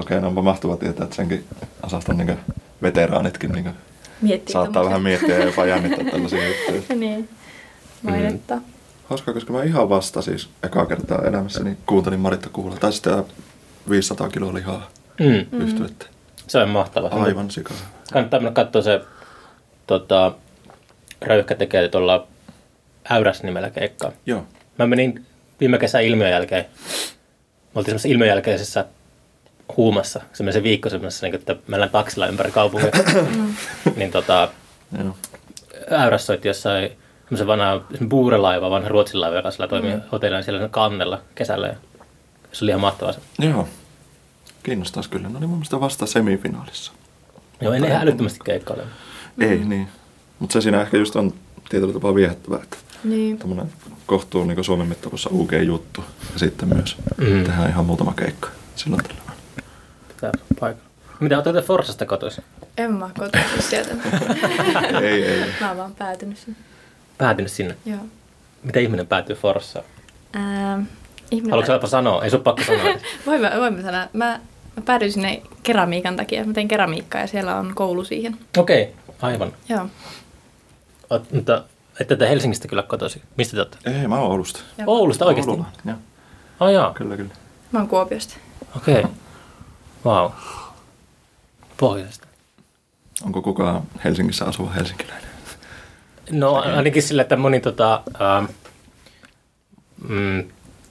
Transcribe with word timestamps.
Okei, 0.00 0.20
no 0.20 0.28
onpa 0.28 0.42
mahtava 0.42 0.76
tietää, 0.76 1.04
että 1.04 1.16
senkin 1.16 1.44
osaston 1.82 2.16
niin 2.16 2.36
veteraanitkin 2.82 3.52
niin 3.52 3.70
Miettii 4.22 4.52
saattaa 4.52 4.84
vähän 4.84 4.96
tommosia. 4.96 5.18
miettiä 5.18 5.38
ja 5.38 5.44
jopa 5.44 5.66
jännittää 5.66 6.04
tällaisia 6.10 6.48
juttuja. 6.48 6.96
niin. 6.98 7.28
Mainetta. 8.02 8.56
Mm. 8.56 8.62
Hauskaa, 9.04 9.34
koska 9.34 9.52
mä 9.52 9.62
ihan 9.62 9.88
vasta 9.88 10.22
siis 10.22 10.48
ekaa 10.62 10.86
kertaa 10.86 11.22
elämässäni 11.24 11.76
kuuntelin 11.86 12.20
Maritta 12.20 12.48
Kuula. 12.52 12.76
Tai 12.76 12.92
sitten 12.92 13.24
500 13.90 14.28
kiloa 14.28 14.54
lihaa 14.54 14.90
Mm. 15.20 15.46
Mm. 15.52 15.60
yhtyettä. 15.60 16.06
Se 16.46 16.58
on 16.58 16.68
mahtava. 16.68 17.08
Aivan 17.08 17.50
sikaa. 17.50 17.76
Kannattaa 18.12 18.40
mennä 18.40 18.52
katsoa 18.52 18.82
se 18.82 19.00
tota, 19.86 20.32
Röyhkä 21.22 21.54
tekee 21.54 21.88
tuolla 21.88 22.26
Äyräs 23.10 23.42
nimellä 23.42 23.70
keikkaa. 23.70 24.12
Joo. 24.26 24.44
Mä 24.78 24.86
menin 24.86 25.26
viime 25.60 25.78
kesän 25.78 26.04
ilmiön 26.04 26.30
jälkeen. 26.30 26.64
Me 26.64 26.70
oltiin 27.74 27.84
semmoisessa 27.90 28.08
ilmiön 28.08 28.28
jälkeisessä 28.28 28.84
huumassa, 29.76 30.20
semmoisen 30.32 30.62
viikko 30.62 30.88
semmoisessa, 30.90 31.26
niin 31.26 31.34
että 31.34 31.56
meillä 31.66 31.84
on 31.84 31.90
taksilla 31.90 32.26
ympäri 32.26 32.50
kaupunkia. 32.50 32.90
niin 33.96 34.10
tota, 34.10 34.48
Joo. 34.98 35.16
Äyräs 35.90 36.26
soitti 36.26 36.48
jossain 36.48 36.90
semmoisen 37.22 37.46
vanha 37.46 37.80
buurelaiva, 38.08 38.70
vanha 38.70 38.88
ruotsin 38.88 39.20
laiva, 39.20 39.36
joka 39.36 39.50
siellä 39.50 39.68
toimii 39.68 39.94
Mm. 39.94 40.00
hotellina 40.12 40.42
siellä 40.42 40.68
kannella 40.68 41.20
kesällä. 41.34 41.66
Ja 41.66 41.74
se 42.52 42.64
oli 42.64 42.70
ihan 42.70 42.80
mahtavaa. 42.80 43.12
se. 43.12 43.20
Joo. 43.38 43.68
Kiinnostaisi 44.62 45.10
kyllä. 45.10 45.28
No 45.28 45.38
niin 45.38 45.48
mun 45.50 45.58
mielestä 45.58 45.80
vasta 45.80 46.06
semifinaalissa. 46.06 46.92
Joo, 47.60 47.72
en 47.72 47.84
ihan 47.84 48.02
älyttömästi 48.02 48.38
keikkaile. 48.44 48.82
Mm. 49.36 49.50
Ei 49.50 49.58
niin. 49.58 49.88
Mutta 50.38 50.52
se 50.52 50.60
siinä 50.60 50.80
ehkä 50.82 50.96
just 50.96 51.16
on 51.16 51.34
tietyllä 51.68 51.92
tapaa 51.92 52.14
viehättävää, 52.14 52.60
että 52.62 52.76
Niin. 53.04 53.38
tämmöinen 53.38 53.72
kohtuu 54.06 54.44
niin 54.44 54.64
Suomen 54.64 54.86
mittapuussa 54.86 55.30
UG-juttu. 55.32 56.04
Ja 56.32 56.38
sitten 56.38 56.68
myös 56.68 56.96
Mm. 57.16 57.26
mm. 57.26 57.44
tehdään 57.44 57.70
ihan 57.70 57.86
muutama 57.86 58.12
keikka 58.16 58.48
silloin 58.76 59.02
tällä. 59.04 59.29
Pitää 60.20 60.32
paikalla. 60.60 60.90
Mitä, 61.20 61.36
olette 61.36 61.62
Forsasta 61.62 62.06
kotoisin? 62.06 62.44
En 62.78 62.92
mä 62.92 63.10
kotoisin 63.18 63.62
sieltä. 63.62 63.94
ei, 65.02 65.24
ei. 65.24 65.52
mä 65.60 65.68
oon 65.68 65.76
vaan 65.76 65.94
päätynyt 65.94 66.38
sinne. 66.38 66.58
Päätynyt 67.18 67.52
sinne. 67.52 67.76
Joo. 67.86 67.98
Miten 68.62 68.82
ihminen 68.82 69.06
päätyy 69.06 69.36
Forssaan? 69.36 69.84
Ähm, 70.36 70.82
ihminen... 71.30 71.50
Haluatko 71.50 71.72
jopa 71.72 71.86
sanoa? 71.86 72.24
Ei 72.24 72.30
sun 72.30 72.42
pakko 72.42 72.62
sanoa. 72.62 72.84
Voimme, 73.26 73.50
voimme 73.56 73.82
sanoa. 73.82 74.06
Mä, 74.12 74.40
mä 74.76 74.82
päädyin 74.84 75.12
sinne 75.12 75.42
keramiikan 75.62 76.16
takia. 76.16 76.44
Mä 76.44 76.52
teen 76.52 76.68
keramiikkaa 76.68 77.20
ja 77.20 77.26
siellä 77.26 77.56
on 77.56 77.72
koulu 77.74 78.04
siihen. 78.04 78.36
Okei, 78.58 78.82
okay, 78.82 79.14
aivan. 79.22 79.52
Joo. 79.68 79.86
Oot, 81.10 81.32
mutta 81.32 81.64
ette 82.00 82.16
te 82.16 82.28
Helsingistä 82.28 82.68
kyllä 82.68 82.82
kotoisin. 82.82 83.22
Mistä 83.36 83.54
te 83.54 83.60
olette? 83.60 84.00
Ei, 84.00 84.08
mä 84.08 84.18
oon 84.18 84.30
Oulusta. 84.30 84.60
Joo. 84.78 84.84
Oulusta 84.86 85.24
oikeasti? 85.24 85.50
Oululla, 85.50 85.68
Joo, 85.84 85.96
Ai 86.60 86.74
jaa, 86.74 86.94
kyllä, 86.94 87.16
kyllä. 87.16 87.34
Mä 87.72 87.78
oon 87.78 87.88
Kuopiosta. 87.88 88.36
okei. 88.76 88.98
Okay. 88.98 89.10
Wow. 90.04 90.30
Pohjoisesta. 91.76 92.26
Onko 93.24 93.42
kukaan 93.42 93.82
Helsingissä 94.04 94.44
asuva 94.44 94.70
helsinkiläinen? 94.70 95.30
No 96.30 96.54
ainakin 96.54 97.02
sillä, 97.02 97.22
että 97.22 97.36
moni 97.36 97.60
tota, 97.60 98.02
ähm, 98.20 98.44
mm, 100.08 100.44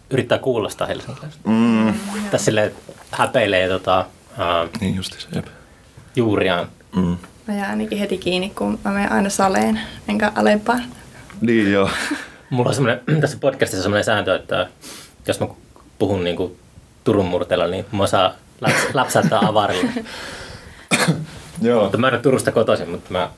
yrittää 0.09 0.37
kuulostaa 0.37 0.87
helsinkiläistä. 0.87 1.39
Mm, 1.49 1.93
Tässä 2.31 2.45
sille 2.45 2.71
häpeilee 3.11 3.67
tota, 3.67 3.99
ähm, 3.99 4.69
niin 4.81 4.95
justiinsa, 4.95 5.27
jep. 5.35 5.45
juuriaan. 6.15 6.67
Mm. 6.95 7.17
Mä 7.47 7.53
jään 7.55 7.69
ainakin 7.69 7.97
heti 7.97 8.17
kiinni, 8.17 8.49
kun 8.49 8.79
mä 8.85 8.91
menen 8.91 9.11
aina 9.11 9.29
saleen, 9.29 9.79
enkä 10.07 10.31
alempaan. 10.35 10.83
Niin 11.41 11.71
joo. 11.71 11.89
Mulla 12.49 12.69
on 12.69 12.75
semmoinen, 12.75 13.01
tässä 13.21 13.37
podcastissa 13.41 13.83
semmoinen 13.83 14.03
sääntö, 14.03 14.35
että 14.35 14.67
jos 15.27 15.39
mä 15.39 15.47
puhun 15.99 16.23
niin 16.23 16.35
kuin 16.35 16.59
Turun 17.03 17.25
murteella, 17.25 17.67
niin 17.67 17.85
mä 17.91 18.07
saa 18.07 18.33
laps- 18.61 18.89
lapsattaa 18.93 19.45
avarilla. 19.47 19.91
joo. 21.61 21.81
Mutta 21.83 21.97
mä 21.97 22.07
en 22.07 22.13
ole 22.13 22.21
Turusta 22.21 22.51
kotoisin, 22.51 22.89
mutta 22.89 23.11
mä 23.11 23.29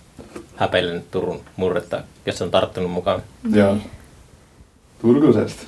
häpeilen 0.56 1.04
Turun 1.12 1.42
murretta, 1.56 2.04
jos 2.26 2.42
on 2.42 2.52
tarttunut 2.52 2.92
mukaan. 2.92 3.24
Joo. 3.54 3.78
Turkusesta. 5.02 5.64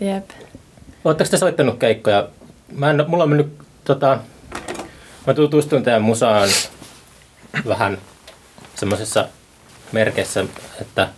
Jep. 0.00 0.30
Oletteko 1.04 1.30
te 1.30 1.36
soittanut 1.36 1.78
keikkoja? 1.78 2.28
Mä 2.72 2.90
en, 2.90 3.04
mulla 3.06 3.22
on 3.24 3.28
mennyt, 3.30 3.58
tota, 3.84 4.18
mä 5.26 5.34
tutustuin 5.34 5.82
teidän 5.82 6.02
musaan 6.02 6.48
vähän 7.68 7.98
semmoisessa 8.74 9.28
merkeissä, 9.92 10.44
että 10.80 11.08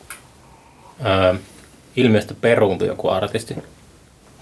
ää, 1.03 1.34
ilmiöstä 1.97 2.34
peruuntui 2.41 2.88
joku 2.88 3.09
artisti. 3.09 3.56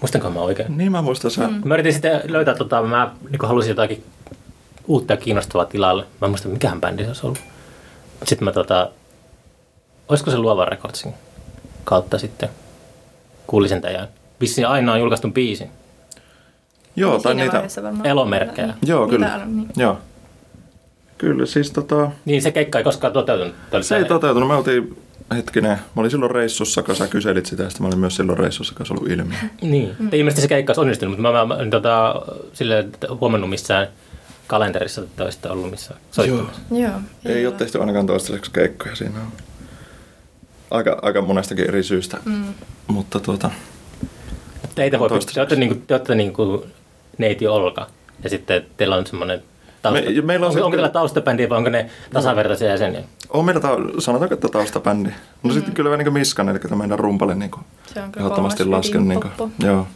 Muistanko 0.01 0.29
mä 0.29 0.39
oikein? 0.39 0.77
Niin 0.77 0.91
mä 0.91 1.01
muistan 1.01 1.31
sä. 1.31 1.49
Mä 1.65 1.73
yritin 1.73 1.93
sitten 1.93 2.21
löytää, 2.25 2.55
tota, 2.55 2.81
mä 2.81 3.11
niin 3.29 3.39
halusin 3.43 3.69
jotakin 3.69 4.03
uutta 4.87 5.13
ja 5.13 5.17
kiinnostavaa 5.17 5.65
tilalle. 5.65 6.03
Mä 6.21 6.25
en 6.25 6.29
muista, 6.29 6.47
mikähän 6.49 6.81
bändi 6.81 7.03
se 7.03 7.07
olisi 7.09 7.25
ollut. 7.25 7.39
Sitten 8.25 8.45
mä 8.45 8.51
tota, 8.51 8.89
olisiko 10.09 10.31
se 10.31 10.37
Luova 10.37 10.65
Recordsin 10.65 11.13
kautta 11.83 12.17
sitten 12.17 12.49
kuulin 13.47 13.69
sen 13.69 13.81
teidän. 13.81 14.07
Vissiin 14.41 14.67
aina 14.67 14.93
on 14.93 14.99
julkaistu 14.99 15.31
biisin. 15.31 15.69
Joo, 16.95 17.19
tai 17.19 17.35
niitä. 17.35 17.63
Elomerkkejä. 18.03 18.73
Joo, 18.85 19.05
Niitä 19.05 19.15
kyllä. 19.17 19.45
niin. 19.45 19.69
Joo. 19.77 19.97
Kyllä, 21.17 21.45
siis 21.45 21.71
tota, 21.71 22.11
Niin 22.25 22.41
se 22.41 22.51
keikka 22.51 22.77
ei 22.77 22.83
koskaan 22.83 23.13
toteutunut. 23.13 23.55
Se 23.81 23.97
ei 23.97 24.05
toteutunut. 24.05 24.49
Me 24.49 24.55
oltiin, 24.55 24.97
hetkinen, 25.35 25.71
mä 25.71 25.77
olin 25.95 26.11
silloin 26.11 26.31
reissussa, 26.31 26.83
kun 26.83 26.95
sä 26.95 27.07
kyselit 27.07 27.45
sitä, 27.45 27.63
ja 27.63 27.69
mä 27.79 27.87
olin 27.87 27.99
myös 27.99 28.15
silloin 28.15 28.37
reissussa, 28.37 28.75
kun 28.75 28.85
se 28.85 28.93
ollut 28.93 29.09
ilmiö. 29.11 29.37
Niin, 29.61 29.95
mm. 29.99 30.09
ilmeisesti 30.11 30.41
se 30.41 30.47
keikka 30.47 30.71
olisi 30.71 30.81
onnistunut, 30.81 31.17
mutta 31.17 31.31
mä, 31.31 31.45
mä, 31.45 31.55
mä 31.55 31.61
en 31.61 31.69
tota, 31.69 32.21
sille 32.53 32.85
huomannut 33.21 33.49
missään 33.49 33.87
kalenterissa, 34.47 35.01
että 35.01 35.23
olisitte 35.23 35.49
ollut 35.49 35.71
missään 35.71 35.99
soittamassa. 36.11 36.61
Joo. 36.71 36.91
Ei 37.25 37.47
ole 37.47 37.55
tehty 37.55 37.79
ainakaan 37.79 38.07
toistaiseksi 38.07 38.51
keikkoja 38.51 38.95
siinä 38.95 39.19
on. 39.19 39.31
Aika, 40.71 40.99
aika 41.01 41.21
monestakin 41.21 41.67
eri 41.67 41.83
syystä. 41.83 42.17
Mm. 42.25 42.53
Mutta 42.87 43.19
tuota, 43.19 43.51
Teitä 44.75 44.99
voi, 44.99 45.09
te 45.09 45.39
olette, 45.39 45.55
niinku, 45.55 45.75
te 45.87 45.93
olette 45.93 46.15
niinku 46.15 46.65
neiti 47.17 47.47
Olka 47.47 47.87
ja 48.23 48.29
sitten 48.29 48.65
teillä 48.77 48.95
on 48.95 49.07
semmoinen 49.07 49.43
tausta. 49.81 50.01
Me- 50.11 50.21
meillä 50.21 50.43
on 50.43 50.47
onko, 50.47 50.51
sitten- 50.51 50.65
onko 50.65 50.75
teillä 50.77 50.89
taustabändi 50.89 51.49
vai 51.49 51.57
onko 51.57 51.69
ne 51.69 51.89
tasavertaisia 52.13 52.69
jäseniä? 52.69 53.03
On 53.35 53.45
meillä, 53.45 53.61
ta- 53.61 53.77
sanotaanko, 53.99 54.33
että 54.33 54.47
taustabändi. 54.47 55.09
No 55.43 55.53
sitten 55.53 55.73
kyllä 55.73 55.89
vähän 55.89 55.99
niin 55.99 56.05
kuin 56.05 56.13
Miskan, 56.21 56.49
eli 56.49 56.59
tämä 56.59 56.75
meidän 56.75 56.99
rumpalle 56.99 57.35
niin 57.35 57.51
kuin 57.51 57.63
Se 57.93 58.01
on 58.01 58.11
kyllä 58.11 58.25
ehdottomasti 58.25 58.65
lasken. 58.65 59.07
Niin 59.07 59.21
kuin, 59.21 59.53
joo. 59.59 59.87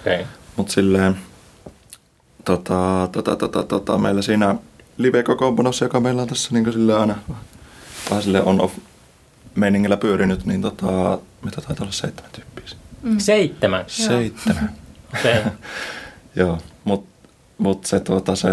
Okei. 0.00 0.14
Okay. 0.14 0.26
Mutta 0.56 0.72
silleen, 0.72 1.16
tota, 2.44 3.08
tota, 3.12 3.36
tota, 3.36 3.62
tota, 3.62 3.98
meillä 3.98 4.22
siinä 4.22 4.54
live-kokoonpanossa, 4.98 5.84
joka 5.84 6.00
meillä 6.00 6.22
on 6.22 6.28
tässä 6.28 6.48
niin 6.52 6.72
sille 6.72 6.98
aina 6.98 7.14
vähän 8.10 8.22
sille 8.22 8.42
on-off 8.42 8.78
meiningillä 9.54 9.96
pyörinyt, 9.96 10.46
niin 10.46 10.62
tota, 10.62 11.18
mitä 11.44 11.60
taitaa 11.60 11.84
olla 11.84 11.92
seitsemän 11.92 12.30
tyyppiä. 12.32 12.64
Mm. 13.02 13.18
Seitsemän. 13.18 13.84
Seitsemän. 13.86 14.72
Okei. 15.18 15.40
Joo, 16.36 16.58
mutta 16.84 17.28
mut 17.58 17.84
se, 17.84 18.00
tuota, 18.00 18.36
se, 18.36 18.48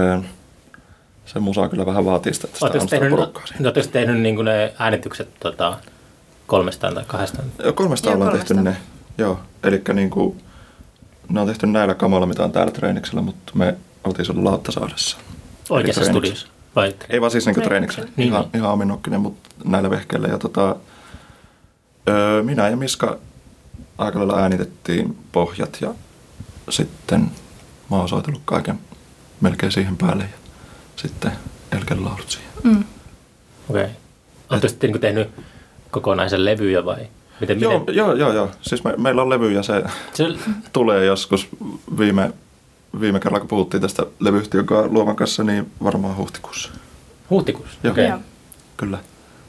se 1.35 1.39
musa 1.39 1.69
kyllä 1.69 1.85
vähän 1.85 2.05
vaatii 2.05 2.33
sitä, 2.33 2.47
että 2.47 2.59
sitä 2.59 2.79
sitä 2.79 2.89
tehnyt, 2.89 3.09
porukkaa 3.09 3.45
siinä. 3.47 3.63
oletteko 3.63 3.87
tehnyt 3.87 4.21
niinku 4.21 4.41
ne 4.41 4.73
äänitykset 4.79 5.29
tota, 5.39 5.77
kolmestaan 6.47 6.93
tai 6.93 7.03
kahdestaan? 7.07 7.47
Joo, 7.63 7.73
kolmesta 7.73 8.09
Joo, 8.09 8.15
ollaan 8.15 8.31
tehty 8.37 8.53
ne. 8.53 8.77
Joo, 9.17 9.39
eli 9.63 9.81
niinku, 9.93 10.35
ne 11.29 11.39
on 11.39 11.47
tehty 11.47 11.67
näillä 11.67 11.95
kamoilla, 11.95 12.27
mitä 12.27 12.43
on 12.43 12.51
täällä 12.51 12.71
treeniksellä, 12.71 13.21
mutta 13.21 13.51
me 13.55 13.75
oltiin 14.03 14.25
siellä 14.25 14.43
Lauttasaaressa. 14.43 15.17
Oikeassa 15.69 16.05
studiossa? 16.05 16.47
Vai? 16.75 16.95
Ei 17.09 17.21
vaan 17.21 17.31
siis 17.31 17.45
niinku 17.45 17.61
Treeniksellä. 17.61 18.09
Niin, 18.15 18.27
ihan, 18.27 18.41
niin. 18.41 18.55
ihan 18.55 18.71
ominnokkinen, 18.71 19.21
mutta 19.21 19.49
näillä 19.65 19.89
vehkeillä. 19.89 20.27
Ja 20.27 20.37
tota, 20.37 20.75
öö, 22.09 22.43
minä 22.43 22.69
ja 22.69 22.77
Miska 22.77 23.17
aika 23.97 24.19
lailla 24.19 24.39
äänitettiin 24.39 25.17
pohjat 25.31 25.77
ja 25.81 25.93
sitten 26.69 27.31
mä 27.91 27.97
oon 27.97 28.09
soitellut 28.09 28.41
kaiken 28.45 28.79
melkein 29.41 29.71
siihen 29.71 29.97
päälle 29.97 30.23
ja 30.23 30.44
sitten 30.95 31.31
Elken 31.71 32.05
laulut 32.05 32.29
siihen. 32.29 32.49
Mm. 32.63 32.83
Okei. 33.69 33.83
Okay. 33.83 33.95
Oletteko 34.49 34.69
sitten 34.69 34.87
niinku 34.87 34.99
tehnyt 34.99 35.29
kokonaisen 35.91 36.45
levyjä 36.45 36.85
vai? 36.85 37.07
Miten, 37.39 37.61
Joo, 37.61 37.79
miten? 37.79 37.95
joo, 37.95 38.13
joo, 38.13 38.33
joo. 38.33 38.49
Siis 38.61 38.83
me, 38.83 38.93
meillä 38.97 39.21
on 39.21 39.29
levy 39.29 39.51
ja 39.51 39.63
se 39.63 39.83
Se, 40.13 40.23
tulee 40.73 41.05
joskus 41.05 41.47
viime, 41.97 42.31
viime 42.99 43.19
kerralla, 43.19 43.39
kun 43.39 43.47
puhuttiin 43.47 43.81
tästä 43.81 44.05
levyyhtiön 44.19 44.65
luovan 44.89 45.15
kanssa, 45.15 45.43
niin 45.43 45.71
varmaan 45.83 46.17
huhtikuussa. 46.17 46.69
huhtikuussa? 47.29 47.77
Joo. 47.83 47.91
Okei. 47.91 48.07
Joo. 48.07 48.19
Kyllä. 48.77 48.97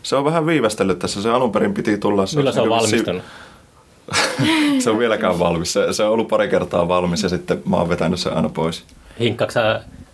Se 0.02 0.16
on 0.16 0.24
vähän 0.24 0.46
viivästellyt 0.46 0.98
tässä. 0.98 1.22
Se 1.22 1.30
alun 1.30 1.52
perin 1.52 1.74
piti 1.74 1.98
tulla. 1.98 2.24
Milloin 2.36 2.54
se 2.54 2.60
on 2.60 2.72
olisi 2.72 2.96
niin 2.96 3.06
valmistunut? 3.06 3.22
Si- 4.12 4.80
se 4.84 4.90
on 4.90 4.98
vieläkään 4.98 5.38
valmis. 5.38 5.72
Se, 5.72 5.92
se 5.92 6.04
on 6.04 6.10
ollut 6.10 6.28
pari 6.28 6.48
kertaa 6.48 6.88
valmis 6.88 7.22
ja 7.22 7.28
sitten 7.28 7.62
mä 7.68 7.76
oon 7.76 7.88
vetänyt 7.88 8.20
sen 8.20 8.36
aina 8.36 8.48
pois. 8.48 8.84
Hinkkaatko 9.20 9.60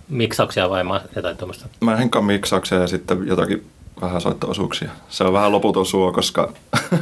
miksauksia 0.09 0.71
vai 0.71 0.85
jotain 1.17 1.37
tuommoista? 1.37 1.69
Mä 1.81 1.97
henkaan 1.97 2.25
miksauksia 2.25 2.79
ja 2.79 2.87
sitten 2.87 3.27
jotakin 3.27 3.67
vähän 4.01 4.21
soitto-osuuksia. 4.21 4.91
Se 5.09 5.25
on 5.25 5.33
vähän 5.33 5.53
loputon 5.53 5.87
suo, 5.87 6.13
koska 6.13 6.53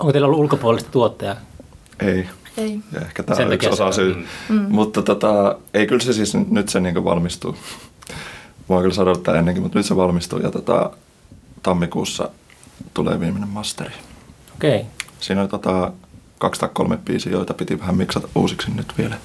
Onko 0.00 0.12
teillä 0.12 0.26
ollut 0.26 0.40
ulkopuolista 0.40 0.90
tuottajaa? 0.90 1.36
ei. 2.00 2.28
Ei. 2.56 2.80
Ja 2.92 3.00
ehkä 3.00 3.22
tämä 3.22 3.36
Sen 3.36 3.46
on 3.46 3.52
yksi 3.52 3.66
takia 3.68 3.72
osa 3.74 3.86
on- 3.86 3.92
syy. 3.94 4.26
Mm. 4.48 4.66
Mutta 4.68 5.02
tota, 5.02 5.58
ei 5.74 5.86
kyllä 5.86 6.02
se 6.02 6.12
siis 6.12 6.34
nyt 6.50 6.68
se 6.68 6.80
niin 6.80 7.04
valmistuu. 7.04 7.56
Voin 8.68 8.82
kyllä 8.82 8.94
sanoa 8.94 9.12
että 9.14 9.38
ennenkin, 9.38 9.62
mutta 9.62 9.78
nyt 9.78 9.86
se 9.86 9.96
valmistuu 9.96 10.38
ja 10.38 10.50
tota, 10.50 10.90
tammikuussa 11.62 12.30
tulee 12.94 13.20
viimeinen 13.20 13.48
masteri. 13.48 13.92
Okei. 14.54 14.76
Okay. 14.76 14.90
Siinä 15.20 15.40
oli 15.40 15.48
tota, 15.48 15.92
kaksi 16.38 16.60
tai 16.60 16.70
kolme 16.72 16.96
biisiä, 16.96 17.32
joita 17.32 17.54
piti 17.54 17.80
vähän 17.80 17.96
miksata 17.96 18.28
uusiksi 18.34 18.70
nyt 18.70 18.92
vielä. 18.98 19.16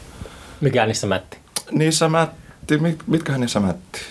Mikä 0.62 0.86
niissä 0.86 1.08
mätti? 1.08 1.38
Niissä 1.72 2.10
mätti, 2.10 2.41
mit, 2.80 3.04
mitkähän 3.08 3.42
niissä 3.42 3.60
mätti? 3.60 4.02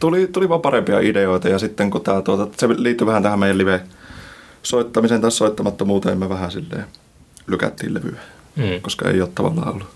Tuli, 0.00 0.26
tuli 0.26 0.48
vaan 0.48 0.60
parempia 0.60 1.00
ideoita 1.00 1.48
ja 1.48 1.58
sitten 1.58 1.90
kun 1.90 2.00
tää, 2.00 2.22
tuota, 2.22 2.48
se 2.58 2.68
liittyy 2.68 3.06
vähän 3.06 3.22
tähän 3.22 3.38
meidän 3.38 3.58
live 3.58 3.80
soittamiseen 4.62 5.20
tai 5.20 5.30
soittamattomuuteen, 5.30 6.18
me 6.18 6.28
vähän 6.28 6.50
silleen 6.50 6.84
lykättiin 7.46 7.94
levyä, 7.94 8.20
Mm. 8.56 8.80
koska 8.82 9.10
ei 9.10 9.20
ole 9.20 9.30
tavallaan 9.34 9.68
ollut 9.74 9.88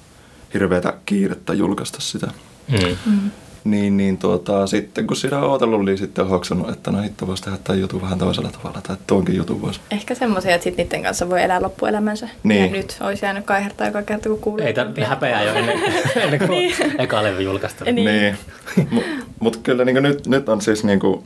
hirveätä 0.54 0.94
kiirettä 1.06 1.54
julkaista 1.54 2.00
sitä. 2.00 2.26
Mm. 2.68 2.96
Mm. 3.06 3.30
Niin, 3.64 3.96
niin 3.96 4.18
tuota, 4.18 4.66
sitten 4.66 5.06
kun 5.06 5.16
sitä 5.16 5.38
on 5.38 5.50
odotellut, 5.50 5.84
niin 5.84 5.98
sitten 5.98 6.24
on 6.24 6.30
hoksannut, 6.30 6.70
että 6.70 6.90
no 6.90 7.02
hitto 7.02 7.26
voisi 7.26 7.42
tehdä 7.42 7.58
tämän 7.64 7.80
jutun 7.80 8.02
vähän 8.02 8.18
toisella 8.18 8.50
tavalla, 8.50 8.80
tai 8.80 8.96
tuonkin 9.06 9.36
jutun 9.36 9.62
voisi. 9.62 9.80
Ehkä 9.90 10.14
semmoisia, 10.14 10.54
että 10.54 10.64
sit 10.64 10.76
niiden 10.76 11.02
kanssa 11.02 11.28
voi 11.30 11.42
elää 11.42 11.62
loppuelämänsä. 11.62 12.28
Niin. 12.42 12.64
Ja 12.64 12.70
nyt 12.70 12.96
olisi 13.00 13.24
jäänyt 13.24 13.46
kaihertaa 13.46 13.86
joka 13.86 14.02
kerta, 14.02 14.28
kun 14.28 14.38
kuulee. 14.38 14.66
Ei 14.66 14.74
tarvitse 14.74 15.04
häpeää 15.04 15.42
jo 15.42 15.54
ennen, 15.54 15.78
ennen 16.16 16.38
kuin 16.38 16.50
Niin. 16.50 16.74
eka 16.98 17.22
levy 17.22 17.42
julkaista. 17.42 17.84
Niin. 17.84 17.94
niin. 18.04 18.36
Mutta 18.90 19.10
mut 19.40 19.56
kyllä 19.56 19.84
niin 19.84 20.02
nyt, 20.02 20.26
nyt 20.26 20.48
on 20.48 20.60
siis 20.60 20.84
niin 20.84 21.00
kuin, 21.00 21.24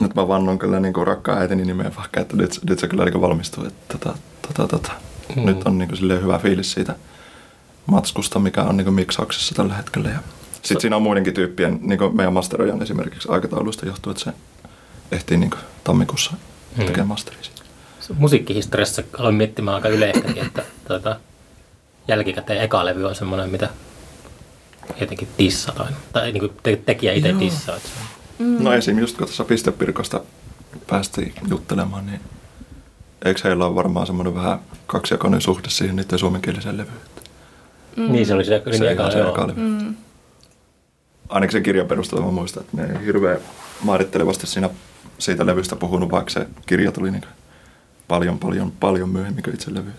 nyt 0.00 0.14
mä 0.14 0.28
vannon 0.28 0.58
kyllä 0.58 0.80
niin 0.80 0.92
kuin 0.92 1.06
rakkaan 1.06 1.38
äitini 1.38 1.64
nimeen 1.64 1.96
vaikka, 1.96 2.20
että 2.20 2.36
nyt, 2.36 2.60
nyt 2.68 2.78
se 2.78 2.88
kyllä 2.88 3.04
niin 3.04 3.20
valmistuu. 3.20 3.64
Että 3.64 3.98
tota, 3.98 4.18
tota, 4.48 4.68
tota. 4.68 4.92
Mm. 5.36 5.46
Nyt 5.46 5.62
on 5.64 5.78
niin 5.78 5.88
kuin 5.88 5.98
silleen 5.98 6.22
hyvä 6.22 6.38
fiilis 6.38 6.72
siitä 6.72 6.94
matskusta, 7.86 8.38
mikä 8.38 8.62
on 8.62 8.76
niin 8.76 8.84
kuin 8.84 8.94
miksauksessa 8.94 9.54
tällä 9.54 9.74
hetkellä. 9.74 10.08
Ja 10.08 10.18
sitten 10.62 10.80
siinä 10.80 10.96
on 10.96 11.02
muidenkin 11.02 11.34
tyyppien, 11.34 11.78
niin 11.82 11.98
kuin 11.98 12.16
meidän 12.16 12.32
masteroijan 12.32 12.82
esimerkiksi 12.82 13.28
aikataulusta 13.30 13.86
johtuu, 13.86 14.10
että 14.10 14.24
se 14.24 14.32
ehtii 15.12 15.36
niin 15.36 15.50
kuin 15.50 15.60
tammikuussa 15.84 16.32
Mm. 16.76 16.84
tekemään 16.84 17.08
masteria. 17.08 17.40
Musiikkihistoriassa 18.18 19.02
aloin 19.18 19.34
miettimään 19.34 19.74
aika 19.74 19.88
yleistäkin, 19.88 20.46
että 20.46 20.62
tuota, 20.88 21.20
jälkikäteen 22.08 22.60
eka 22.60 22.84
levy 22.84 23.04
on 23.06 23.14
semmoinen, 23.14 23.50
mitä 23.50 23.68
jotenkin 25.00 25.28
dissataan. 25.38 25.96
Tai 26.12 26.32
niin 26.32 26.40
kuin 26.40 26.52
te, 26.62 26.80
tekijä 26.86 27.12
itse 27.12 27.32
on- 27.32 27.80
Mm. 28.38 28.64
No 28.64 28.72
esim. 28.72 28.98
just 28.98 29.16
kun 29.16 29.26
tuossa 29.26 29.44
Pistepirkosta 29.44 30.20
päästiin 30.86 31.34
juttelemaan, 31.48 32.06
niin 32.06 32.20
eikö 33.24 33.40
heillä 33.44 33.66
ole 33.66 33.74
varmaan 33.74 34.06
semmoinen 34.06 34.34
vähän 34.34 34.58
kaksijakoinen 34.86 35.40
suhde 35.40 35.68
siihen 35.70 35.96
niiden 35.96 36.18
suomenkieliseen 36.18 36.76
levyyn? 36.76 36.96
Mm. 37.96 38.12
Niin 38.12 38.26
se 38.26 38.34
oli 38.34 38.44
se, 38.44 38.62
Se 38.70 38.78
se, 38.78 38.90
eka 38.90 39.46
levy. 39.46 39.60
Mm. 39.60 39.94
Ainakin 41.30 41.52
sen 41.52 41.62
kirjan 41.62 41.86
perusteella 41.86 42.26
mä 42.26 42.32
muistan, 42.32 42.62
että 42.62 42.76
ne 42.76 42.98
ei 42.98 43.06
hirveän 43.06 43.38
määrittelevasti 43.84 44.46
siinä 44.46 44.70
siitä 45.18 45.46
levystä 45.46 45.76
puhunut, 45.76 46.10
vaikka 46.10 46.30
se 46.30 46.46
kirja 46.66 46.92
tuli 46.92 47.10
niin 47.10 47.24
paljon, 48.08 48.38
paljon, 48.38 48.72
paljon 48.80 49.08
myöhemmin 49.08 49.42
kuin 49.44 49.54
itse 49.54 49.74
levy. 49.74 49.90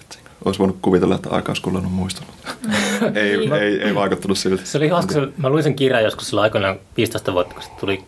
Olisi 0.45 0.59
voinut 0.59 0.77
kuvitella, 0.81 1.15
että 1.15 1.29
aika 1.29 1.49
olisi 1.49 1.61
kulunut 1.61 1.91
muistunut. 1.91 2.33
ei, 3.15 3.37
Niin. 3.37 3.53
ei, 3.63 3.81
ei 3.81 3.95
vaikuttanut 3.95 4.37
siltä. 4.37 4.65
Se 4.65 4.77
oli 4.77 4.87
hauska, 4.87 5.13
se- 5.13 5.27
mä 5.37 5.49
luin 5.49 5.63
sen 5.63 5.75
kirjan 5.75 6.03
joskus 6.03 6.27
silloin 6.29 6.43
aikoinaan 6.43 6.79
15 6.97 7.33
vuotta, 7.33 7.53
kun 7.53 7.63
se 7.63 7.69
tuli 7.79 8.03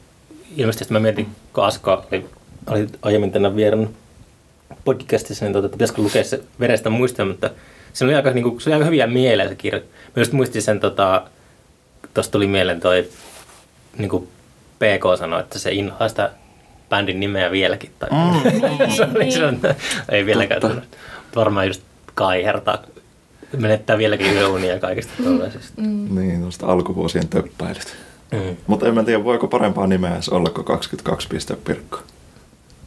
ilmeisesti, 0.58 0.94
mä 0.94 1.00
mietin, 1.00 1.28
kun 1.54 1.64
Asko 1.66 2.06
oli, 2.12 2.26
oli 2.68 2.88
aiemmin 3.02 3.32
tänä 3.32 3.56
vierannut 3.56 3.92
podcastissa, 4.86 5.46
niin 5.46 5.54
tota, 5.54 5.66
että 5.66 5.76
pitäisikö 5.76 6.02
lukea 6.02 6.24
se 6.24 6.44
verestä 6.60 6.90
muistaa, 6.90 7.26
mutta 7.26 7.50
se 7.94 8.06
oli 8.06 8.16
aika, 8.16 8.32
niin 8.32 8.44
kuin, 8.44 8.62
se 8.62 8.70
oli 8.70 8.74
aika 8.74 8.86
hyviä 8.86 9.08
mieleen 9.08 9.50
se 9.50 9.56
kirja. 9.56 9.80
Mä 10.16 10.22
just 10.22 10.32
muistin 10.32 10.62
sen, 10.62 10.80
tota, 10.80 11.24
tuosta 12.14 12.32
tuli 12.32 12.48
mieleen 12.48 12.80
toi, 12.80 13.10
niin 13.98 14.10
kuin 14.10 14.28
PK 14.80 15.20
sanoi, 15.20 15.40
että 15.40 15.60
se 15.60 15.72
inhoaa 15.72 16.10
sitä 16.10 16.32
bändin 16.90 17.20
nimeä 17.20 17.52
vieläkin. 17.52 17.92
Tai 18.00 18.10
Mm. 18.12 18.90
se 18.96 19.08
oli, 19.16 19.32
se 19.32 19.46
on, 19.46 19.60
ei 20.10 20.26
vieläkään 20.26 20.62
tullut. 20.62 20.84
Varmaan 21.36 21.68
just 21.68 21.82
kaihertaa, 22.16 22.78
menettää 23.58 23.98
vieläkin 23.98 24.34
yöunia 24.34 24.80
kaikista 24.80 25.14
tuollaisista. 25.24 25.82
Mm. 25.82 26.16
Niin, 26.16 26.42
tuosta 26.42 26.68
alkuvuosien 26.68 27.28
töppäilyt. 27.28 27.96
Mm. 28.32 28.56
Mutta 28.68 28.88
en 28.88 28.94
mä 28.94 29.04
tiedä, 29.04 29.24
voiko 29.24 29.48
parempaa 29.48 29.88
nimeä 29.88 30.14
edes 30.14 30.30
olla 30.30 30.50
kuin 30.50 30.66
22 30.66 31.28
piste 31.28 31.56
Pirkko. 31.56 32.00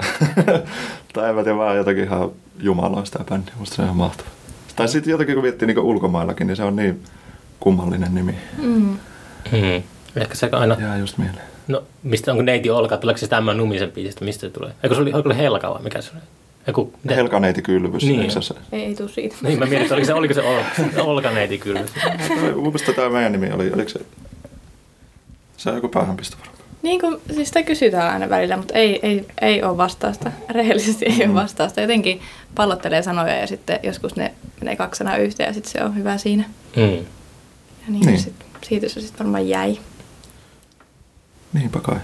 tai 1.13 1.29
en 1.29 1.35
mä 1.35 1.43
tiedä, 1.43 1.59
vaan 1.59 1.77
jotakin 1.77 2.05
ihan 2.05 2.31
jumaloista 2.61 3.19
ja 3.19 3.25
bändi. 3.25 3.51
Musta 3.59 3.77
se 3.77 3.83
on 3.83 3.87
ihan 3.87 3.97
mahtava. 3.97 4.29
Tai 4.77 4.89
sitten 4.89 5.11
jotakin, 5.11 5.35
kun 5.35 5.45
miettii 5.45 5.67
niin 5.67 5.79
ulkomaillakin, 5.79 6.47
niin 6.47 6.57
se 6.57 6.65
on 6.65 6.77
niin 6.77 7.03
kummallinen 7.61 8.15
nimi. 8.15 8.35
Mm. 8.63 8.99
Mm. 9.53 9.83
Ehkä 10.21 10.35
se 10.35 10.49
aina... 10.53 10.77
Jää 10.81 10.99
just 10.99 11.19
mieleen. 11.19 11.45
No, 11.69 11.83
mistä 12.03 12.31
onko 12.31 12.43
neiti 12.43 12.71
Olka? 12.71 12.97
Tuleeko 12.97 13.19
se 13.19 13.27
tämän 13.29 13.57
numisen 13.57 13.93
biisistä? 13.93 14.25
Mistä 14.25 14.41
se 14.41 14.51
tulee? 14.51 14.73
Eikö 14.83 14.95
se 14.95 15.01
oli, 15.03 15.13
oliko 15.13 15.29
se 15.33 15.39
Helka 15.39 15.71
vai 15.75 15.83
mikä 15.83 16.01
se 16.01 16.11
oli? 16.15 16.21
Eiku, 16.67 16.93
Helka 17.11 17.41
neiti 17.41 17.63
kylvys. 17.63 18.03
Niin. 18.03 18.31
se 18.31 18.43
se? 18.43 18.55
Ei, 18.73 18.85
ei 18.85 18.95
tuu 18.95 19.09
siitä. 19.09 19.37
Niin, 19.43 19.59
mä 19.59 19.65
mietin, 19.67 19.83
että 19.83 19.95
oliko 19.95 20.07
se, 20.07 20.15
oliko 20.15 20.35
se 20.35 20.43
Olka, 20.43 21.03
Olka 21.03 21.31
neiti 21.31 21.59
kyllä. 21.59 21.81
Mun 22.55 22.63
mielestä 22.63 22.93
tämä 22.93 23.09
meidän 23.09 23.33
nimi 23.33 23.53
oli, 23.53 23.73
oliko 23.73 23.89
se? 23.89 24.01
Se 25.57 25.69
on 25.71 25.75
joku 25.77 25.89
päähänpisto 25.89 26.37
varmaan. 26.41 26.57
Niin 26.83 27.01
kuin, 27.01 27.17
siis 27.35 27.49
sitä 27.49 27.63
kysytään 27.63 28.13
aina 28.13 28.29
välillä, 28.29 28.57
mutta 28.57 28.75
ei, 28.75 29.01
ei, 29.03 29.27
ei 29.41 29.63
ole 29.63 29.77
vastausta. 29.77 30.31
Rehellisesti 30.51 31.05
ei 31.05 31.17
ole 31.17 31.27
Mm. 31.27 31.35
vastausta. 31.35 31.81
Jotenkin 31.81 32.21
pallottelee 32.55 33.03
sanoja 33.03 33.37
ja 33.37 33.47
sitten 33.47 33.81
joskus 33.83 34.17
ne 34.17 34.35
menee 34.61 34.77
kaksi 34.77 34.99
sanaa 34.99 35.17
yhteen 35.17 35.47
ja 35.47 35.55
sitten 35.55 35.73
se 35.73 35.85
on 35.85 35.97
hyvä 35.97 36.19
siinä. 36.19 36.45
Mm. 36.77 36.83
Ja 36.83 36.89
niin, 36.89 37.07
Niin. 37.89 38.07
niin. 38.07 38.19
Sit, 38.19 38.35
siitä 38.69 38.89
se 38.89 39.01
sitten 39.01 39.19
varmaan 39.19 39.49
jäi. 39.49 39.79
Niinpä 41.53 41.81
kai. 41.81 41.97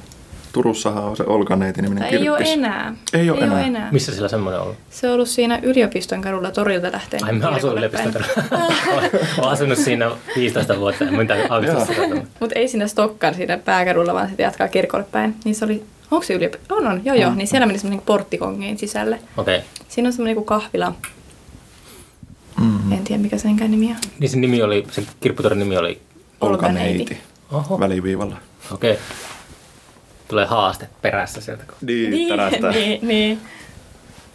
Turussahan 0.53 1.05
on 1.05 1.17
se 1.17 1.25
Olka 1.27 1.57
neiti 1.57 1.83
niminen 1.83 2.03
Tai 2.03 2.13
ei 2.13 2.29
ole 2.29 2.39
kirppis. 2.39 2.53
enää. 2.53 2.95
Ei 3.13 3.31
ole 3.31 3.39
ei 3.39 3.45
enää. 3.45 3.59
Ole 3.59 3.67
enää. 3.67 3.93
Missä 3.93 4.15
sillä 4.15 4.29
semmoinen 4.29 4.61
on 4.61 4.67
ollut? 4.67 4.79
Se 4.91 5.09
on 5.09 5.15
ollut 5.15 5.29
siinä 5.29 5.61
yliopiston 5.63 6.21
kadulla 6.21 6.51
torilta 6.51 6.93
lähteen. 6.93 7.25
Ai 7.25 7.33
mä 7.33 7.49
asuin 7.49 7.79
yliopiston 7.79 8.13
Olen 9.39 9.53
asunut 9.53 9.79
siinä 9.79 10.11
15 10.37 10.79
vuotta, 10.79 11.05
en 11.05 11.15
mitään. 11.15 11.41
Mutta 12.41 12.59
ei 12.59 12.69
siinä 12.69 12.87
Stokkan 12.87 13.35
siinä 13.35 13.59
pääkadulla, 13.59 14.15
vaan 14.15 14.29
sitten 14.29 14.45
jatkaa 14.45 14.69
kirkolle 14.69 15.05
päin. 15.13 15.35
Niin 15.45 15.55
se 15.55 15.65
oli, 15.65 15.83
onko 16.11 16.23
se 16.23 16.35
yliopisto? 16.35 16.75
On, 16.75 16.87
on, 16.87 17.01
joo 17.05 17.17
joo. 17.17 17.31
Mm. 17.31 17.37
Niin 17.37 17.49
siellä 17.49 17.67
meni 17.67 17.79
semmoinen 17.79 18.07
porttikongiin 18.07 18.79
sisälle. 18.79 19.19
Okei. 19.37 19.57
Okay. 19.57 19.69
Siinä 19.89 20.07
on 20.09 20.13
semmoinen 20.13 20.37
niinku 20.37 20.45
kahvila. 20.45 20.95
Mm. 22.61 22.93
En 22.93 23.05
tiedä 23.05 23.23
mikä 23.23 23.39
senkään 23.39 23.71
nimi 23.71 23.91
on. 23.91 23.97
Niin 24.19 24.31
se 24.31 24.39
nimi 24.39 24.63
oli, 24.63 24.87
se 24.91 25.03
kirpputorin 25.21 25.59
nimi 25.59 25.77
oli... 25.77 26.01
Olka 26.43 26.67
Olka 26.67 26.73
neiti. 26.73 26.99
neiti. 26.99 27.21
Oho. 27.53 27.81
Väliviivalla. 27.81 28.37
Okei. 28.73 28.93
Okay. 28.93 29.03
Tulee 30.29 30.47
haaste 30.47 30.89
perässä 31.03 31.41
sieltä. 31.41 31.65
Niin, 31.81 32.11
Niin, 32.11 32.29
niin, 32.73 33.09
niin. 33.09 33.41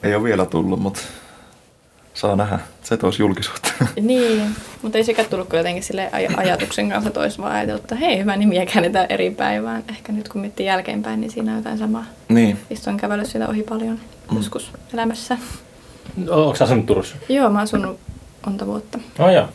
Ei 0.03 0.15
ole 0.15 0.23
vielä 0.23 0.45
tullut, 0.45 0.79
mutta 0.79 0.99
saa 2.13 2.35
nähdä. 2.35 2.59
Se 2.83 2.97
toisi 2.97 3.21
julkisuutta. 3.21 3.69
Niin, 4.01 4.55
mutta 4.81 4.97
ei 4.97 5.03
sekään 5.03 5.29
tullut 5.29 5.47
kyllä 5.49 5.59
jotenkin 5.59 5.83
sille 5.83 6.09
aj- 6.13 6.39
ajatuksen 6.39 6.89
kanssa 6.89 7.09
tois 7.11 7.39
vaan 7.39 7.51
ajatellut, 7.51 7.83
että 7.83 7.95
hei, 7.95 8.19
hyvä 8.19 8.35
nimi 8.35 8.55
ja 8.55 8.65
käännetään 8.65 9.05
eri 9.09 9.31
päin, 9.31 9.63
vaan 9.63 9.83
ehkä 9.89 10.11
nyt 10.11 10.29
kun 10.29 10.41
miettii 10.41 10.65
jälkeenpäin, 10.65 11.21
niin 11.21 11.31
siinä 11.31 11.51
on 11.51 11.57
jotain 11.57 11.77
samaa. 11.77 12.05
niin. 12.29 12.59
Istuin 12.69 12.97
kävellyt 12.97 13.27
sitä 13.27 13.47
ohi 13.47 13.63
paljon 13.63 13.99
Mm. 14.31 14.37
joskus 14.37 14.71
elämässä. 14.93 15.37
Onko 16.29 16.55
sä 16.55 16.63
asunut 16.63 16.85
Turussa? 16.85 17.15
Joo, 17.29 17.49
mä 17.49 17.57
oon 17.57 17.63
asunut 17.63 17.99
monta 18.45 18.65
vuotta. 18.65 18.99
Oh, 19.19 19.29
joo. 19.29 19.47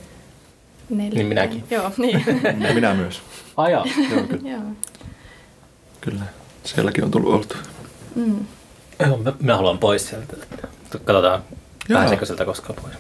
Neljä. 0.91 1.11
Niin 1.15 1.27
minäkin. 1.27 1.65
Joo, 1.71 1.93
niin. 1.97 2.25
Ja 2.69 2.75
minä 2.75 2.95
myös. 2.95 3.23
Ai 3.57 3.73
joo. 3.73 3.85
Joo, 4.11 4.23
kyllä. 4.29 4.51
Joo. 4.51 4.63
kyllä. 6.01 6.25
Sielläkin 6.65 7.05
on 7.05 7.11
tullut 7.11 7.35
oltu. 7.35 7.57
Mm. 8.15 8.47
Mä, 9.25 9.33
mä 9.41 9.57
haluan 9.57 9.79
pois 9.79 10.09
sieltä. 10.09 10.37
Katsotaan, 10.91 11.43
Joo. 11.89 12.01
pääseekö 12.01 12.27
sieltä 12.27 12.45
koskaan 12.45 12.79
pois. 12.83 12.95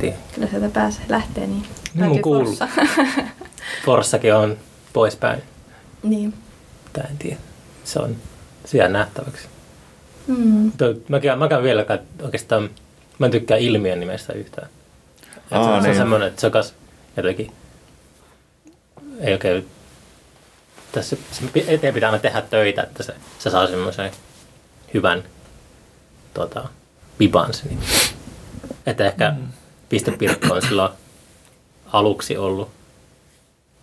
Tiedä. 0.00 0.16
Kyllä 0.34 0.46
sieltä 0.46 0.68
pääsee, 0.68 1.04
lähtee 1.08 1.46
niin. 1.46 1.66
Niin 1.94 2.08
mun 2.08 2.22
kuuluu. 2.22 2.44
Forssa. 2.56 2.68
Forssakin 3.84 4.34
on 4.34 4.56
poispäin. 4.92 5.42
niin. 6.02 6.34
Tää 6.92 7.06
en 7.10 7.18
tiedä. 7.18 7.36
Se 7.84 7.98
on 7.98 8.16
siellä 8.64 8.88
nähtäväksi. 8.88 9.48
Mm. 10.26 10.36
Mutta 10.36 10.84
Mäkään, 11.08 11.38
mäkään 11.38 11.62
vielä 11.62 11.86
oikeastaan, 12.22 12.70
mä 13.18 13.26
en 13.26 13.32
tykkää 13.32 13.56
ilmiön 13.56 14.00
nimestä 14.00 14.32
yhtään. 14.32 14.68
Aa, 15.50 15.50
se, 15.50 15.56
on- 15.58 15.64
se 15.64 15.70
on 15.76 15.82
niin. 15.82 15.96
semmoinen, 15.96 16.28
että 16.28 16.40
se 16.40 16.46
on 16.46 16.52
kas 16.52 16.74
jotenkin, 17.16 17.52
ei 19.20 19.32
oikein, 19.32 19.66
tässä 20.92 21.16
se 21.32 21.44
eteen 21.68 21.94
pitää 21.94 22.08
aina 22.10 22.22
tehdä 22.22 22.42
töitä, 22.42 22.82
että 22.82 23.02
se, 23.02 23.14
se 23.38 23.50
saa 23.50 23.66
semmoisen 23.66 24.10
hyvän 24.94 25.22
tota, 26.34 26.68
viban 27.20 27.54
se 27.54 27.62
nimi. 27.68 27.82
Että 28.86 29.06
ehkä 29.06 29.30
mm. 29.30 29.46
pistepirkko 29.88 30.54
on 30.54 30.62
silloin 30.62 30.92
aluksi 31.92 32.36
ollut. 32.36 32.70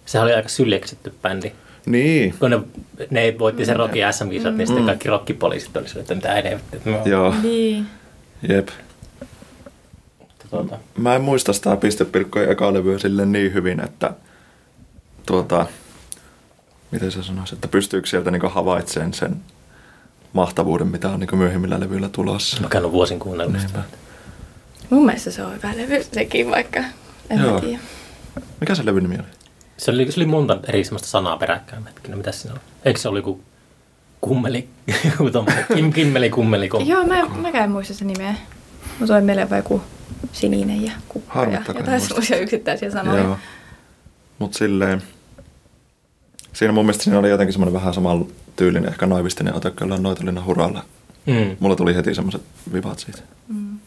Sehän 0.06 0.26
oli 0.26 0.34
aika 0.34 0.50
syljeksitty 0.50 1.14
bändi. 1.22 1.52
Niin. 1.86 2.36
Kun 2.40 2.52
ne, 2.52 2.60
ne 3.10 3.36
voitti 3.40 3.66
sen 3.66 3.76
Rocki 3.76 4.00
SM-kisat, 4.12 4.56
niin 4.56 4.68
sitten 4.68 4.84
Mm. 4.84 4.88
kaikki 4.88 5.08
rockipoliisit 5.10 5.78
oli 5.78 5.88
sille, 5.90 6.02
että 6.02 6.16
mitä 6.16 6.30
me- 6.86 7.02
Joo. 7.06 7.36
Niin. 7.44 7.88
Jep. 8.50 8.70
Tuota, 10.50 10.78
Mä 10.98 11.16
en 11.16 11.22
muista 11.22 11.54
sitä 11.54 11.76
pistepilkkojen 11.76 12.52
eka 12.52 12.74
levyä 12.74 13.00
sille 13.00 13.26
niin 13.26 13.54
hyvin, 13.54 13.80
että 13.80 14.14
tuota, 15.26 15.66
miten 16.92 17.12
se 17.12 17.24
sanoisi, 17.24 17.56
että 17.56 17.68
pystyykö 17.68 18.08
sieltä 18.08 18.32
niinku 18.32 18.50
havaitsemaan 18.50 19.14
sen 19.14 19.36
mahtavuuden, 20.34 20.88
mitä 20.88 21.10
on 21.10 21.20
niinku 21.20 21.36
myöhemmillä 21.36 21.80
levyillä 21.80 22.10
tulossa. 22.10 22.62
mä 22.62 22.70
käyn 22.70 22.92
vuosin 22.92 23.20
kuunnellut 23.20 23.62
sitä. 23.62 23.80
Mun 24.90 25.06
mielestä 25.06 25.32
se 25.32 25.44
on 25.44 25.54
hyvä 25.56 25.78
levy 25.78 26.04
sekin, 26.12 26.52
vaikka 26.52 26.80
en 27.30 27.40
Joo. 27.40 27.62
tiedä. 27.62 27.80
Mikä 28.60 28.76
se 28.76 28.86
levyn 28.86 29.04
nimi 29.04 29.16
oli? 29.16 29.28
Se 29.78 29.92
oli, 29.92 30.12
se 30.12 30.20
oli 30.20 30.26
monta 30.26 30.58
eri 30.68 30.84
semmoista 30.84 31.08
sanaa 31.08 31.38
peräkkäin. 31.38 31.86
Hetkinen, 31.86 32.18
mitä 32.18 32.32
siinä 32.32 32.54
oli? 32.54 32.62
Eikö 32.86 33.00
se 33.00 33.10
oli 33.10 33.20
joku 33.20 33.42
kummeli, 34.22 34.68
joku 35.06 35.46
kim, 35.76 35.94
kimmeli, 35.94 36.30
kummeli, 36.30 36.70
kom. 36.70 36.88
Joo, 36.88 37.06
mä, 37.06 37.26
mäkään 37.26 37.64
en 37.64 37.72
muista 37.72 37.94
sen 37.94 38.08
nimeä. 38.08 38.36
Mutta 39.00 39.14
toi 39.14 39.22
mieleen 39.22 39.50
vai 39.50 39.60
joku 39.60 39.82
sininen 40.40 40.86
ja 40.86 40.92
kukka 41.08 41.44
ja 41.44 41.62
jotain 41.68 42.02
semmoisia 42.02 42.38
yksittäisiä 42.38 42.92
sanoja. 42.92 43.24
Joo. 43.24 43.38
Mut 44.40 44.54
silleen, 44.54 45.04
siinä 46.54 46.74
mun 46.74 46.86
mielestä 46.86 47.04
siinä 47.04 47.20
oli 47.20 47.30
jotenkin 47.30 47.54
semmoinen 47.54 47.74
vähän 47.74 47.94
saman 47.94 48.26
tyylinen, 48.56 48.90
ehkä 48.90 49.06
naivistinen 49.06 49.56
ote, 49.56 49.72
kun 49.72 49.84
ollaan 49.84 50.04
Noitolinnan 50.04 50.46
huralla. 50.46 50.86
Mm. 51.26 51.58
Mulla 51.60 51.76
tuli 51.76 51.96
heti 51.96 52.16
semmoiset 52.16 52.42
vivat 52.74 53.00
siitä. 53.00 53.22
Mm. 53.48 53.80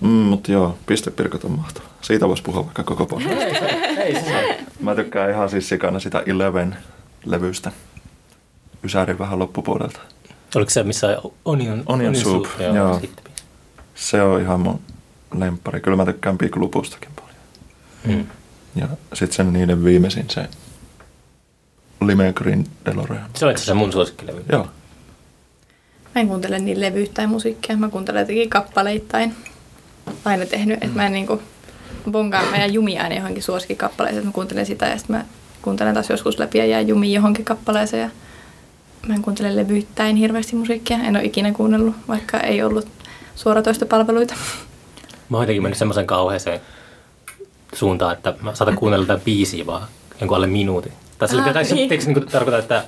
Mm, 0.00 0.08
mut 0.08 0.48
joo, 0.48 0.78
pistepirkot 0.86 1.44
on 1.44 1.50
mahtava. 1.50 1.86
Siitä 2.00 2.28
voisi 2.28 2.42
puhua 2.42 2.64
vaikka 2.64 2.82
koko 2.84 3.06
podcast. 3.06 3.40
Mä 4.80 4.94
tykkään 4.94 5.30
ihan 5.30 5.50
siis 5.50 5.68
sikana 5.68 6.00
sitä 6.00 6.22
Eleven-levystä. 6.26 7.72
Ysärin 8.84 9.18
vähän 9.18 9.38
loppupuolelta. 9.38 10.00
Oliko 10.54 10.70
se 10.70 10.82
missä 10.82 11.18
Onion, 11.44 11.82
Onion 11.86 12.16
Soup, 12.16 12.46
Joo, 12.60 12.74
joo. 12.74 13.00
Sitten. 13.00 13.24
Se 13.94 14.22
on 14.22 14.40
ihan 14.40 14.60
mun 14.60 14.80
lemppari. 15.34 15.80
Kyllä 15.80 15.96
mä 15.96 16.04
tykkään 16.04 16.38
Big 16.38 16.56
Lupustakin 16.56 17.10
paljon. 17.16 17.36
Mm. 18.04 18.26
Ja 18.76 18.88
sit 19.14 19.32
sen 19.32 19.52
niiden 19.52 19.84
viimeisin 19.84 20.30
se 20.30 20.48
Lime 22.06 22.32
Green 22.32 22.64
DeLorean. 22.84 23.30
Se 23.36 23.44
on 23.44 23.50
itse 23.50 23.62
asiassa 23.62 23.74
mun 23.74 23.92
suosikkilevy. 23.92 24.44
Joo. 24.52 24.66
Mä 26.14 26.20
en 26.20 26.28
kuuntele 26.28 26.58
niin 26.58 26.80
levyyttäin 26.80 27.28
musiikkia, 27.28 27.76
mä 27.76 27.88
kuuntelen 27.88 28.20
jotenkin 28.20 28.50
kappaleittain. 28.50 29.34
Aina 30.24 30.46
tehnyt, 30.46 30.84
että 30.84 30.96
mä 30.96 31.06
en 31.06 31.12
niinku 31.12 31.42
bonkaan 32.10 32.50
meidän 32.50 32.74
jumia 32.74 33.02
aina 33.02 33.14
johonkin 33.14 33.42
suosikkikappaleeseen, 33.42 34.18
että 34.18 34.28
mä 34.28 34.32
kuuntelen 34.32 34.66
sitä 34.66 34.86
ja 34.86 34.98
sitten 34.98 35.16
mä 35.16 35.24
kuuntelen 35.62 35.94
taas 35.94 36.10
joskus 36.10 36.38
läpi 36.38 36.58
ja 36.58 36.66
jää 36.66 36.80
jumiin 36.80 37.12
johonkin 37.12 37.44
kappaleeseen 37.44 38.02
ja 38.02 38.10
mä 39.08 39.14
en 39.14 39.22
kuuntele 39.22 39.56
levyyttäin 39.56 40.16
hirveästi 40.16 40.56
musiikkia. 40.56 40.96
En 40.98 41.16
ole 41.16 41.24
ikinä 41.24 41.52
kuunnellut, 41.52 41.94
vaikka 42.08 42.40
ei 42.40 42.62
ollut 42.62 42.88
suoratoistopalveluita. 43.34 44.34
Mä 45.28 45.36
oon 45.36 45.42
jotenkin 45.42 45.62
mennyt 45.62 45.78
semmoisen 45.78 46.06
kauheeseen 46.06 46.60
suuntaan, 47.74 48.12
että 48.12 48.34
mä 48.40 48.54
saatan 48.54 48.76
kuunnella 48.76 49.06
tätä 49.06 49.24
biisiä 49.24 49.66
vaan 49.66 49.82
jonkun 50.20 50.36
alle 50.36 50.46
minuutin. 50.46 50.92
Tai 51.18 51.28
sillä 51.28 51.42
Ah, 51.42 51.48
ah, 51.48 51.62
niin. 51.74 51.88
niin. 51.88 52.00
niin 52.06 52.26
tarkoita, 52.26 52.58
että 52.58 52.84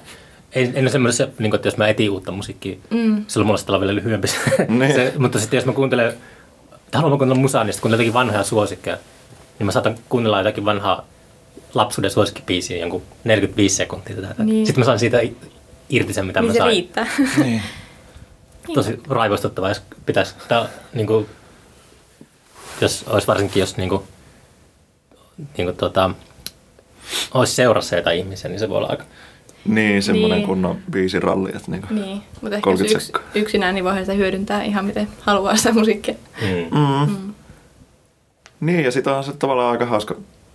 ei, 0.52 0.70
en 0.74 0.84
ole 0.84 0.90
semmoisessa, 0.90 1.24
niin 1.38 1.50
kuin, 1.50 1.54
että 1.58 1.68
jos 1.68 1.76
mä 1.76 1.88
etin 1.88 2.10
uutta 2.10 2.32
musiikkia, 2.32 2.76
Mm. 2.90 3.24
silloin 3.26 3.46
mulla 3.46 3.58
sitten 3.58 3.74
on 3.74 3.80
vielä 3.80 3.94
lyhyempi 3.94 4.28
se, 4.28 4.36
Niin. 4.68 4.94
se, 4.94 5.12
mutta 5.18 5.38
sitten 5.38 5.58
jos 5.58 5.66
mä 5.66 5.72
kuuntelen, 5.72 6.06
että 6.72 6.98
haluan 6.98 7.12
mä 7.12 7.18
kuunnella 7.18 7.40
musaa, 7.42 7.64
niin 7.64 7.72
sitten 7.72 7.82
kuuntelen 7.82 8.04
jotakin 8.06 8.14
vanhoja 8.20 8.44
suosikkeja, 8.44 8.96
niin 9.58 9.66
mä 9.66 9.72
saatan 9.72 9.94
kuunnella 10.08 10.38
jotakin 10.38 10.64
vanhaa 10.64 11.06
lapsuuden 11.74 12.10
suosikkibiisiä 12.10 12.76
jonkun 12.78 13.02
45 13.24 13.76
sekuntia. 13.76 14.16
Tätä. 14.16 14.44
Niin. 14.44 14.66
Sitten 14.66 14.80
mä 14.80 14.84
saan 14.84 14.98
siitä 14.98 15.20
irti 15.90 16.12
sen, 16.12 16.26
mitä 16.26 16.40
niin 16.40 16.48
mä 16.48 16.52
se 16.52 16.58
sain. 16.58 16.68
riittää. 16.70 17.06
Niin. 17.44 17.62
Tosi 18.74 19.00
raivostuttavaa, 19.08 19.70
jos 19.70 19.82
pitäisi, 20.06 20.34
tää, 20.48 20.68
niin 20.94 21.06
kuin, 21.06 21.26
jos 22.80 23.04
olisi 23.08 23.26
varsinkin, 23.26 23.60
jos 23.60 23.76
niin 23.76 23.88
kuin, 23.88 24.02
niin 25.56 25.66
kuin, 25.66 25.76
tota, 25.76 26.10
olisi 27.34 27.54
seurassa 27.54 27.96
jotain 27.96 28.18
ihmisiä, 28.18 28.50
niin 28.50 28.58
se 28.58 28.68
voi 28.68 28.76
olla 28.78 28.88
aika... 28.88 29.04
Niin, 29.64 30.02
semmonen 30.02 30.38
Niin. 30.38 30.46
kunnon 30.46 30.78
biisiralli, 30.90 31.48
että 31.56 31.70
niinku. 31.70 31.94
niin, 31.94 32.22
mutta 32.40 32.56
ehkä 32.56 32.60
30 32.60 32.96
jos 32.96 33.08
yks, 33.08 33.20
yksinään, 33.34 33.74
niin 33.74 33.84
voihan 33.84 34.02
sitä 34.02 34.12
hyödyntää 34.12 34.62
ihan 34.62 34.84
miten 34.84 35.08
haluaa 35.20 35.56
sitä 35.56 35.72
musiikkia. 35.72 36.14
Mm. 36.42 36.78
Mm. 36.78 37.10
Mm. 37.10 37.34
Niin, 38.60 38.84
ja 38.84 38.90
sitä 38.92 39.16
on 39.16 39.24
se 39.24 39.32
tavallaan 39.32 39.72
aika 39.72 39.86
hauska, 39.86 40.14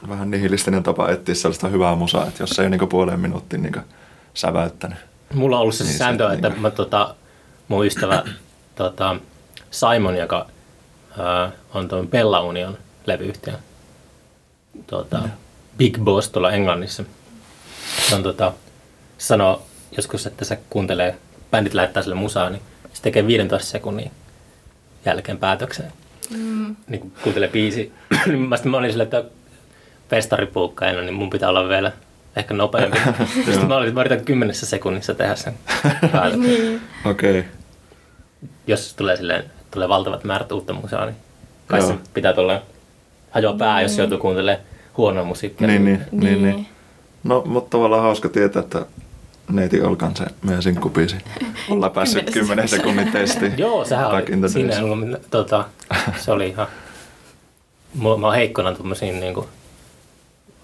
vähän 0.09 0.31
nihilistinen 0.31 0.83
tapa 0.83 1.09
etsiä 1.09 1.35
sellaista 1.35 1.67
hyvää 1.67 1.95
musaa, 1.95 2.27
että 2.27 2.43
jos 2.43 2.49
se 2.49 2.63
ei 2.63 2.69
niinku 2.69 2.87
puoleen 2.87 3.19
minuuttiin 3.19 3.63
niinku 3.63 3.79
säväyttänyt. 4.33 4.97
Mulla 5.35 5.55
on 5.55 5.61
ollut 5.61 5.75
se 5.75 5.83
Niin, 5.83 5.97
sääntö, 5.97 6.33
että 6.33 6.49
niin. 6.49 6.61
mä, 6.61 6.71
tota, 6.71 7.15
mun 7.67 7.85
ystävä 7.85 8.23
tota, 8.75 9.15
Simon, 9.71 10.17
joka 10.17 10.47
ää, 11.19 11.51
on 11.73 11.87
tuon 11.87 12.07
Bella 12.07 12.41
Union 12.41 12.77
levyyhtiö, 13.05 13.53
tota, 14.87 15.19
Big 15.77 15.99
Boss 15.99 16.29
tuolla 16.29 16.51
Englannissa, 16.51 17.03
se 18.09 18.15
on, 18.15 18.23
tota, 18.23 18.53
sanoo 19.17 19.65
joskus, 19.97 20.25
että 20.25 20.45
se 20.45 20.59
kuuntelee, 20.69 21.17
bändit 21.51 21.73
lähettää 21.73 22.03
sille 22.03 22.15
musaa, 22.15 22.49
niin 22.49 22.61
se 22.93 23.01
tekee 23.01 23.27
15 23.27 23.67
sekunnin 23.67 24.11
jälkeen 25.05 25.37
päätöksen. 25.37 25.93
Mm. 26.29 26.75
Niin 26.87 27.01
kun 27.01 27.11
kuuntelee 27.23 27.49
biisi, 27.49 27.93
niin 28.25 28.39
mä, 28.49 28.55
mä 28.63 28.77
olin 28.77 28.91
silleen, 28.91 29.05
että 29.05 29.23
festaripuukkaina, 30.09 31.01
niin 31.01 31.13
mun 31.13 31.29
pitää 31.29 31.49
olla 31.49 31.69
vielä 31.69 31.91
ehkä 32.35 32.53
nopeampi. 32.53 32.97
mä, 33.67 33.75
olin, 33.77 33.93
mä 33.93 34.01
yritän 34.01 34.25
kymmenessä 34.25 34.65
sekunnissa 34.65 35.15
tehdä 35.15 35.35
sen 35.35 35.53
päätöksen. 36.11 36.41
Niin. 36.47 36.81
Okei. 37.05 37.39
Okay. 37.39 37.51
Jos 38.67 38.93
tulee, 38.93 39.17
silleen, 39.17 39.43
tulee 39.71 39.89
valtavat 39.89 40.23
määrät 40.23 40.51
uutta 40.51 40.73
musaa, 40.73 41.05
niin 41.05 41.15
kai 41.67 41.79
Joo. 41.79 41.87
se 41.87 41.95
pitää 42.13 42.33
tulla 42.33 42.61
hajoa 43.31 43.53
pää, 43.53 43.81
jos 43.81 43.97
joutuu 43.97 44.17
kuuntelemaan 44.17 44.65
huonoa 44.97 45.23
musiikkia. 45.23 45.67
Niin, 45.67 45.85
niin, 45.85 46.01
niin, 46.11 46.23
Niin. 46.23 46.43
niin. 46.43 46.67
No, 47.23 47.43
mutta 47.45 47.69
tavallaan 47.77 48.01
hauska 48.03 48.29
tietää, 48.29 48.59
että 48.59 48.85
neiti 49.49 49.81
Olkan 49.81 50.15
se 50.15 50.25
meidän 50.41 50.63
sinkkubiisi. 50.63 51.15
Ollaan 51.69 51.91
päässyt 51.91 52.29
10 52.31 52.67
sekunnin 52.67 53.11
testiin. 53.11 53.53
Joo, 53.57 53.85
sehän 53.85 54.07
oli, 54.11 54.49
siinä, 54.49 54.83
ollut- 54.83 55.29
tota, 55.29 55.65
se 56.17 56.31
oli 56.31 56.47
ihan, 56.47 56.67
mä, 57.95 58.17
mä 58.17 58.27
oon 58.27 58.35
heikkona 58.35 58.73
tuommoisiin 58.73 59.19
niinku, 59.19 59.47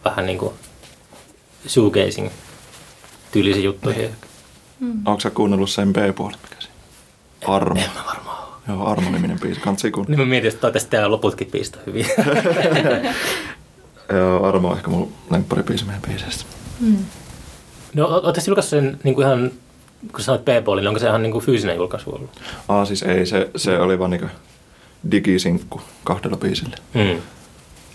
vähän 0.05 0.25
niinku 0.25 0.53
shoegazing 1.67 2.29
tyylisiin 3.31 3.65
juttuihin. 3.65 4.09
Onko 5.05 5.19
sä 5.19 5.29
kuunnellut 5.29 5.69
sen 5.69 5.93
B-puolen, 5.93 6.39
mikä 6.43 6.55
siinä? 6.61 6.75
Armo. 7.47 7.79
En 7.81 7.89
mä 7.95 8.01
varmaan 8.07 8.37
oo. 8.43 8.55
Joo, 8.67 8.87
Armo-niminen 8.87 9.39
biisi. 9.39 9.59
Kansi 9.61 9.91
kuunnella. 9.91 10.17
Niin 10.17 10.27
mä 10.27 10.29
mietin, 10.29 10.49
että 10.49 10.61
toivottavasti 10.61 10.89
teillä 10.89 11.11
loputkin 11.11 11.47
biisit 11.51 11.75
on 11.75 11.81
hyviä. 11.85 12.07
Joo, 14.17 14.45
Armo 14.45 14.69
on 14.69 14.77
ehkä 14.77 14.89
mun 14.89 15.13
lempparibiisi 15.29 15.85
meidän 15.85 16.01
biiseistä. 16.07 16.43
Mm. 16.79 16.97
no, 17.93 18.07
ootte 18.07 18.41
julkaissut 18.47 18.69
sen 18.69 18.99
niinku 19.03 19.21
ihan, 19.21 19.51
kun 20.11 20.21
sanoit 20.21 20.45
B-puoli, 20.45 20.81
niin 20.81 20.87
onko 20.87 20.99
se 20.99 21.07
ihan 21.07 21.23
niinku 21.23 21.39
fyysinen 21.39 21.75
julkaisu 21.75 22.15
ollut? 22.15 22.29
Aa, 22.67 22.85
siis 22.85 23.03
ei, 23.03 23.25
se, 23.25 23.49
se 23.55 23.79
oli 23.79 23.99
vaan 23.99 24.11
niinku 24.11 24.27
digisinkku 25.11 25.81
kahdella 26.03 26.37
biisillä. 26.37 26.77
Mm. 26.93 27.21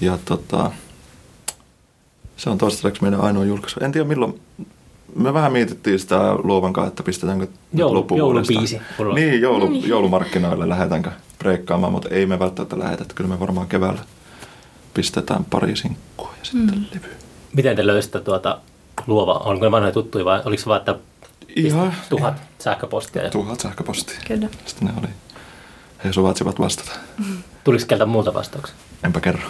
Ja 0.00 0.18
tota, 0.24 0.70
se 2.36 2.50
on 2.50 2.58
toistaiseksi 2.58 3.02
meidän 3.02 3.20
ainoa 3.20 3.44
julkaisu. 3.44 3.80
En 3.80 3.92
tiedä 3.92 4.08
milloin, 4.08 4.40
me 5.14 5.34
vähän 5.34 5.52
mietittiin 5.52 5.98
sitä 5.98 6.34
luovan 6.34 6.72
kanssa, 6.72 6.88
että 6.88 7.02
pistetäänkö 7.02 7.46
Joulu- 7.74 7.94
loppuvuodesta. 7.94 8.52
joulubiisi. 8.52 8.80
Niin, 9.14 9.40
joulu, 9.40 9.68
Niin. 9.68 9.88
joulumarkkinoille 9.88 10.68
lähdetäänkö 10.68 11.10
breikkaamaan, 11.38 11.92
mutta 11.92 12.08
ei 12.08 12.26
me 12.26 12.38
välttämättä 12.38 12.78
lähetä. 12.78 13.02
Että 13.02 13.14
Kyllä 13.14 13.30
me 13.30 13.40
varmaan 13.40 13.66
keväällä 13.68 14.00
pistetään 14.94 15.44
pari 15.44 15.76
sinkkua 15.76 16.34
ja 16.38 16.44
sitten 16.44 16.78
Mm. 16.78 16.84
levy. 16.94 17.14
Miten 17.52 17.76
te 17.76 17.86
löysitte 17.86 18.20
tuota 18.20 18.60
luova, 19.06 19.32
onko 19.34 19.64
ne 19.64 19.70
vanhoja 19.70 19.92
tuttuja 19.92 20.24
vai 20.24 20.42
oliko 20.44 20.60
se 20.62 20.66
vaan, 20.66 20.78
että 20.78 20.94
Ihan 21.56 21.92
tuhat 22.08 22.34
sähköpostia? 22.58 23.22
Ja 23.22 23.30
tuhat 23.30 23.60
sähköpostia. 23.60 24.16
Kyllä. 24.26 24.48
Sitten 24.66 24.88
ne 24.88 24.94
oli, 24.98 25.08
he 26.04 26.12
suvatsivat 26.12 26.58
vastata. 26.60 26.90
Tuliko 27.66 27.84
keltä 27.88 28.06
muuta 28.06 28.34
vastauksia? 28.34 28.76
Enpä 29.04 29.20
kerro. 29.20 29.40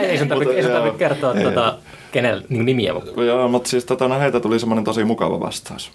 ei 0.00 0.18
sun 0.18 0.28
tarvitse, 0.28 0.62
sun 0.62 0.72
joo, 0.72 0.92
kertoa 0.92 1.34
ei. 1.34 1.42
tuota, 1.42 1.78
kenellä 2.12 2.42
niin 2.48 2.64
nimiä. 2.64 2.94
Mutta 2.94 3.24
Joo, 3.24 3.48
mutta 3.48 3.68
siis 3.68 3.84
tota, 3.84 4.08
no 4.08 4.20
heitä 4.20 4.40
tuli 4.40 4.60
semmoinen 4.60 4.84
tosi 4.84 5.04
mukava 5.04 5.40
vastaus. 5.40 5.90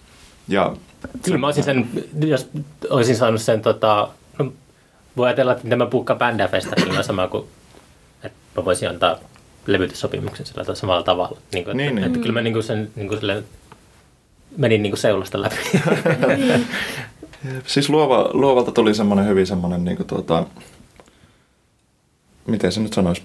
Ja 0.48 0.74
Kyllä 1.24 1.38
mä 1.38 1.48
olisin 1.48 1.64
sen, 1.64 1.88
jos 2.26 2.50
olisin 2.90 3.16
saanut 3.16 3.42
sen, 3.42 3.62
tota, 3.62 4.08
no, 4.40 4.54
voi 5.18 5.28
ajatella, 5.28 5.52
että 5.52 5.64
miten 5.64 5.78
mä 5.78 5.86
puukkaan 5.86 6.20
bändää 6.20 6.48
festarilla 6.48 6.98
on 6.98 7.04
sama 7.04 7.28
kuin, 7.28 7.46
että 8.24 8.38
mä 8.58 8.66
voisin 8.66 8.90
antaa 8.90 9.16
levytyssopimuksen 9.66 10.46
sillä 10.46 10.64
tavalla 10.64 10.80
samalla 10.80 11.04
tavalla. 11.04 11.38
Niin 11.54 11.66
kuin, 11.66 11.78
Niin, 11.78 11.88
että, 11.90 12.00
niin. 12.00 12.08
että 12.08 12.20
kyllä 12.20 12.34
mä 12.34 12.42
niin 12.42 12.54
kuin 12.54 12.64
sen 12.64 12.92
niin 12.96 13.08
kuin 13.08 13.20
silleen, 13.20 13.44
menin 14.58 14.84
niin 14.84 14.92
kuin 14.92 15.00
seulasta 15.00 15.42
läpi. 15.42 15.56
Siis 17.68 17.90
luova, 17.90 18.30
luovalta 18.34 18.72
tuli 18.72 18.94
semmoinen 18.94 19.28
hyvin 19.28 19.48
semmoinen, 19.48 19.86
niin 19.86 19.98
tuota, 20.08 20.46
miten 22.48 22.72
se 22.72 22.80
nyt 22.80 22.94
sanoisi, 22.94 23.24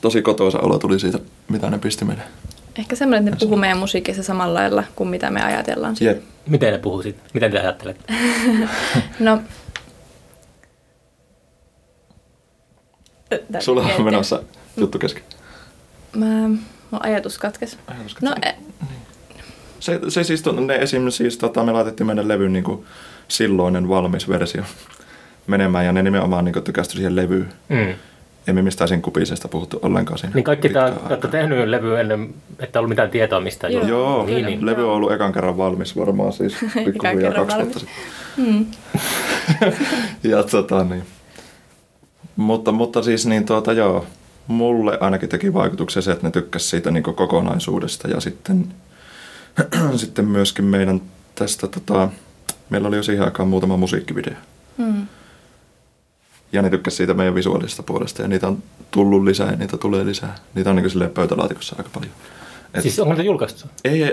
tosi 0.00 0.22
kotoisa 0.22 0.60
olo 0.60 0.78
tuli 0.78 1.00
siitä, 1.00 1.18
mitä 1.48 1.70
ne 1.70 1.78
pisti 1.78 2.04
meille. 2.04 2.22
Ehkä 2.78 2.96
semmoinen, 2.96 3.28
että 3.28 3.36
ne 3.36 3.48
puhuu 3.48 3.56
meidän 3.56 3.78
musiikissa 3.78 4.22
samalla 4.22 4.54
lailla 4.54 4.84
kuin 4.96 5.08
mitä 5.08 5.30
me 5.30 5.42
ajatellaan. 5.42 5.96
Yep. 6.02 6.22
Miten 6.46 6.72
ne 6.72 6.78
puhuu 6.78 7.02
siitä? 7.02 7.20
Miten 7.34 7.52
te 7.52 7.58
ajattelette? 7.60 8.14
no, 9.18 9.40
Sulla 13.60 13.82
on 13.98 14.04
menossa 14.04 14.42
juttu 14.76 14.98
kesken. 14.98 15.22
Mä, 16.16 16.48
mun 16.90 17.00
ajatus 17.00 17.38
katkes. 17.38 17.78
Ajatus 17.86 18.14
katkes. 18.14 18.22
No, 18.22 18.34
e- 18.42 18.56
niin. 18.88 19.00
se, 19.80 20.00
se 20.08 20.24
siis, 20.24 20.42
ne 20.66 20.74
esim, 20.74 21.10
siis 21.10 21.38
tota, 21.38 21.64
me 21.64 21.72
laitettiin 21.72 22.06
meidän 22.06 22.28
levyn 22.28 22.52
niin 22.52 22.64
kuin, 22.64 22.84
silloinen 23.28 23.88
valmis 23.88 24.28
versio 24.28 24.62
menemään 25.46 25.86
ja 25.86 25.92
ne 25.92 26.02
nimenomaan 26.02 26.44
niin 26.44 26.52
kuin, 26.52 26.62
tykästyi 26.62 26.96
siihen 26.96 27.16
levyyn. 27.16 27.52
Mm. 27.68 27.94
Emme 28.46 28.62
mistään 28.62 28.88
sen 28.88 29.02
kupisesta 29.02 29.48
puhuttu 29.48 29.78
ollenkaan 29.82 30.18
siinä. 30.18 30.34
Niin 30.34 30.44
kaikki 30.44 30.68
tämä, 30.68 30.92
olette 31.08 31.28
tehnyt 31.28 31.68
levy 31.68 32.00
ennen, 32.00 32.34
että 32.58 32.78
ollut 32.78 32.88
mitään 32.88 33.10
tietoa 33.10 33.40
mistään. 33.40 33.72
Joo. 33.72 33.86
Joo, 33.86 34.26
Niin, 34.26 34.34
niin, 34.34 34.46
niin. 34.46 34.66
levy 34.66 34.88
on 34.88 34.94
ollut 34.94 35.12
ekan 35.12 35.32
kerran 35.32 35.56
valmis 35.56 35.96
varmaan 35.96 36.32
siis 36.32 36.56
pikkuhiljaa 36.84 37.30
kerran 37.30 37.46
kaksi 37.46 37.56
valmis. 37.56 37.86
vuotta 37.86 37.92
sitten. 39.58 39.76
ja 40.30 40.42
tota 40.42 40.84
niin. 40.84 41.02
Mutta, 42.36 42.72
mutta 42.72 43.02
siis 43.02 43.26
niin 43.26 43.46
tuota 43.46 43.72
joo, 43.72 44.06
mulle 44.46 44.98
ainakin 45.00 45.28
teki 45.28 45.54
vaikutuksen 45.54 46.02
se, 46.02 46.12
että 46.12 46.26
ne 46.26 46.30
tykkäs 46.30 46.70
siitä 46.70 46.90
niin 46.90 47.02
kokonaisuudesta 47.02 48.08
ja 48.08 48.20
sitten, 48.20 48.66
sitten 49.96 50.24
myöskin 50.24 50.64
meidän 50.64 51.00
tästä 51.34 51.68
tota, 51.68 52.08
meillä 52.70 52.88
oli 52.88 52.96
jo 52.96 53.02
siihen 53.02 53.24
aikaan 53.24 53.48
muutama 53.48 53.76
musiikkivideo. 53.76 54.34
mm. 54.78 55.06
Ja 56.56 56.62
ne 56.62 56.70
tykkäs 56.70 56.96
siitä 56.96 57.14
meidän 57.14 57.34
visuaalisesta 57.34 57.82
puolesta 57.82 58.22
ja 58.22 58.28
niitä 58.28 58.48
on 58.48 58.62
tullut 58.90 59.24
lisää 59.24 59.50
ja 59.50 59.56
niitä 59.56 59.76
tulee 59.76 60.06
lisää. 60.06 60.34
Niitä 60.54 60.70
on 60.70 60.76
niin 60.76 60.90
silleen 60.90 61.10
pöytälaatikossa 61.10 61.76
aika 61.78 61.90
paljon. 61.94 62.12
Et, 62.74 62.82
Siis 62.82 62.98
onko 62.98 63.12
niitä 63.12 63.22
julkaistu? 63.22 63.66
ei, 63.84 64.02
äh, 64.02 64.08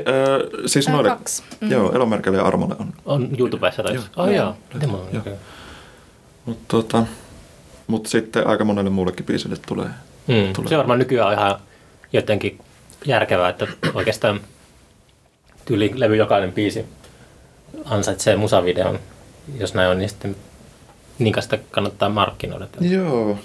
siis 0.65 0.88
noille, 0.89 1.09
kaksi. 1.09 1.43
Mm. 1.62 1.71
joo, 1.71 1.91
Elomerkelle 1.91 2.38
ja 2.38 2.43
Armolle 2.45 2.75
on. 2.79 2.93
On 3.05 3.29
YouTubessa 3.39 3.83
tai 3.83 3.93
Joo. 3.95 4.03
Oh, 4.17 4.27
Joo. 4.27 4.55
joo. 4.81 4.88
Mä 4.88 4.97
Joo. 5.12 5.21
okay. 5.21 5.33
Mutta 6.45 6.63
tota, 6.67 7.05
mut 7.88 8.05
sitten 8.05 8.47
aika 8.47 8.65
monelle 8.65 8.89
muullekin 8.89 9.25
biisille 9.25 9.55
tulee. 9.67 9.85
mm. 10.27 10.53
Tulee. 10.53 10.69
Se 10.69 10.75
on 10.75 10.77
varmaan 10.77 11.00
nykyään 11.00 11.27
on 11.27 11.33
ihan 11.33 11.59
jotenkin 12.13 12.59
järkevää, 13.05 13.50
että 13.50 13.67
oikeastaan 13.93 14.39
tyyli 15.65 15.91
levy 15.95 16.15
jokainen 16.15 16.51
biisi 16.53 16.85
ansaitsee 17.85 18.35
musavideon. 18.35 19.00
Jos 19.59 19.73
näin 19.73 19.89
on, 19.89 19.97
niin 19.97 20.09
sitten 20.09 20.35
niin 21.20 21.36
sitä 21.39 21.60
kannattaa 21.72 22.10
markkinoida. 22.10 22.67
Joo. 22.79 23.39